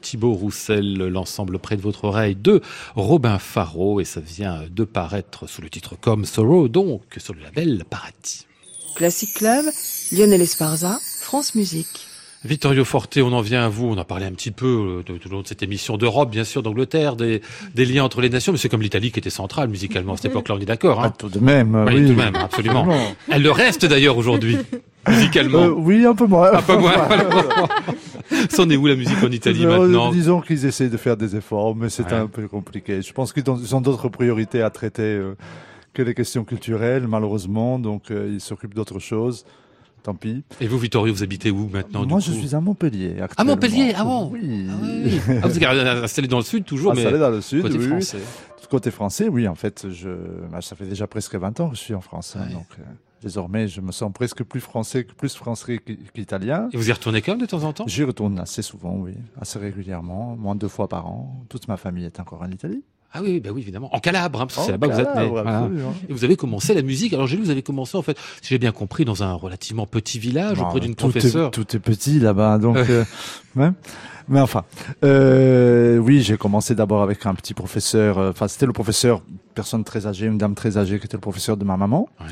Thibaut 0.00 0.34
Roussel, 0.34 0.98
l'ensemble 0.98 1.58
près 1.58 1.76
de 1.76 1.82
votre 1.82 2.04
oreille 2.04 2.36
de 2.36 2.62
Robin 2.94 3.40
Faro, 3.40 3.98
et 4.00 4.04
ça 4.04 4.20
vient 4.20 4.62
de 4.70 4.84
paraître 4.84 5.48
sous 5.48 5.62
le 5.62 5.68
titre 5.68 5.96
Comme 6.00 6.24
Sorrow, 6.24 6.68
donc 6.68 7.02
sur 7.16 7.34
le 7.34 7.40
label 7.40 7.84
Paradis. 7.90 8.46
Classic 8.94 9.34
Club, 9.34 9.64
Lionel 10.12 10.40
Esparza, 10.40 11.00
France 11.22 11.56
Musique. 11.56 12.06
Vittorio 12.46 12.84
Forte, 12.84 13.18
on 13.18 13.32
en 13.32 13.40
vient 13.42 13.64
à 13.64 13.68
vous. 13.68 13.86
On 13.86 13.98
a 13.98 14.04
parlé 14.04 14.24
un 14.26 14.32
petit 14.32 14.50
peu 14.50 15.02
euh, 15.06 15.12
de, 15.12 15.18
tout 15.18 15.28
le 15.28 15.34
long 15.36 15.42
de 15.42 15.46
cette 15.46 15.62
émission 15.62 15.96
d'Europe, 15.98 16.30
bien 16.30 16.44
sûr, 16.44 16.62
d'Angleterre, 16.62 17.16
des, 17.16 17.42
des 17.74 17.84
liens 17.84 18.04
entre 18.04 18.20
les 18.20 18.30
nations, 18.30 18.52
mais 18.52 18.58
c'est 18.58 18.68
comme 18.68 18.82
l'Italie 18.82 19.12
qui 19.12 19.18
était 19.18 19.30
centrale 19.30 19.68
musicalement 19.68 20.14
à 20.14 20.16
cette 20.16 20.30
époque-là, 20.30 20.54
on 20.56 20.60
est 20.60 20.64
d'accord. 20.64 21.00
Ah, 21.02 21.06
Hein 21.08 21.12
tout 21.18 21.28
de 21.28 21.38
même, 21.40 21.74
oui, 21.74 21.94
oui. 21.94 22.06
tout 22.06 22.12
de 22.14 22.18
même, 22.18 22.34
absolument. 22.36 22.86
Elle 23.30 23.42
le 23.42 23.50
reste 23.50 23.84
d'ailleurs 23.84 24.16
aujourd'hui, 24.16 24.56
musicalement. 25.08 25.64
Euh, 25.64 25.70
oui, 25.70 26.04
un 26.06 26.14
peu 26.14 26.26
moins. 26.26 26.52
Un 26.52 26.62
peu 26.62 26.76
moins. 26.78 26.94
C'en 28.50 28.68
est 28.70 28.76
où 28.76 28.86
la 28.86 28.96
musique 28.96 29.22
en 29.22 29.30
Italie 29.30 29.64
Euh, 29.66 29.78
maintenant 29.78 30.10
Disons 30.10 30.40
qu'ils 30.40 30.64
essaient 30.66 30.88
de 30.88 30.96
faire 30.96 31.16
des 31.16 31.36
efforts, 31.36 31.74
mais 31.76 31.88
c'est 31.88 32.06
Ouais. 32.06 32.12
un 32.14 32.26
peu 32.26 32.48
compliqué. 32.48 33.02
Je 33.02 33.12
pense 33.12 33.32
qu'ils 33.32 33.48
ont, 33.74 33.80
d'autres 33.80 34.08
priorités 34.08 34.62
à 34.62 34.70
traiter 34.70 35.02
euh, 35.02 35.36
que 35.94 36.02
les 36.02 36.14
questions 36.14 36.44
culturelles, 36.44 37.06
malheureusement. 37.08 37.78
Donc, 37.78 38.10
euh, 38.10 38.30
ils 38.32 38.40
s'occupent 38.40 38.74
d'autres 38.74 38.98
choses. 38.98 39.44
Tant 40.06 40.14
pis. 40.14 40.44
Et 40.60 40.68
vous, 40.68 40.78
Vittorio, 40.78 41.12
vous 41.12 41.24
habitez 41.24 41.50
où 41.50 41.68
maintenant 41.68 42.02
du 42.04 42.10
Moi, 42.10 42.20
je 42.20 42.30
suis 42.30 42.54
à 42.54 42.60
Montpellier. 42.60 43.18
À 43.20 43.24
actuellement. 43.24 43.54
Montpellier, 43.54 43.92
ah 43.96 44.04
bon 44.04 44.30
Oui. 44.32 44.68
Ah 44.70 44.74
oui. 44.80 45.20
Ah, 45.42 45.48
vous 45.48 45.56
êtes 45.58 45.64
installé 45.64 46.28
dans 46.28 46.36
le 46.38 46.44
sud 46.44 46.64
toujours, 46.64 46.92
Installé 46.92 47.14
mais 47.14 47.18
dans 47.18 47.30
le 47.30 47.40
sud, 47.40 47.62
côté 47.62 47.76
oui, 47.76 47.88
français. 47.88 48.18
Côté 48.70 48.90
français, 48.92 49.28
oui, 49.28 49.48
en 49.48 49.56
fait, 49.56 49.86
je, 49.90 50.10
bah, 50.50 50.60
ça 50.60 50.76
fait 50.76 50.86
déjà 50.86 51.08
presque 51.08 51.34
20 51.34 51.58
ans 51.58 51.70
que 51.70 51.74
je 51.74 51.80
suis 51.80 51.94
en 51.94 52.00
France. 52.00 52.36
hein, 52.38 52.46
donc, 52.52 52.66
euh, 52.78 52.82
désormais, 53.20 53.66
je 53.66 53.80
me 53.80 53.90
sens 53.90 54.12
presque 54.12 54.44
plus 54.44 54.60
français, 54.60 55.02
plus 55.04 55.34
français 55.34 55.78
qu'- 55.84 55.98
qu'italien. 56.14 56.68
Et 56.72 56.76
vous 56.76 56.88
y 56.88 56.92
retournez 56.92 57.20
quand 57.20 57.32
même 57.32 57.40
de 57.40 57.46
temps 57.46 57.64
en 57.64 57.72
temps? 57.72 57.86
J'y 57.88 58.04
retourne 58.04 58.38
assez 58.38 58.62
souvent, 58.62 58.94
oui, 58.96 59.14
assez 59.40 59.58
régulièrement, 59.58 60.36
moins 60.36 60.54
de 60.54 60.60
deux 60.60 60.68
fois 60.68 60.88
par 60.88 61.06
an. 61.08 61.44
Toute 61.48 61.66
ma 61.66 61.76
famille 61.76 62.04
est 62.04 62.20
encore 62.20 62.42
en 62.42 62.50
Italie. 62.50 62.84
Ah 63.12 63.20
oui, 63.22 63.40
bah 63.40 63.50
oui, 63.52 63.62
évidemment. 63.62 63.94
En 63.94 63.98
Calabre, 64.00 64.42
hein, 64.42 64.46
parce 64.46 64.58
que 64.58 64.64
c'est 64.66 64.72
là-bas 64.72 64.88
que 64.88 64.92
vous 64.94 65.00
êtes 65.00 65.14
né. 65.14 65.26
Voilà. 65.26 65.68
Et 66.08 66.12
vous 66.12 66.24
avez 66.24 66.36
commencé 66.36 66.74
la 66.74 66.82
musique. 66.82 67.12
Alors 67.14 67.26
j'ai 67.26 67.36
lu, 67.36 67.42
vous 67.44 67.50
avez 67.50 67.62
commencé 67.62 67.96
en 67.96 68.02
fait, 68.02 68.18
si 68.42 68.48
j'ai 68.48 68.58
bien 68.58 68.72
compris, 68.72 69.04
dans 69.04 69.22
un 69.22 69.32
relativement 69.32 69.86
petit 69.86 70.18
village 70.18 70.58
Non, 70.58 70.64
auprès 70.64 70.80
mais 70.80 70.86
d'une 70.86 70.94
professeure. 70.96 71.48
Est, 71.48 71.50
tout 71.52 71.76
est 71.76 71.80
petit 71.80 72.18
là-bas, 72.20 72.58
donc. 72.58 72.76
Euh, 72.76 73.04
ouais. 73.56 73.70
Mais 74.28 74.40
enfin, 74.40 74.64
euh, 75.04 75.98
oui, 75.98 76.20
j'ai 76.20 76.36
commencé 76.36 76.74
d'abord 76.74 77.02
avec 77.02 77.24
un 77.26 77.34
petit 77.34 77.54
professeur. 77.54 78.18
euh, 78.18 78.30
Enfin, 78.30 78.48
c'était 78.48 78.66
le 78.66 78.72
professeur, 78.72 79.22
personne 79.54 79.84
très 79.84 80.06
âgée, 80.06 80.26
une 80.26 80.36
dame 80.36 80.54
très 80.54 80.76
âgée, 80.76 80.98
qui 80.98 81.06
était 81.06 81.16
le 81.16 81.20
professeur 81.20 81.56
de 81.56 81.64
ma 81.64 81.76
maman. 81.76 82.08
Ouais. 82.20 82.26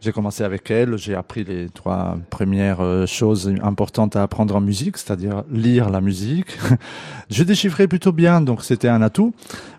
J'ai 0.00 0.12
commencé 0.12 0.42
avec 0.44 0.70
elle. 0.70 0.96
J'ai 0.96 1.14
appris 1.14 1.44
les 1.44 1.68
trois 1.68 2.16
premières 2.30 2.80
euh, 2.80 3.06
choses 3.06 3.52
importantes 3.62 4.16
à 4.16 4.22
apprendre 4.22 4.56
en 4.56 4.60
musique, 4.60 4.96
c'est-à-dire 4.96 5.44
lire 5.52 5.90
la 5.90 6.00
musique. 6.00 6.46
je 7.30 7.44
déchiffrais 7.44 7.86
plutôt 7.86 8.12
bien, 8.12 8.40
donc 8.40 8.64
c'était 8.64 8.88
un 8.88 9.02
atout. 9.02 9.34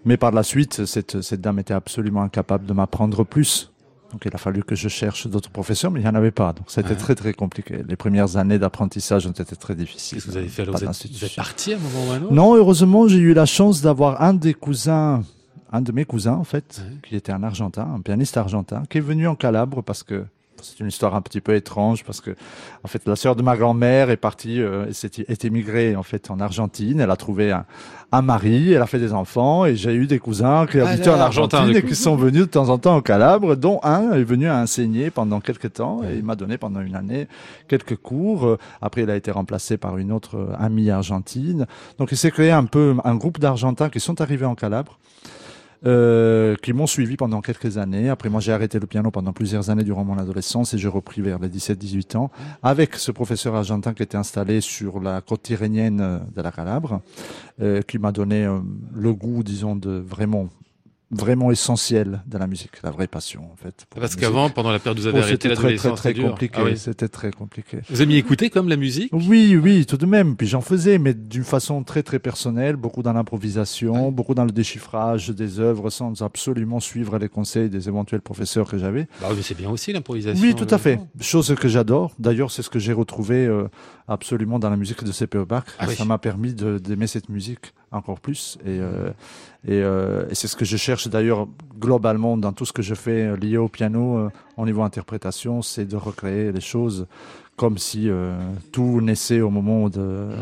Mais 0.05 0.17
par 0.17 0.31
la 0.31 0.43
suite, 0.43 0.85
cette, 0.85 1.21
cette 1.21 1.41
dame 1.41 1.57
était 1.59 1.73
absolument 1.73 2.21
incapable 2.21 2.65
de 2.67 2.73
m'apprendre 2.73 3.23
plus. 3.23 3.71
Donc 4.11 4.23
il 4.25 4.35
a 4.35 4.37
fallu 4.37 4.61
que 4.61 4.75
je 4.75 4.89
cherche 4.89 5.25
d'autres 5.27 5.49
professeurs, 5.49 5.89
mais 5.89 6.01
il 6.01 6.03
n'y 6.03 6.09
en 6.09 6.15
avait 6.15 6.31
pas. 6.31 6.51
Donc 6.53 6.65
c'était 6.67 6.89
Ouais. 6.89 6.95
très 6.97 7.15
très 7.15 7.33
compliqué. 7.33 7.79
Les 7.87 7.95
premières 7.95 8.35
années 8.35 8.59
d'apprentissage 8.59 9.25
ont 9.25 9.31
été 9.31 9.55
très 9.55 9.73
difficiles. 9.73 10.17
Qu'est-ce 10.17 10.25
que 10.27 10.31
vous 10.31 10.37
avez 10.37 10.47
fait 10.49 10.63
alors 10.63 10.75
vous 10.75 10.83
êtes, 10.83 11.11
vous 11.13 11.25
êtes 11.25 11.35
parti 11.35 11.73
à 11.73 11.77
un 11.77 11.79
moment 11.79 12.07
ou 12.07 12.11
à 12.11 12.15
un 12.15 12.21
autre? 12.23 12.33
Non, 12.33 12.55
heureusement, 12.55 13.07
j'ai 13.07 13.19
eu 13.19 13.33
la 13.33 13.45
chance 13.45 13.81
d'avoir 13.81 14.21
un 14.21 14.33
des 14.33 14.53
cousins, 14.53 15.23
un 15.71 15.81
de 15.81 15.91
mes 15.91 16.05
cousins 16.05 16.33
en 16.35 16.43
fait, 16.43 16.81
Ouais. 16.83 16.97
qui 17.07 17.15
était 17.15 17.31
un 17.31 17.43
argentin, 17.43 17.87
un 17.95 18.01
pianiste 18.01 18.37
argentin, 18.37 18.83
qui 18.89 18.97
est 18.97 19.01
venu 19.01 19.27
en 19.27 19.35
Calabre 19.35 19.81
parce 19.83 20.03
que 20.03 20.25
c'est 20.63 20.79
une 20.79 20.89
histoire 20.89 21.15
un 21.15 21.21
petit 21.21 21.41
peu 21.41 21.55
étrange 21.55 22.03
parce 22.03 22.21
que 22.21 22.35
en 22.83 22.87
fait 22.87 23.01
la 23.07 23.15
sœur 23.15 23.35
de 23.35 23.41
ma 23.41 23.57
grand-mère 23.57 24.11
est 24.11 24.17
partie, 24.17 24.61
euh, 24.61 24.85
est 25.27 25.43
émigrée 25.45 25.95
en 25.95 26.03
fait 26.03 26.29
en 26.29 26.39
Argentine. 26.39 26.99
Elle 26.99 27.09
a 27.09 27.15
trouvé 27.15 27.51
un, 27.51 27.65
un 28.11 28.21
mari, 28.21 28.71
elle 28.73 28.81
a 28.83 28.85
fait 28.85 28.99
des 28.99 29.11
enfants 29.11 29.65
et 29.65 29.75
j'ai 29.75 29.91
eu 29.95 30.05
des 30.05 30.19
cousins 30.19 30.67
qui 30.67 30.79
Ah 30.79 30.87
habitaient 30.89 31.09
en 31.09 31.19
argentin, 31.19 31.57
Argentine 31.61 31.83
et 31.83 31.87
qui 31.87 31.95
sont 31.95 32.15
venus 32.15 32.41
de 32.41 32.45
temps 32.45 32.69
en 32.69 32.77
temps 32.77 32.95
en 32.95 33.01
Calabre, 33.01 33.55
dont 33.55 33.79
un 33.81 34.11
est 34.11 34.23
venu 34.23 34.49
à 34.49 34.57
enseigner 34.61 35.09
pendant 35.09 35.39
quelques 35.39 35.73
temps 35.73 36.03
et 36.03 36.17
il 36.17 36.23
m'a 36.23 36.35
donné 36.35 36.59
pendant 36.59 36.81
une 36.81 36.95
année 36.95 37.27
quelques 37.67 37.95
cours. 37.95 38.45
Euh, 38.45 38.57
Après, 38.83 39.01
il 39.01 39.09
a 39.09 39.15
été 39.15 39.31
remplacé 39.31 39.77
par 39.77 39.97
une 39.97 40.11
autre 40.11 40.37
euh, 40.37 40.53
amie 40.59 40.91
argentine. 40.91 41.65
Donc, 41.97 42.11
il 42.11 42.17
s'est 42.17 42.29
créé 42.29 42.51
un 42.51 42.65
peu 42.65 42.95
un 43.03 43.15
groupe 43.15 43.39
d'Argentins 43.39 43.89
qui 43.89 43.99
sont 43.99 44.21
arrivés 44.21 44.45
en 44.45 44.53
Calabre. 44.53 44.99
Euh, 45.83 46.55
qui 46.61 46.73
m'ont 46.73 46.85
suivi 46.85 47.17
pendant 47.17 47.41
quelques 47.41 47.77
années. 47.77 48.09
Après, 48.09 48.29
moi, 48.29 48.39
j'ai 48.39 48.51
arrêté 48.51 48.79
le 48.79 48.85
piano 48.85 49.09
pendant 49.09 49.33
plusieurs 49.33 49.71
années 49.71 49.83
durant 49.83 50.03
mon 50.03 50.17
adolescence 50.17 50.73
et 50.75 50.77
j'ai 50.77 50.87
repris 50.87 51.21
vers 51.21 51.39
les 51.39 51.49
17-18 51.49 52.17
ans 52.17 52.31
avec 52.61 52.95
ce 52.95 53.11
professeur 53.11 53.55
argentin 53.55 53.93
qui 53.93 54.03
était 54.03 54.17
installé 54.17 54.61
sur 54.61 54.99
la 54.99 55.21
côte 55.21 55.41
tyrrhénienne 55.41 56.21
de 56.35 56.41
la 56.41 56.51
Calabre, 56.51 57.01
euh, 57.61 57.81
qui 57.81 57.97
m'a 57.97 58.11
donné 58.11 58.45
euh, 58.45 58.59
le 58.93 59.13
goût, 59.13 59.41
disons, 59.41 59.75
de 59.75 59.91
vraiment, 59.91 60.49
vraiment 61.11 61.51
essentiel 61.51 62.21
de 62.25 62.37
la 62.37 62.47
musique, 62.47 62.81
la 62.83 62.91
vraie 62.91 63.07
passion, 63.07 63.49
en 63.51 63.55
fait. 63.55 63.85
Parce 63.99 64.15
qu'avant, 64.15 64.49
pendant 64.49 64.71
la 64.71 64.79
période 64.79 64.97
où 64.97 65.01
vous 65.01 65.07
avez 65.07 65.19
Oh, 65.19 65.23
arrêté 65.23 65.49
c'était 65.49 65.55
très, 65.55 65.75
très, 65.75 65.91
très 65.93 66.13
compliqué. 66.13 66.55
Ah 66.57 66.63
oui. 66.63 66.77
C'était 66.77 67.07
très 67.09 67.31
compliqué. 67.31 67.79
Vous 67.89 68.01
aimiez 68.01 68.17
écouter 68.17 68.49
comme 68.49 68.69
la 68.69 68.77
musique? 68.77 69.11
Oui, 69.13 69.57
oui, 69.61 69.85
tout 69.85 69.97
de 69.97 70.05
même. 70.05 70.35
Puis 70.35 70.47
j'en 70.47 70.61
faisais, 70.61 70.97
mais 70.97 71.13
d'une 71.13 71.43
façon 71.43 71.83
très, 71.83 72.01
très 72.01 72.19
personnelle, 72.19 72.75
beaucoup 72.77 73.03
dans 73.03 73.13
l'improvisation, 73.13 74.11
beaucoup 74.11 74.33
dans 74.33 74.45
le 74.45 74.51
déchiffrage 74.51 75.29
des 75.29 75.59
œuvres, 75.59 75.89
sans 75.89 76.21
absolument 76.21 76.79
suivre 76.79 77.17
les 77.17 77.29
conseils 77.29 77.69
des 77.69 77.87
éventuels 77.89 78.21
professeurs 78.21 78.67
que 78.69 78.77
j'avais. 78.77 79.07
Bah 79.19 79.27
oui, 79.29 79.35
mais 79.37 79.43
c'est 79.43 79.57
bien 79.57 79.69
aussi 79.69 79.91
l'improvisation. 79.93 80.41
Oui, 80.41 80.55
tout 80.55 80.67
à 80.73 80.77
fait. 80.77 80.99
Chose 81.19 81.53
que 81.55 81.67
j'adore. 81.67 82.13
D'ailleurs, 82.19 82.51
c'est 82.51 82.61
ce 82.61 82.69
que 82.69 82.79
j'ai 82.79 82.93
retrouvé 82.93 83.45
euh, 83.45 83.67
absolument 84.07 84.59
dans 84.59 84.69
la 84.69 84.77
musique 84.77 85.03
de 85.03 85.11
C.P. 85.11 85.45
Bach. 85.45 85.63
Ah 85.77 85.85
oui. 85.87 85.95
Ça 85.95 86.05
m'a 86.05 86.17
permis 86.17 86.53
d'aimer 86.53 87.07
cette 87.07 87.29
musique 87.29 87.73
encore 87.91 88.19
plus. 88.21 88.57
Et, 88.65 88.79
euh, 88.79 89.11
et, 89.67 89.81
euh, 89.83 90.25
et 90.29 90.35
c'est 90.35 90.47
ce 90.47 90.55
que 90.55 90.65
je 90.65 90.75
cherche 90.75 91.07
d'ailleurs 91.07 91.47
globalement 91.79 92.35
dans 92.35 92.51
tout 92.51 92.65
ce 92.65 92.73
que 92.73 92.81
je 92.81 92.95
fais 92.95 93.27
euh, 93.27 93.35
lié 93.35 93.57
au 93.57 93.67
piano 93.67 94.17
euh, 94.17 94.29
au 94.57 94.65
niveau 94.65 94.81
interprétation, 94.81 95.61
c'est 95.61 95.85
de 95.85 95.95
recréer 95.95 96.51
les 96.51 96.61
choses 96.61 97.07
comme 97.57 97.77
si 97.77 98.09
euh, 98.09 98.33
tout 98.71 99.01
naissait 99.01 99.41
au 99.41 99.51
moment 99.51 99.87
de, 99.89 99.99
euh, 99.99 100.35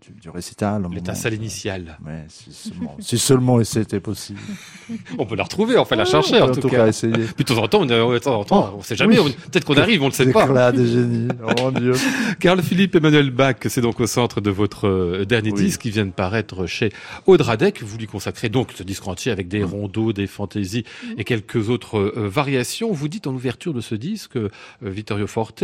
du, 0.00 0.12
du 0.20 0.28
récital. 0.28 0.84
L'étincelle 0.92 1.34
initiale. 1.34 1.98
Ouais, 2.04 2.24
si 2.28 2.52
seulement, 2.52 2.96
si 2.98 3.18
seulement 3.18 3.62
c'était 3.64 4.00
possible. 4.00 4.40
On 5.18 5.26
peut 5.26 5.36
la 5.36 5.44
retrouver, 5.44 5.76
peut 5.88 5.94
la 5.94 6.04
chercher 6.04 6.40
en, 6.40 6.48
en 6.48 6.52
tout, 6.52 6.68
cas. 6.68 6.88
essayer. 6.88 7.12
Puis 7.12 7.44
de 7.44 7.54
temps 7.54 7.62
en 7.62 7.68
temps, 7.68 7.82
on, 7.82 8.18
temps, 8.44 8.74
on 8.76 8.82
sait 8.82 8.96
jamais. 8.96 9.20
Oui. 9.20 9.36
Peut-être 9.52 9.64
qu'on 9.64 9.76
arrive, 9.76 10.02
on 10.02 10.06
le 10.06 10.12
sait 10.12 10.26
Des 10.26 10.32
pas. 10.32 10.46
là, 10.46 10.72
des 10.72 10.86
génies. 10.86 11.28
Oh 11.60 11.70
Dieu. 11.70 11.92
Carl 12.40 12.60
Philippe 12.62 12.96
Emmanuel 12.96 13.30
Bach, 13.30 13.56
c'est 13.68 13.80
donc 13.80 14.00
au 14.00 14.06
centre 14.08 14.40
de 14.40 14.50
votre 14.50 14.88
euh, 14.88 15.24
dernier 15.24 15.52
Oui. 15.52 15.62
disque 15.64 15.82
qui 15.82 15.90
vient 15.90 16.06
de 16.06 16.10
paraître 16.10 16.66
chez 16.66 16.90
Audradec. 17.26 17.82
Vous 17.82 17.98
lui 17.98 18.06
consacrez 18.06 18.48
donc 18.48 18.70
ce 18.74 18.82
disque 18.82 19.06
entier 19.06 19.30
avec 19.30 19.46
Mm. 19.46 19.50
des 19.50 19.64
rondeaux, 19.64 20.12
des 20.12 20.26
fantaisies 20.26 20.84
et 21.18 21.24
quelques 21.24 21.68
autres 21.68 21.98
euh, 21.98 22.28
variations. 22.28 22.90
Vous 22.92 23.08
dites 23.08 23.26
en 23.28 23.34
ouverture 23.34 23.74
de 23.74 23.80
ce 23.80 23.94
disque, 23.94 24.38
Vittorio 24.80 25.26
Forte, 25.26 25.62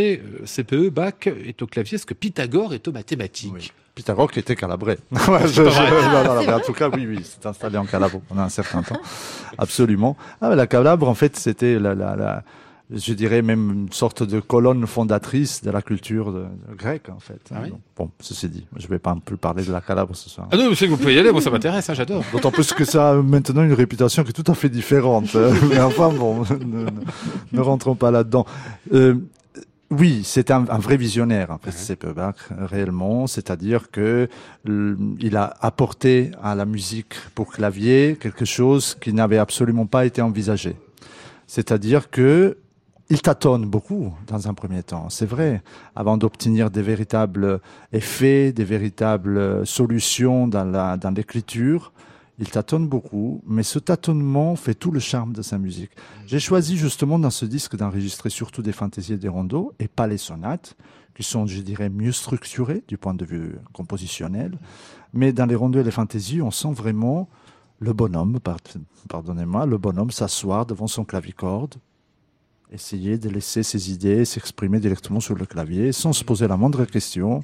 CPE, 0.62 0.90
Bach 0.90 1.26
est 1.26 1.60
au 1.62 1.66
clavier 1.66 1.98
ce 1.98 2.06
que 2.06 2.14
Pythagore 2.14 2.74
est 2.74 2.86
aux 2.88 2.92
mathématiques. 2.92 3.52
Oui. 3.54 3.70
Pythagore 3.94 4.30
qui 4.30 4.38
était 4.38 4.56
calabré. 4.56 4.98
Ouais, 5.12 5.46
je- 5.46 5.48
je- 5.48 5.62
pas 5.62 5.70
vrai. 5.70 5.90
non, 5.90 6.24
non, 6.24 6.34
non, 6.36 6.46
mais 6.46 6.52
en 6.52 6.60
tout 6.60 6.72
cas, 6.72 6.88
oui, 6.94 7.06
oui, 7.06 7.20
c'est 7.24 7.44
installé 7.46 7.78
en 7.78 7.84
Calabre 7.84 8.20
pendant 8.28 8.42
un 8.42 8.48
certain 8.48 8.82
temps. 8.82 9.00
Absolument. 9.56 10.16
Ah, 10.40 10.50
mais 10.50 10.56
la 10.56 10.66
Calabre, 10.66 11.08
en 11.08 11.14
fait, 11.14 11.36
c'était 11.36 11.78
la, 11.80 11.94
la, 11.96 12.14
la, 12.16 12.42
je 12.94 13.12
dirais 13.12 13.42
même 13.42 13.70
une 13.72 13.92
sorte 13.92 14.22
de 14.22 14.38
colonne 14.40 14.86
fondatrice 14.86 15.62
de 15.62 15.70
la 15.70 15.82
culture 15.82 16.32
de, 16.32 16.40
de 16.68 16.74
grecque, 16.76 17.08
en 17.08 17.18
fait. 17.18 17.40
Ah 17.52 17.58
oui 17.62 17.70
Donc, 17.70 17.80
bon, 17.96 18.10
ceci 18.20 18.48
dit, 18.48 18.66
je 18.76 18.86
vais 18.86 18.98
pas 19.00 19.10
un 19.10 19.18
peu 19.18 19.36
parler 19.36 19.64
de 19.64 19.72
la 19.72 19.80
Calabre 19.80 20.14
ce 20.14 20.30
soir. 20.30 20.46
Ah 20.52 20.56
non, 20.56 20.70
monsieur, 20.70 20.86
vous 20.88 20.96
pouvez 20.96 21.14
y 21.14 21.18
aller, 21.18 21.32
moi 21.32 21.40
ça 21.42 21.50
m'intéresse, 21.50 21.90
hein, 21.90 21.94
j'adore. 21.94 22.22
D'autant 22.32 22.50
plus 22.52 22.72
que 22.72 22.84
ça 22.84 23.10
a 23.10 23.14
maintenant 23.16 23.64
une 23.64 23.74
réputation 23.74 24.22
qui 24.22 24.30
est 24.30 24.32
tout 24.42 24.50
à 24.50 24.54
fait 24.54 24.68
différente. 24.68 25.34
Euh, 25.34 25.52
Mais 25.70 25.80
enfin, 25.80 26.10
bon, 26.10 26.42
ne, 26.50 26.84
ne- 26.84 26.90
ne 27.52 27.60
rentrons 27.60 27.96
pas 27.96 28.10
là-dedans. 28.12 28.46
Euh, 28.94 29.16
oui, 29.90 30.20
c'est 30.22 30.50
un, 30.50 30.66
un 30.68 30.78
vrai 30.78 30.98
visionnaire, 30.98 31.50
en 31.50 31.58
fait, 31.58 32.06
réellement. 32.50 33.26
C'est-à-dire 33.26 33.90
que 33.90 34.28
euh, 34.68 34.96
il 35.18 35.36
a 35.36 35.54
apporté 35.60 36.30
à 36.42 36.54
la 36.54 36.66
musique 36.66 37.14
pour 37.34 37.52
clavier 37.52 38.18
quelque 38.20 38.44
chose 38.44 38.94
qui 39.00 39.14
n'avait 39.14 39.38
absolument 39.38 39.86
pas 39.86 40.04
été 40.04 40.20
envisagé. 40.20 40.76
C'est-à-dire 41.46 42.10
que 42.10 42.58
il 43.10 43.22
tâtonne 43.22 43.64
beaucoup 43.64 44.12
dans 44.26 44.48
un 44.48 44.52
premier 44.52 44.82
temps, 44.82 45.08
c'est 45.08 45.24
vrai, 45.24 45.62
avant 45.96 46.18
d'obtenir 46.18 46.70
des 46.70 46.82
véritables 46.82 47.58
effets, 47.90 48.52
des 48.52 48.64
véritables 48.64 49.66
solutions 49.66 50.46
dans 50.46 50.64
la 50.64 50.98
dans 50.98 51.12
l'écriture. 51.12 51.92
Il 52.40 52.50
tâtonne 52.50 52.86
beaucoup, 52.86 53.42
mais 53.46 53.64
ce 53.64 53.80
tâtonnement 53.80 54.54
fait 54.54 54.74
tout 54.74 54.92
le 54.92 55.00
charme 55.00 55.32
de 55.32 55.42
sa 55.42 55.58
musique. 55.58 55.90
J'ai 56.26 56.38
choisi 56.38 56.76
justement 56.76 57.18
dans 57.18 57.30
ce 57.30 57.44
disque 57.44 57.76
d'enregistrer 57.76 58.30
surtout 58.30 58.62
des 58.62 58.72
fantaisies 58.72 59.14
et 59.14 59.18
des 59.18 59.28
rondeaux 59.28 59.72
et 59.80 59.88
pas 59.88 60.06
les 60.06 60.18
sonates, 60.18 60.76
qui 61.16 61.24
sont, 61.24 61.46
je 61.46 61.60
dirais, 61.62 61.88
mieux 61.88 62.12
structurées 62.12 62.84
du 62.86 62.96
point 62.96 63.14
de 63.14 63.24
vue 63.24 63.56
compositionnel. 63.72 64.56
Mais 65.12 65.32
dans 65.32 65.46
les 65.46 65.56
rondeaux 65.56 65.80
et 65.80 65.82
les 65.84 65.90
fantaisies, 65.90 66.40
on 66.40 66.52
sent 66.52 66.72
vraiment 66.72 67.28
le 67.80 67.92
bonhomme, 67.92 68.38
par- 68.38 68.58
pardonnez-moi, 69.08 69.66
le 69.66 69.78
bonhomme 69.78 70.12
s'asseoir 70.12 70.64
devant 70.64 70.86
son 70.86 71.04
clavicorde, 71.04 71.74
essayer 72.70 73.18
de 73.18 73.28
laisser 73.28 73.64
ses 73.64 73.90
idées 73.90 74.24
s'exprimer 74.24 74.78
directement 74.78 75.20
sur 75.20 75.34
le 75.34 75.46
clavier 75.46 75.90
sans 75.90 76.12
se 76.12 76.22
poser 76.22 76.46
la 76.46 76.56
moindre 76.56 76.84
question. 76.84 77.42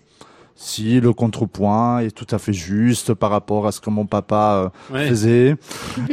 Si 0.56 1.00
le 1.00 1.12
contrepoint 1.12 1.98
est 1.98 2.12
tout 2.12 2.26
à 2.30 2.38
fait 2.38 2.52
juste 2.52 3.12
par 3.12 3.30
rapport 3.30 3.66
à 3.66 3.72
ce 3.72 3.80
que 3.80 3.90
mon 3.90 4.06
papa 4.06 4.70
euh, 4.90 4.94
Ouais. 4.94 5.08
faisait. 5.08 5.56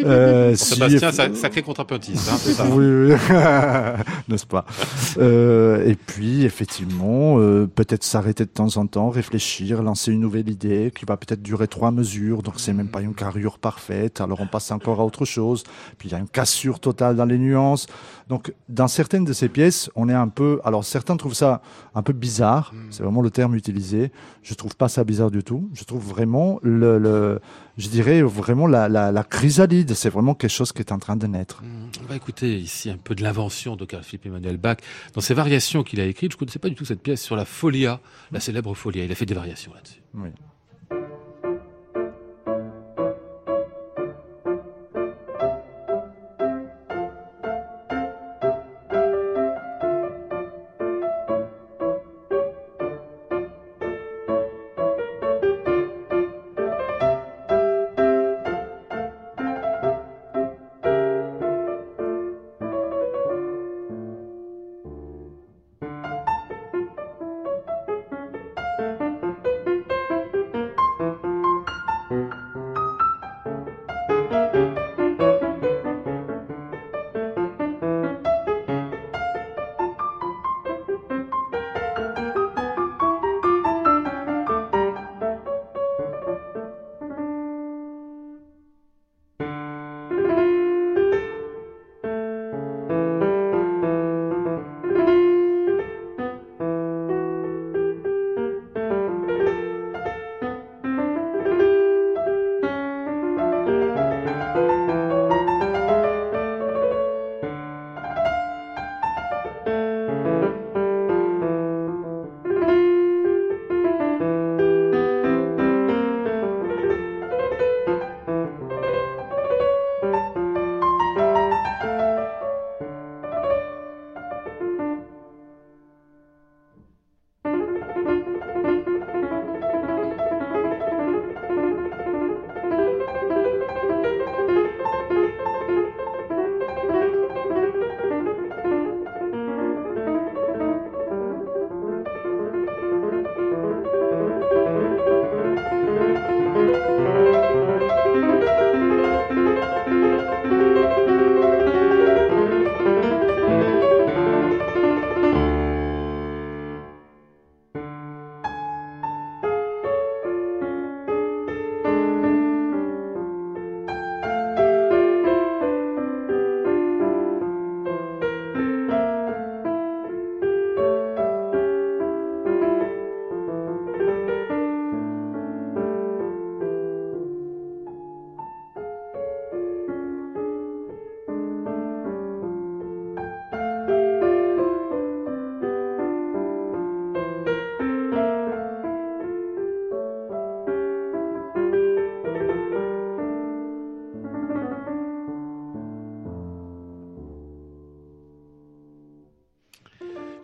Euh, 0.03 0.55
si- 0.55 0.73
Sébastien, 0.75 1.11
sa- 1.11 1.33
sacré 1.35 1.61
contrapuntiste, 1.61 2.27
hein, 2.31 2.37
c'est 2.39 2.53
ça. 2.53 2.65
oui, 2.65 2.85
oui. 3.11 3.15
n'est-ce 4.27 4.45
pas? 4.45 4.65
Euh, 5.19 5.85
Et 5.87 5.95
puis, 5.95 6.43
effectivement, 6.43 7.39
euh, 7.39 7.67
peut-être 7.67 8.03
s'arrêter 8.03 8.45
de 8.45 8.49
temps 8.49 8.77
en 8.77 8.87
temps, 8.87 9.09
réfléchir, 9.09 9.83
lancer 9.83 10.11
une 10.11 10.21
nouvelle 10.21 10.49
idée 10.49 10.91
qui 10.95 11.05
va 11.05 11.17
peut-être 11.17 11.41
durer 11.41 11.67
trois 11.67 11.91
mesures, 11.91 12.41
donc 12.41 12.55
c'est 12.57 12.73
même 12.73 12.89
pas 12.89 13.01
une 13.01 13.13
carrure 13.13 13.59
parfaite. 13.59 14.21
Alors 14.21 14.39
on 14.41 14.47
passe 14.47 14.71
encore 14.71 14.99
à 15.01 15.05
autre 15.05 15.25
chose. 15.25 15.63
Puis 15.97 16.09
il 16.09 16.11
y 16.13 16.15
a 16.15 16.19
une 16.19 16.27
cassure 16.27 16.79
totale 16.79 17.15
dans 17.15 17.25
les 17.25 17.37
nuances. 17.37 17.87
Donc, 18.31 18.53
dans 18.69 18.87
certaines 18.87 19.25
de 19.25 19.33
ces 19.33 19.49
pièces, 19.49 19.89
on 19.93 20.07
est 20.07 20.13
un 20.13 20.29
peu. 20.29 20.61
Alors 20.63 20.85
certains 20.85 21.17
trouvent 21.17 21.33
ça 21.33 21.61
un 21.93 22.01
peu 22.01 22.13
bizarre. 22.13 22.73
C'est 22.89 23.03
vraiment 23.03 23.21
le 23.21 23.29
terme 23.29 23.55
utilisé. 23.55 24.09
Je 24.41 24.53
trouve 24.53 24.77
pas 24.77 24.87
ça 24.87 25.03
bizarre 25.03 25.31
du 25.31 25.43
tout. 25.43 25.69
Je 25.73 25.83
trouve 25.83 26.01
vraiment 26.01 26.57
le, 26.63 26.97
le 26.97 27.41
je 27.77 27.89
dirais 27.89 28.21
vraiment 28.21 28.67
la, 28.67 28.87
la, 28.87 29.11
la 29.11 29.23
chrysalide. 29.25 29.93
C'est 29.95 30.09
vraiment 30.09 30.33
quelque 30.33 30.49
chose 30.49 30.71
qui 30.71 30.79
est 30.79 30.93
en 30.93 30.97
train 30.97 31.17
de 31.17 31.27
naître. 31.27 31.61
On 32.01 32.05
va 32.07 32.15
écouter 32.15 32.57
ici 32.57 32.89
un 32.89 32.95
peu 32.95 33.15
de 33.15 33.21
l'invention 33.21 33.75
de 33.75 33.83
Carl 33.83 34.01
Philipp 34.01 34.25
Emmanuel 34.27 34.55
Bach 34.55 34.77
dans 35.13 35.19
ses 35.19 35.33
variations 35.33 35.83
qu'il 35.83 35.99
a 35.99 36.05
écrites. 36.05 36.31
Je 36.31 36.37
ne 36.37 36.39
connaissais 36.39 36.59
pas 36.59 36.69
du 36.69 36.75
tout 36.75 36.85
cette 36.85 37.01
pièce 37.01 37.21
sur 37.21 37.35
la 37.35 37.43
folia, 37.43 37.99
la 38.31 38.39
célèbre 38.39 38.73
folia. 38.75 39.03
Il 39.03 39.11
a 39.11 39.15
fait 39.15 39.25
des 39.25 39.33
variations 39.33 39.73
là-dessus. 39.73 39.99
Oui. 40.13 40.29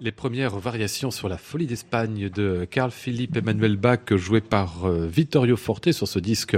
Les 0.08 0.14
premières 0.18 0.58
variations 0.58 1.12
sur 1.12 1.30
la 1.30 1.38
folie 1.38 1.68
d'Espagne 1.68 2.30
de 2.34 2.68
Carl 2.70 2.92
Philipp 2.92 3.38
Emmanuel 3.38 3.78
Bach, 3.78 4.00
joué 4.16 4.42
par 4.42 4.86
euh, 4.86 5.08
Vittorio 5.08 5.56
Forte 5.56 5.92
sur 5.92 6.08
ce 6.08 6.18
disque 6.20 6.58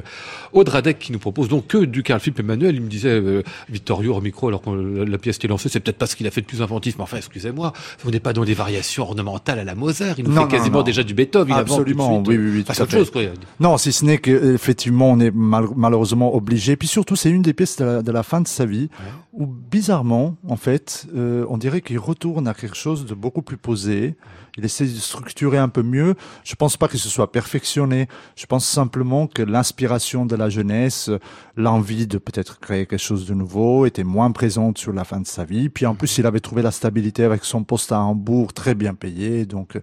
Audradec 0.53 0.97
qui 0.97 1.11
nous 1.11 1.19
propose 1.19 1.49
donc 1.49 1.67
que 1.67 1.77
du 1.77 2.01
Carl 2.01 2.21
Philipp 2.21 2.39
Emmanuel. 2.39 2.75
Il 2.75 2.81
me 2.81 2.87
disait, 2.87 3.09
euh, 3.09 3.43
Vittorio 3.69 4.15
au 4.15 4.21
micro, 4.21 4.47
alors 4.47 4.61
que 4.61 4.69
la, 4.71 5.17
pièce 5.17 5.37
qui 5.37 5.45
est 5.45 5.49
lancée, 5.49 5.67
c'est 5.69 5.81
peut-être 5.81 5.97
pas 5.97 6.07
ce 6.07 6.15
qu'il 6.15 6.25
a 6.25 6.31
fait 6.31 6.41
de 6.41 6.45
plus 6.45 6.61
inventif, 6.61 6.95
mais 6.97 7.03
enfin, 7.03 7.17
excusez-moi, 7.17 7.73
vous 8.03 8.11
n'êtes 8.11 8.23
pas 8.23 8.33
dans 8.33 8.45
des 8.45 8.53
variations 8.53 9.03
ornementales 9.03 9.59
à 9.59 9.65
la 9.65 9.75
Mozart. 9.75 10.15
Il 10.17 10.23
nous 10.23 10.31
Non, 10.31 10.35
fait 10.37 10.41
non, 10.43 10.47
quasiment 10.47 10.77
non. 10.79 10.83
déjà 10.83 11.03
du 11.03 11.13
Beethoven. 11.13 11.53
Absolument, 11.53 12.23
oui, 12.25 12.37
oui, 12.37 12.51
oui, 12.55 12.63
tout 12.63 12.71
à 12.71 12.85
fait. 12.85 12.89
chose, 12.97 13.11
quoi. 13.11 13.21
Non, 13.59 13.77
si 13.77 13.91
ce 13.91 14.05
n'est 14.05 14.19
que 14.19 14.53
effectivement, 14.53 15.11
on 15.11 15.19
est 15.19 15.31
mal- 15.31 15.67
malheureusement 15.75 16.33
obligé. 16.33 16.77
Puis 16.77 16.87
surtout, 16.87 17.17
c'est 17.17 17.29
une 17.29 17.41
des 17.41 17.53
pièces 17.53 17.75
de 17.75 17.83
la, 17.83 18.01
de 18.01 18.11
la 18.11 18.23
fin 18.23 18.39
de 18.39 18.47
sa 18.47 18.65
vie 18.65 18.89
où 19.33 19.45
bizarrement, 19.45 20.35
en 20.47 20.57
fait, 20.57 21.05
euh, 21.15 21.45
on 21.49 21.57
dirait 21.57 21.81
qu'il 21.81 21.99
retourne 21.99 22.47
à 22.47 22.53
quelque 22.53 22.75
chose 22.75 23.05
de 23.05 23.13
beaucoup 23.13 23.41
plus 23.41 23.57
posé. 23.61 24.15
Il 24.59 24.65
essaie 24.65 24.85
de 24.85 24.97
structurer 24.99 25.57
un 25.57 25.69
peu 25.69 25.83
mieux. 25.83 26.15
Je 26.43 26.53
pense 26.55 26.75
pas 26.75 26.89
que 26.89 26.97
ce 26.97 27.07
soit 27.07 27.31
perfectionné. 27.31 28.07
Je 28.35 28.45
pense 28.45 28.65
simplement 28.65 29.25
que 29.27 29.41
l'inspiration 29.41 30.25
de 30.25 30.35
la 30.35 30.49
jeunesse, 30.49 31.09
l'envie 31.55 32.07
de 32.07 32.17
peut-être 32.17 32.59
créer 32.59 32.85
quelque 32.85 32.99
chose 32.99 33.25
de 33.25 33.33
nouveau 33.33 33.85
était 33.85 34.03
moins 34.03 34.31
présente 34.31 34.77
sur 34.77 34.91
la 34.91 35.05
fin 35.05 35.21
de 35.21 35.27
sa 35.27 35.45
vie. 35.45 35.69
Puis 35.69 35.85
en 35.85 35.95
plus, 35.95 36.17
il 36.17 36.25
avait 36.25 36.41
trouvé 36.41 36.61
la 36.61 36.71
stabilité 36.71 37.23
avec 37.23 37.45
son 37.45 37.63
poste 37.63 37.91
à 37.93 37.99
Hambourg, 38.01 38.51
très 38.53 38.75
bien 38.75 38.93
payé. 38.95 39.45
Donc, 39.45 39.77
euh, 39.77 39.79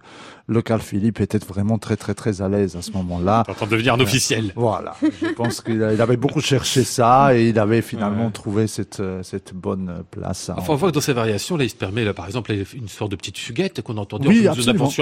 le 0.47 0.61
Carl 0.61 0.81
Philippe 0.81 1.19
était 1.21 1.39
vraiment 1.39 1.79
très, 1.79 1.97
très, 1.97 2.13
très 2.13 2.41
à 2.43 2.47
l'aise 2.49 2.75
à 2.75 2.81
ce 2.83 2.91
moment-là. 2.91 3.43
En 3.49 3.53
train 3.53 3.65
de 3.65 3.71
devenir 3.71 3.95
un 3.95 3.99
officiel. 3.99 4.53
Voilà, 4.55 4.95
je 5.01 5.33
pense 5.33 5.61
qu'il 5.61 5.81
avait 5.83 6.17
beaucoup 6.17 6.39
cherché 6.41 6.83
ça 6.83 7.35
et 7.35 7.49
il 7.49 7.57
avait 7.59 7.81
finalement 7.81 8.25
Ouais. 8.27 8.31
trouvé 8.31 8.67
cette, 8.67 8.99
euh, 8.99 9.23
cette 9.23 9.53
bonne 9.53 9.89
euh, 9.89 10.03
place. 10.09 10.49
Enfin, 10.55 10.73
on 10.73 10.75
voit 10.75 10.89
que 10.89 10.95
dans 10.95 11.01
ces 11.01 11.13
variations, 11.13 11.57
là, 11.57 11.63
il 11.63 11.69
se 11.69 11.75
permet, 11.75 12.03
là, 12.05 12.13
par 12.13 12.25
exemple, 12.27 12.53
une 12.73 12.87
sorte 12.87 13.11
de 13.11 13.15
petite 13.15 13.37
fuguette 13.37 13.81
qu'on 13.81 13.97
entendait 13.97 14.27
Oui, 14.27 14.47
en 14.47 14.53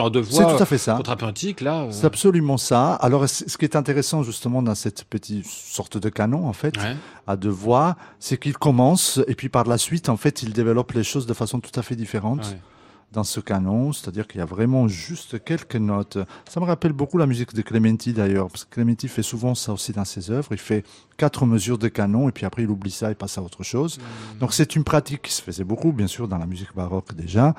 à 0.06 0.10
deux 0.10 0.24
C'est 0.24 0.44
tout 0.58 0.64
à 0.64 0.66
fait 0.66 0.78
ça. 0.78 0.96
Là. 1.62 1.82
euh, 1.84 1.92
C'est 1.92 2.06
absolument 2.06 2.58
ça. 2.58 2.94
Alors, 2.96 3.28
ce 3.30 3.58
qui 3.58 3.66
est 3.66 3.76
intéressant 3.76 4.24
justement 4.24 4.62
dans 4.62 4.76
cette 4.76 5.04
petite 5.06 5.46
sorte 5.46 5.98
de 5.98 6.10
canon, 6.10 6.48
en 6.48 6.54
fait, 6.54 6.78
Ouais. 6.78 6.96
à 7.28 7.36
deux 7.36 7.50
voix, 7.50 7.96
c'est 8.20 8.38
qu'il 8.40 8.58
commence 8.58 9.20
et 9.28 9.36
puis 9.36 9.50
par 9.50 9.66
la 9.66 9.78
suite, 9.78 10.10
en 10.10 10.18
fait, 10.18 10.44
il 10.44 10.54
développe 10.54 10.92
les 10.94 11.04
choses 11.04 11.26
de 11.26 11.34
façon 11.34 11.60
tout 11.60 11.78
à 11.80 11.82
fait 11.84 11.96
différente. 11.96 12.40
Ouais. 12.46 12.60
dans 13.12 13.24
ce 13.24 13.40
canon, 13.40 13.94
c'est-à-dire 13.94 14.28
qu'il 14.28 14.40
y 14.40 14.42
a 14.42 14.46
vraiment 14.46 14.90
juste 14.90 15.42
quelques 15.42 15.78
notes. 15.78 16.18
Ça 16.50 16.60
me 16.60 16.66
rappelle 16.66 16.92
beaucoup 16.92 17.18
la 17.18 17.26
musique 17.28 17.54
de 17.54 17.62
Clementi 17.62 18.12
d'ailleurs, 18.12 18.48
parce 18.50 18.66
que 18.66 18.76
Clementi 18.76 19.08
fait 19.08 19.24
souvent 19.24 19.56
ça 19.56 19.72
aussi 19.72 19.94
dans 19.94 20.04
ses 20.04 20.32
œuvres. 20.32 20.50
Il 20.52 20.58
fait 20.58 20.84
quatre 21.18 21.46
mesures 21.46 21.78
de 21.78 21.88
canon 21.88 22.30
et 22.30 22.32
puis 22.32 22.46
après 22.46 22.64
il 22.64 22.70
oublie 22.70 22.92
ça 22.92 23.12
et 23.12 23.16
passe 23.16 23.38
à 23.38 23.42
autre 23.42 23.64
chose. 23.64 24.00
Donc 24.40 24.54
c'est 24.54 24.76
une 24.76 24.84
pratique 24.84 25.24
qui 25.24 25.34
se 25.34 25.42
faisait 25.42 25.64
beaucoup, 25.64 25.92
bien 25.92 26.08
sûr, 26.08 26.28
dans 26.28 26.38
la 26.38 26.46
musique 26.46 26.76
baroque 26.76 27.14
déjà, 27.16 27.56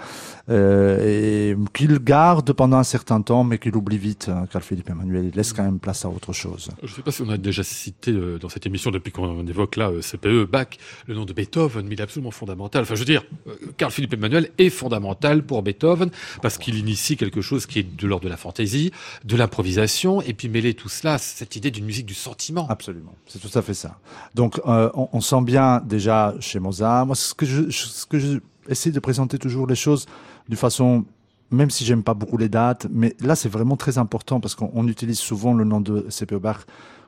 euh, 0.48 1.52
et 1.52 1.56
qu'il 1.72 1.98
garde 1.98 2.52
pendant 2.52 2.76
un 2.76 2.84
certain 2.84 3.20
temps, 3.20 3.44
mais 3.44 3.58
qu'il 3.58 3.76
oublie 3.76 3.98
vite. 3.98 4.28
hein, 4.28 4.46
Carl 4.50 4.64
Philippe 4.64 4.90
Emmanuel, 4.90 5.30
il 5.32 5.36
laisse 5.36 5.52
quand 5.52 5.62
même 5.62 5.78
place 5.78 6.04
à 6.04 6.08
autre 6.08 6.32
chose. 6.32 6.70
Je 6.82 6.90
ne 6.90 6.94
sais 6.94 7.02
pas 7.02 7.10
si 7.10 7.22
on 7.22 7.28
a 7.30 7.36
déjà 7.36 7.62
cité 7.62 8.10
euh, 8.12 8.38
dans 8.38 8.48
cette 8.48 8.66
émission, 8.66 8.90
depuis 8.90 9.12
qu'on 9.12 9.46
évoque 9.46 9.76
là 9.76 9.90
euh, 9.90 10.00
CPE, 10.00 10.50
Bach, 10.50 10.68
le 11.06 11.14
nom 11.14 11.24
de 11.24 11.32
Beethoven, 11.32 11.86
mais 11.86 11.94
il 11.94 12.00
est 12.00 12.02
absolument 12.02 12.30
fondamental. 12.30 12.82
Enfin, 12.82 12.94
je 12.94 13.00
veux 13.00 13.06
dire, 13.06 13.24
euh, 13.46 13.54
Carl 13.76 13.92
Philippe 13.92 14.14
Emmanuel 14.14 14.50
est 14.58 14.70
fondamental 14.70 15.42
pour 15.44 15.62
Beethoven 15.62 16.10
parce 16.42 16.58
qu'il 16.58 16.76
initie 16.76 17.16
quelque 17.16 17.40
chose 17.40 17.66
qui 17.66 17.80
est 17.80 17.96
de 17.96 18.06
l'ordre 18.06 18.24
de 18.24 18.30
la 18.30 18.36
fantaisie, 18.36 18.92
de 19.24 19.36
l'improvisation, 19.36 20.22
et 20.22 20.34
puis 20.34 20.48
mêler 20.48 20.74
tout 20.74 20.88
cela, 20.88 21.18
cette 21.18 21.56
idée 21.56 21.70
d'une 21.70 21.84
musique 21.84 22.06
du 22.06 22.14
sentiment. 22.14 22.66
Absolument, 22.68 23.14
c'est 23.26 23.40
tout 23.48 23.58
à 23.58 23.62
fait 23.62 23.74
ça. 23.74 23.96
Donc, 24.34 24.60
euh, 24.66 24.90
on, 24.94 25.08
on 25.12 25.20
sent 25.20 25.42
bien 25.42 25.80
déjà 25.84 26.34
chez 26.40 26.58
Mozart. 26.58 27.06
Moi, 27.06 27.16
ce 27.16 27.34
que 27.34 27.46
je, 27.46 27.70
ce 27.70 28.06
que 28.06 28.18
je 28.18 28.38
essaie 28.68 28.90
de 28.90 29.00
présenter 29.00 29.38
toujours 29.38 29.66
les 29.66 29.74
choses 29.74 30.06
de 30.48 30.56
façon, 30.56 31.04
même 31.50 31.70
si 31.70 31.84
j'aime 31.84 32.02
pas 32.02 32.14
beaucoup 32.14 32.36
les 32.36 32.48
dates, 32.48 32.86
mais 32.90 33.14
là, 33.20 33.36
c'est 33.36 33.48
vraiment 33.48 33.76
très 33.76 33.98
important 33.98 34.40
parce 34.40 34.54
qu'on 34.54 34.70
on 34.74 34.86
utilise 34.88 35.18
souvent 35.18 35.54
le 35.54 35.64
nom 35.64 35.80
de 35.80 36.06
C.P. 36.08 36.38
Bach 36.38 36.58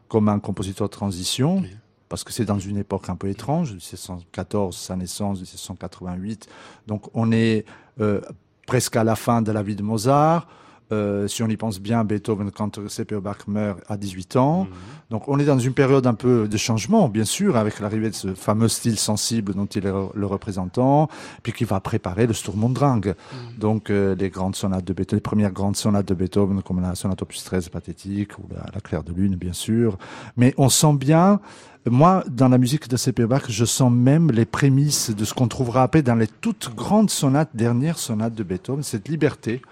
comme 0.09 0.29
un 0.29 0.39
compositeur 0.39 0.89
de 0.89 0.93
transition. 0.93 1.59
Oui. 1.59 1.71
Parce 2.09 2.25
que 2.25 2.33
c'est 2.33 2.47
dans 2.47 2.59
une 2.59 2.79
époque 2.79 3.11
un 3.11 3.17
peu 3.17 3.29
étrange, 3.29 3.73
1714, 3.73 4.75
sa 4.75 4.97
naissance, 4.97 5.41
1788. 5.41 6.49
Donc 6.87 7.11
on 7.13 7.31
est 7.33 7.67
euh, 8.01 8.23
presque 8.67 8.97
à 8.97 9.05
la 9.05 9.15
fin 9.15 9.43
de 9.43 9.53
la 9.53 9.63
vie 9.63 9.77
de 9.77 9.83
Mozart. 9.83 10.49
Euh, 10.91 11.29
si 11.29 11.43
on 11.43 11.49
y 11.49 11.57
pense 11.57 11.81
bien, 11.81 12.05
Beethoven, 12.05 12.51
quand 12.51 12.89
C.P. 12.89 13.21
Bach 13.21 13.47
meurt 13.47 13.81
à 13.89 13.97
18 13.97 14.37
ans. 14.37 14.65
Mhm. 14.65 14.69
Donc 15.11 15.29
on 15.29 15.39
est 15.39 15.45
dans 15.45 15.59
une 15.59 15.75
période 15.75 16.07
un 16.07 16.15
peu 16.15 16.49
de 16.49 16.57
changement, 16.57 17.09
bien 17.09 17.25
sûr, 17.25 17.57
avec 17.57 17.81
l'arrivée 17.81 18.11
de 18.11 18.15
ce 18.15 18.35
fameux 18.35 18.69
style 18.69 18.99
sensible 18.99 19.55
dont 19.55 19.67
il 19.67 19.87
est 19.87 19.93
le 20.15 20.27
représentant, 20.27 21.09
puis 21.43 21.53
qui 21.53 21.65
va 21.65 21.81
préparer 21.81 22.27
le 22.27 22.33
Sturm 22.33 22.63
und 22.65 22.71
Drang. 22.71 23.15
Donc 23.59 23.91
euh, 23.91 24.15
les 24.15 24.31
grandes 24.31 24.57
sonates 24.57 24.85
de 24.85 24.93
Beethoven, 24.93 25.19
les 25.19 25.23
premières 25.23 25.53
grandes 25.53 25.77
sonates 25.77 26.09
de 26.09 26.15
Beethoven, 26.15 26.63
comme 26.63 26.81
la 26.81 26.95
sonate 26.95 27.23
opus 27.23 27.45
13 27.45 27.69
pathétique 27.69 28.39
ou 28.39 28.43
la, 28.51 28.67
la 28.75 28.81
claire 28.81 29.03
de 29.03 29.13
lune, 29.13 29.37
bien 29.37 29.53
sûr. 29.53 29.99
Mais 30.37 30.55
on 30.57 30.69
sent 30.69 30.95
bien, 30.95 31.41
moi, 31.87 32.25
dans 32.29 32.49
la 32.49 32.59
musique 32.59 32.89
de 32.89 32.97
C.P. 32.97 33.27
Bach, 33.27 33.45
je 33.49 33.65
sens 33.65 33.93
même 33.93 34.31
les 34.31 34.45
prémices 34.45 35.11
de 35.11 35.25
ce 35.25 35.35
qu'on 35.35 35.49
trouvera 35.49 35.83
après 35.83 36.03
dans 36.03 36.15
les 36.15 36.27
toutes 36.27 36.75
grandes 36.75 37.11
sonates, 37.11 37.51
dernières 37.55 37.99
sonates 37.99 38.35
de 38.35 38.43
Beethoven, 38.43 38.83
cette 38.83 39.09
liberté. 39.09 39.63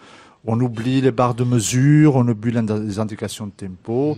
On 0.47 0.61
oublie 0.61 1.01
les 1.01 1.11
barres 1.11 1.35
de 1.35 1.45
mesure, 1.45 2.17
on 2.17 2.27
oublie 2.29 2.53
les 2.53 2.99
indications 2.99 3.47
de 3.47 3.53
tempo. 3.53 4.17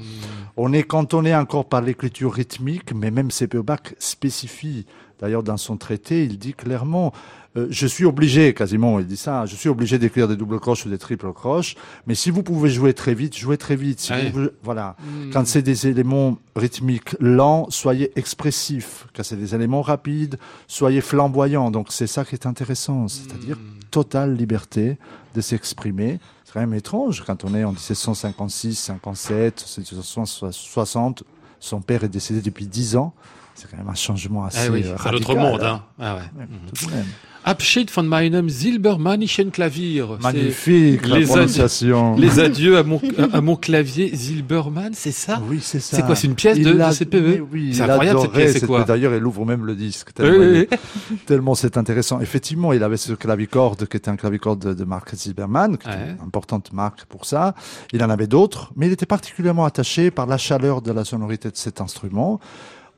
On 0.56 0.72
est 0.72 0.82
cantonné 0.82 1.34
encore 1.34 1.64
par 1.64 1.80
l'écriture 1.80 2.32
rythmique, 2.32 2.94
mais 2.94 3.10
même. 3.10 3.30
Bach 3.64 3.94
spécifie. 3.98 4.86
D'ailleurs, 5.20 5.42
dans 5.42 5.56
son 5.56 5.76
traité, 5.76 6.24
il 6.24 6.38
dit 6.38 6.54
clairement, 6.54 7.12
euh, 7.56 7.66
je 7.70 7.86
suis 7.86 8.04
obligé, 8.04 8.54
quasiment, 8.54 9.00
il 9.00 9.06
dit 9.06 9.16
ça, 9.16 9.46
je 9.46 9.56
suis 9.56 9.68
obligé 9.68 9.98
d'écrire 9.98 10.28
des 10.28 10.36
doubles 10.36 10.60
croches 10.60 10.86
ou 10.86 10.90
des 10.90 10.98
triples 10.98 11.32
croches, 11.32 11.74
mais 12.06 12.14
si 12.14 12.30
vous 12.30 12.42
pouvez 12.42 12.70
jouer 12.70 12.94
très 12.94 13.14
vite, 13.14 13.36
jouez 13.36 13.56
très 13.56 13.74
vite. 13.74 13.98
Si 13.98 14.12
vous 14.32 14.48
voilà. 14.62 14.96
Quand 15.32 15.46
c'est 15.46 15.62
des 15.62 15.88
éléments 15.88 16.38
rythmiques 16.54 17.16
lents, 17.18 17.66
soyez 17.70 18.12
expressifs. 18.16 19.06
Quand 19.14 19.24
c'est 19.24 19.36
des 19.36 19.54
éléments 19.54 19.82
rapides, 19.82 20.38
soyez 20.68 21.00
flamboyants. 21.00 21.70
Donc 21.70 21.88
c'est 21.90 22.06
ça 22.06 22.24
qui 22.24 22.34
est 22.34 22.46
intéressant, 22.46 23.08
c'est-à-dire 23.08 23.58
totale 23.90 24.36
liberté 24.36 24.98
de 25.38 25.42
s'exprimer. 25.42 26.18
C'est 26.44 26.52
quand 26.52 26.60
même 26.60 26.74
étrange 26.74 27.22
quand 27.24 27.44
on 27.44 27.54
est 27.54 27.62
en 27.62 27.70
1756, 27.70 28.74
57, 28.74 29.78
1760. 29.78 31.22
Son 31.60 31.80
père 31.80 32.02
est 32.04 32.08
décédé 32.08 32.40
depuis 32.40 32.66
10 32.66 32.96
ans. 32.96 33.14
C'est 33.60 33.68
quand 33.70 33.76
même 33.76 33.88
un 33.88 33.94
changement 33.94 34.44
assez 34.44 34.68
Ah 34.68 34.72
oui, 34.72 34.82
euh, 34.84 34.94
c'est 35.02 35.08
un 35.08 35.12
autre 35.14 35.34
radical, 35.34 35.36
monde. 35.38 35.62
hein. 35.62 35.82
Hein. 35.98 36.04
Ah 36.04 36.14
ouais. 36.16 36.22
Mhm. 36.46 36.48
tout 36.78 36.86
de 36.86 36.90
même. 36.92 37.04
Abschied 37.44 37.90
von 37.90 38.02
meinem 38.02 38.50
silbermannischen 38.50 39.50
Klavier. 39.50 40.04
Magnifique 40.20 41.06
la 41.06 41.18
les 41.18 41.24
prononciation. 41.24 42.14
Les 42.16 42.40
adieux 42.40 42.76
à 42.76 42.82
mon, 42.82 43.00
à 43.32 43.40
mon 43.40 43.56
clavier 43.56 44.14
Silbermann, 44.14 44.92
c'est 44.92 45.12
ça? 45.12 45.40
Oui, 45.48 45.60
c'est 45.62 45.80
ça. 45.80 45.96
C'est 45.96 46.02
quoi, 46.04 46.14
c'est 46.14 46.26
une 46.26 46.34
pièce 46.34 46.58
Il 46.58 46.64
de- 46.64 46.72
de 46.74 46.92
CPE? 46.92 47.42
Oui, 47.50 47.72
C'est 47.74 47.82
incroyable, 47.82 48.20
cette 48.20 48.32
pièce, 48.32 48.52
c'est 48.58 48.66
quoi? 48.66 48.84
D'ailleurs, 48.84 49.14
il 49.14 49.24
ouvre 49.24 49.46
même 49.46 49.64
le 49.64 49.74
disque. 49.76 50.12
Tellement, 50.12 50.38
oui, 50.44 50.66
oui. 50.70 51.18
tellement 51.26 51.54
c'est 51.54 51.78
intéressant. 51.78 52.20
Effectivement, 52.20 52.72
il 52.74 52.82
avait 52.82 52.98
ce 52.98 53.12
clavicorde 53.14 53.86
qui 53.86 53.96
était 53.96 54.10
un 54.10 54.16
clavicorde 54.16 54.58
de, 54.68 54.74
de 54.74 54.84
marque 54.84 55.10
Silbermann, 55.16 55.78
qui 55.78 55.88
est 55.88 55.92
Ouais. 55.92 56.16
une 56.20 56.26
importante 56.26 56.72
marque 56.74 57.06
pour 57.06 57.24
ça. 57.24 57.54
Il 57.94 58.04
en 58.04 58.10
avait 58.10 58.26
d'autres, 58.26 58.72
mais 58.76 58.88
il 58.88 58.92
était 58.92 59.06
particulièrement 59.06 59.64
attaché 59.64 60.10
par 60.10 60.26
la 60.26 60.36
chaleur 60.36 60.82
de 60.82 60.92
la 60.92 61.04
sonorité 61.04 61.50
de 61.50 61.56
cet 61.56 61.80
instrument. 61.80 62.40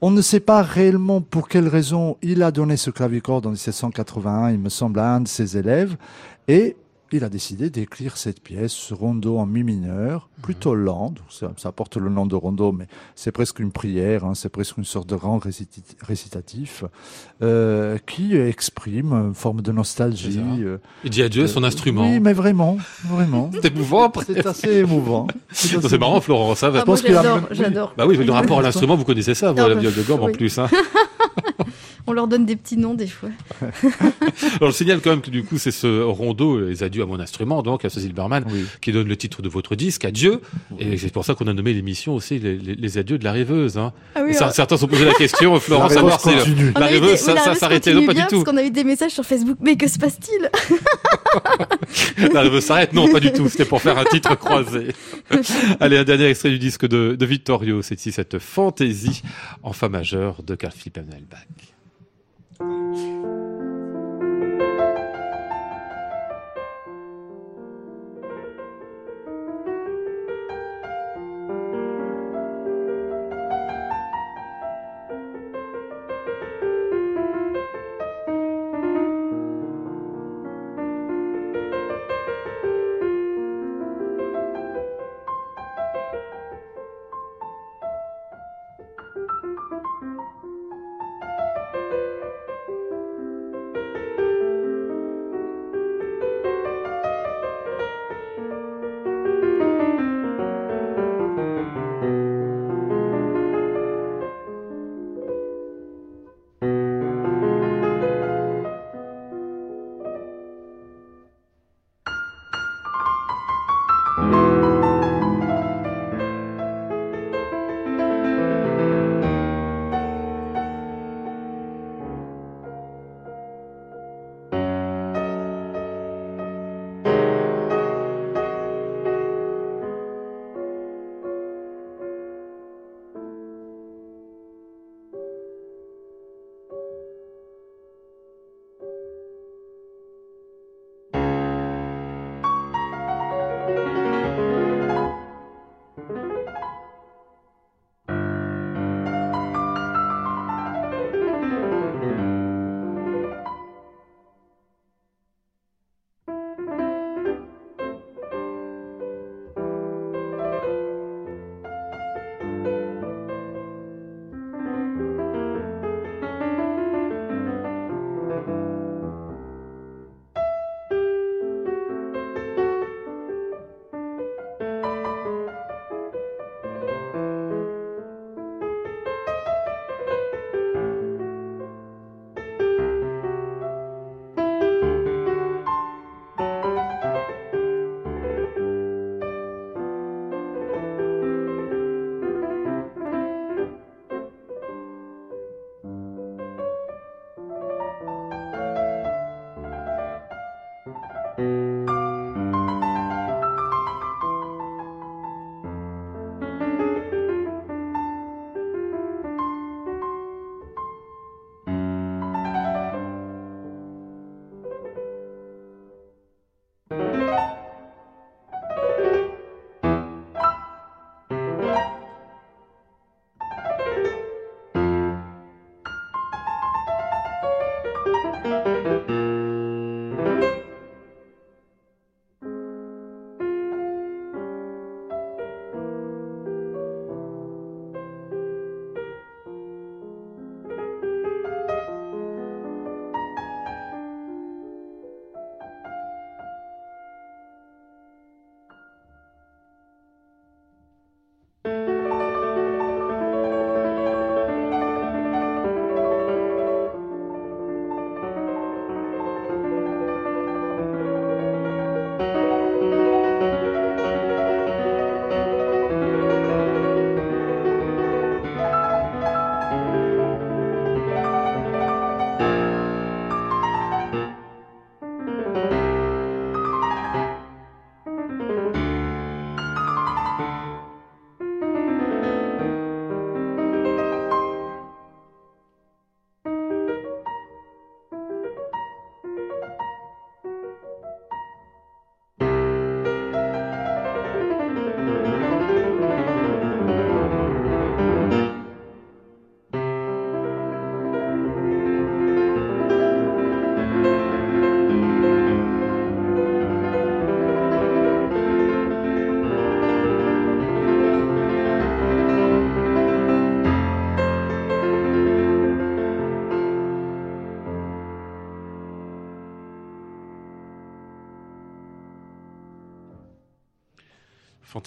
On 0.03 0.11
ne 0.11 0.22
sait 0.22 0.40
pas 0.40 0.62
réellement 0.62 1.20
pour 1.20 1.46
quelle 1.46 1.68
raison 1.68 2.16
il 2.22 2.42
a 2.42 2.51
donné 2.51 2.78
ce 2.78 2.90
clavicorde 2.90 3.46
en 3.46 3.51
1781, 3.51 4.51
il 4.51 4.59
me 4.59 4.70
semble, 4.70 4.98
à 4.98 5.14
un 5.14 5.20
de 5.20 5.28
ses 5.28 5.59
élèves. 5.59 5.96
Et 6.48 6.74
il 7.19 7.25
a 7.25 7.29
décidé 7.29 7.71
d'écrire 7.71 8.17
cette 8.17 8.41
pièce, 8.41 8.73
ce 8.73 8.95
rondo 8.95 9.39
en 9.39 9.47
mi 9.47 9.63
mineur, 9.63 10.29
plutôt 10.43 10.75
lent. 10.75 11.11
Donc 11.11 11.25
ça, 11.31 11.53
ça 11.57 11.73
porte 11.73 11.97
le 11.97 12.09
nom 12.11 12.27
de 12.27 12.35
rondo, 12.35 12.73
mais 12.73 12.87
c'est 13.15 13.33
presque 13.33 13.59
une 13.61 13.73
prière, 13.73 14.25
hein, 14.25 14.35
c'est 14.35 14.49
presque 14.49 14.77
une 14.79 14.85
sorte 14.85 15.09
de 15.09 15.17
grand 15.17 15.41
récitatif, 16.03 16.85
euh, 17.43 17.99
qui 18.07 18.37
exprime 18.37 19.13
une 19.13 19.35
forme 19.35 19.63
de 19.63 19.73
nostalgie. 19.73 20.41
Euh, 20.63 20.79
Il 21.05 21.11
dit 21.11 21.23
adieu 21.23 21.45
à 21.45 21.49
son 21.49 21.63
euh, 21.63 21.67
instrument. 21.67 22.03
Oui, 22.03 22.21
mais 22.21 22.33
vraiment, 22.33 22.77
vraiment. 23.05 23.51
C'est 23.63 23.73
émouvant. 23.75 24.13
C'est 24.27 24.47
assez 24.47 24.77
émouvant. 24.79 25.27
C'est 25.53 25.99
marrant, 25.99 26.21
Florent, 26.21 26.55
ça 26.55 26.71
va. 26.71 26.81
Ah, 26.81 26.85
moi, 26.87 26.95
pense 26.97 27.03
qu'il 27.03 27.15
a- 27.17 27.23
j'adore, 27.23 27.41
oui. 27.51 27.57
j'adore. 27.57 27.95
Bah 27.97 28.07
oui, 28.07 28.17
le 28.17 28.33
rapport 28.33 28.59
à 28.59 28.63
l'instrument, 28.63 28.97
vous 28.97 29.05
connaissez 29.05 29.35
ça, 29.35 29.53
vous, 29.53 29.57
la 29.59 29.75
viole 29.75 29.95
de 29.95 30.03
gomme 30.03 30.23
en 30.23 30.31
plus. 30.33 30.59
Hein. 30.59 30.69
On 32.07 32.12
leur 32.12 32.26
donne 32.28 32.46
des 32.46 32.57
petits 32.57 32.76
noms 32.76 32.94
des 32.94 33.07
fois. 33.07 33.28
Alors, 34.61 34.70
je 34.70 34.76
signale 34.76 35.01
quand 35.03 35.11
même 35.11 35.20
que 35.20 35.30
du 35.30 35.42
coup, 35.44 35.59
c'est 35.59 35.70
ce 35.70 36.03
rondo, 36.03 36.59
les 36.61 36.82
adieux 36.82 37.03
à 37.03 37.07
mon 37.07 37.20
instrument, 37.20 37.62
donc 37.62 37.84
à 37.84 37.90
ce 37.90 38.01
Silberman, 38.01 38.44
Oui. 38.51 38.64
qui 38.80 38.90
donne 38.92 39.07
le 39.09 39.16
titre 39.16 39.42
de 39.42 39.48
votre 39.48 39.74
disque, 39.76 40.05
Adieu. 40.05 40.40
Et 40.78 40.96
c'est 40.96 41.12
pour 41.12 41.24
ça 41.24 41.34
qu'on 41.34 41.46
a 41.46 41.53
nommé 41.53 41.72
l'émission 41.72 42.14
aussi 42.14 42.38
les, 42.38 42.57
les- 42.57 42.74
les 42.74 42.98
adieux 42.98 43.18
de 43.18 43.24
la 43.24 43.32
rêveuse. 43.32 43.78
Hein. 43.78 43.92
Ah 44.14 44.22
oui, 44.24 44.34
Ça- 44.34 44.44
alors- 44.44 44.55
Certains 44.55 44.76
se 44.76 44.80
sont 44.82 44.88
posé 44.88 45.05
la 45.05 45.14
question, 45.14 45.59
Florent, 45.61 45.84
La 45.88 45.94
savoir 45.94 46.20
rêveuse 46.22 46.44
si. 46.44 46.51
On 46.74 46.80
la 46.80 46.88
des- 46.88 46.94
rêveuse, 46.98 47.18
ça, 47.18 47.34
la 47.34 47.40
ça 47.40 47.44
rêveuse 47.44 47.59
s'arrêtait. 47.61 47.94
Non, 47.94 48.07
pas 48.07 48.12
bien, 48.14 48.22
du 48.24 48.28
tout. 48.30 48.42
Parce 48.42 48.51
qu'on 48.57 48.61
a 48.61 48.64
eu 48.64 48.70
des 48.70 48.84
messages 48.84 49.12
sur 49.12 49.24
Facebook. 49.24 49.59
Mais 49.61 49.76
que 49.76 49.88
se 49.88 49.98
passe-t-il 49.98 50.51
La 52.32 52.40
rêveuse 52.42 52.64
s'arrête? 52.64 52.92
Non, 52.92 53.09
pas 53.11 53.20
du 53.20 53.32
tout. 53.32 53.48
C'était 53.48 53.64
pour 53.64 53.80
faire 53.82 53.98
un 53.98 54.05
titre 54.05 54.34
croisé. 54.36 54.88
Allez, 55.80 55.96
un 55.98 56.05
dernier 56.05 56.26
extrait 56.26 56.51
du 56.51 56.59
disque 56.59 56.86
de, 56.86 57.14
de 57.18 57.26
Vittorio. 57.26 57.82
C'est 57.82 57.94
ici 57.98 58.12
cette 58.12 58.38
fantaisie 58.38 59.22
en 59.62 59.72
fa 59.72 59.88
majeur 59.88 60.42
de 60.42 60.55
Carl 60.55 60.72
Philipp 60.76 60.98
Emanuel 60.98 61.24
Bach. 61.30 61.40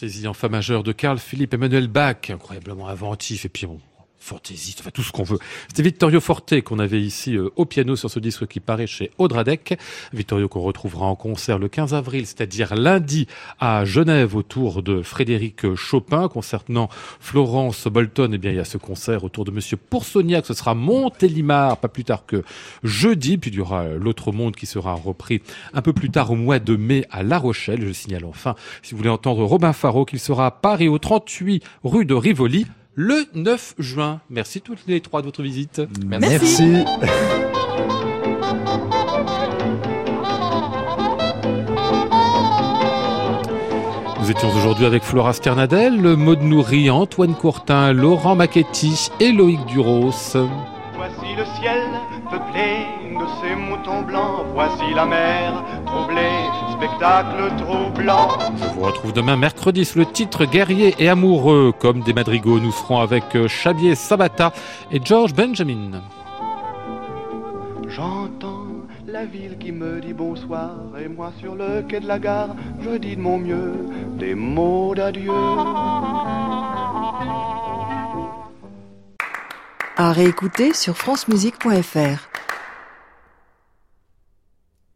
Fantaisie 0.04 0.28
en 0.28 0.34
fa 0.34 0.50
majeur 0.50 0.84
de 0.84 0.92
Carl 0.92 1.18
Philippe 1.18 1.54
Emmanuel 1.54 1.88
Bach, 1.88 2.30
incroyablement 2.30 2.90
inventif. 2.90 3.46
Et 3.46 3.50
puis 3.50 3.68
fantaisiste, 4.24 4.80
enfin 4.80 4.92
tout 4.92 5.04
ce 5.04 5.12
qu'on 5.12 5.24
veut. 5.24 5.38
C'était 5.68 5.84
Vittorio 5.84 6.22
Forte 6.22 6.62
qu'on 6.62 6.80
avait 6.80 7.02
ici 7.02 7.36
euh, 7.36 7.50
au 7.58 7.66
piano 7.66 7.96
sur 7.96 8.10
ce 8.10 8.20
disque 8.20 8.48
qui 8.48 8.60
paraît 8.60 8.88
chez 8.88 9.12
Audradec. 9.18 9.78
Vittorio 10.14 10.48
qu'on 10.48 10.62
retrouvera 10.62 11.06
en 11.06 11.16
concert 11.16 11.60
le 11.60 11.68
15 11.68 11.94
avril, 11.94 12.26
c'est-à-dire 12.26 12.74
lundi 12.76 13.28
à 13.60 13.84
Genève 13.84 14.36
autour 14.36 14.82
de 14.82 15.02
Frédéric 15.02 15.76
Chopin. 15.76 16.30
Concernant 16.30 16.90
Florence 17.20 17.88
Bolton, 17.88 18.32
eh 18.34 18.38
bien 18.38 18.52
il 18.52 18.58
y 18.58 18.60
a 18.60 18.66
ce 18.66 18.78
concert 18.78 19.26
autour 19.26 19.44
de 19.44 19.52
Monsieur 19.52 19.78
Poursognac. 19.78 20.46
Ce 20.46 20.54
sera 20.54 20.74
Montélimar, 20.74 21.78
pas 21.78 21.90
plus 21.90 22.06
tard 22.06 22.26
que 22.26 22.44
jeudi. 22.84 23.38
Puis 23.38 23.52
il 23.52 23.58
y 23.58 23.60
aura 23.60 23.84
euh, 23.84 23.98
l'autre 24.00 24.32
monde 24.32 24.56
qui 24.56 24.66
sera 24.66 24.94
repris 24.94 25.42
un 25.74 25.82
peu 25.82 25.92
plus 25.92 26.10
tard 26.10 26.32
au 26.32 26.36
mois 26.36 26.60
de 26.60 26.76
mai 26.78 27.06
à 27.12 27.24
La 27.24 27.38
Rochelle. 27.38 27.86
Je 27.86 27.92
signale 27.92 28.26
enfin, 28.26 28.56
si 28.82 28.92
vous 28.92 28.98
voulez 28.98 29.10
entendre 29.10 29.44
Robin 29.44 29.74
Faro, 29.74 30.06
qu'il 30.06 30.20
sera 30.20 30.46
à 30.46 30.52
Paris 30.52 30.88
au 30.88 30.98
38 30.98 31.64
rue 31.84 32.06
de 32.06 32.14
Rivoli 32.14 32.66
le 32.96 33.26
9 33.34 33.76
juin. 33.80 34.22
Merci 34.30 34.62
toutes 34.62 34.86
les 34.88 35.02
trois 35.02 35.22
de 35.22 35.26
votre 35.26 35.42
visite. 35.42 35.82
Merci. 36.06 36.84
Nous 44.20 44.32
étions 44.32 44.50
aujourd'hui 44.56 44.86
avec 44.86 45.04
Flora 45.04 45.34
Sternadel, 45.34 46.00
Maud 46.16 46.42
Nourri, 46.42 46.90
Antoine 46.90 47.36
Courtin, 47.36 47.92
Laurent 47.92 48.36
Macchetti 48.36 49.10
et 49.20 49.32
Loïc 49.32 49.66
Duros. 49.66 50.12
Voici 50.96 51.36
le 51.36 51.44
ciel 51.60 51.84
peuplé 52.32 52.86
de 53.20 53.26
ces 53.42 53.56
moutons 53.56 54.04
blancs. 54.04 54.46
Voici 54.54 54.94
la 54.96 55.06
mer 55.06 55.64
troublée, 55.86 56.48
spectacle 56.84 57.50
troublant. 57.58 58.28
Je 58.58 58.66
vous 58.74 58.82
retrouve 58.82 59.14
demain 59.14 59.38
mercredi 59.38 59.86
sur 59.86 60.00
le 60.00 60.06
titre 60.06 60.46
Guerrier 60.46 60.96
et 61.00 61.08
amoureux. 61.08 61.74
Comme 61.80 62.02
des 62.02 62.14
madrigaux, 62.14 62.60
nous 62.60 62.72
serons 62.72 63.00
avec 63.00 63.36
euh, 63.36 63.48
Xavier 63.48 63.96
Sabata 63.96 64.52
et 64.92 65.00
George 65.04 65.34
Benjamin. 65.34 66.02
J'entends 67.88 68.68
la 69.08 69.26
ville 69.26 69.58
qui 69.58 69.72
me 69.72 70.02
dit 70.02 70.14
bonsoir 70.14 70.72
et 71.00 71.08
moi 71.08 71.32
sur 71.40 71.56
le 71.56 71.84
quai 71.84 72.00
de 72.00 72.08
la 72.08 72.20
gare, 72.20 72.56
je 72.82 72.98
dis 72.98 73.16
de 73.16 73.22
mon 73.22 73.38
mieux 73.38 73.74
des 74.18 74.36
mots 74.36 74.94
d'adieu. 74.96 75.32
À 79.96 80.12
réécouter 80.12 80.74
sur 80.74 80.98
francemusique.fr. 80.98 82.34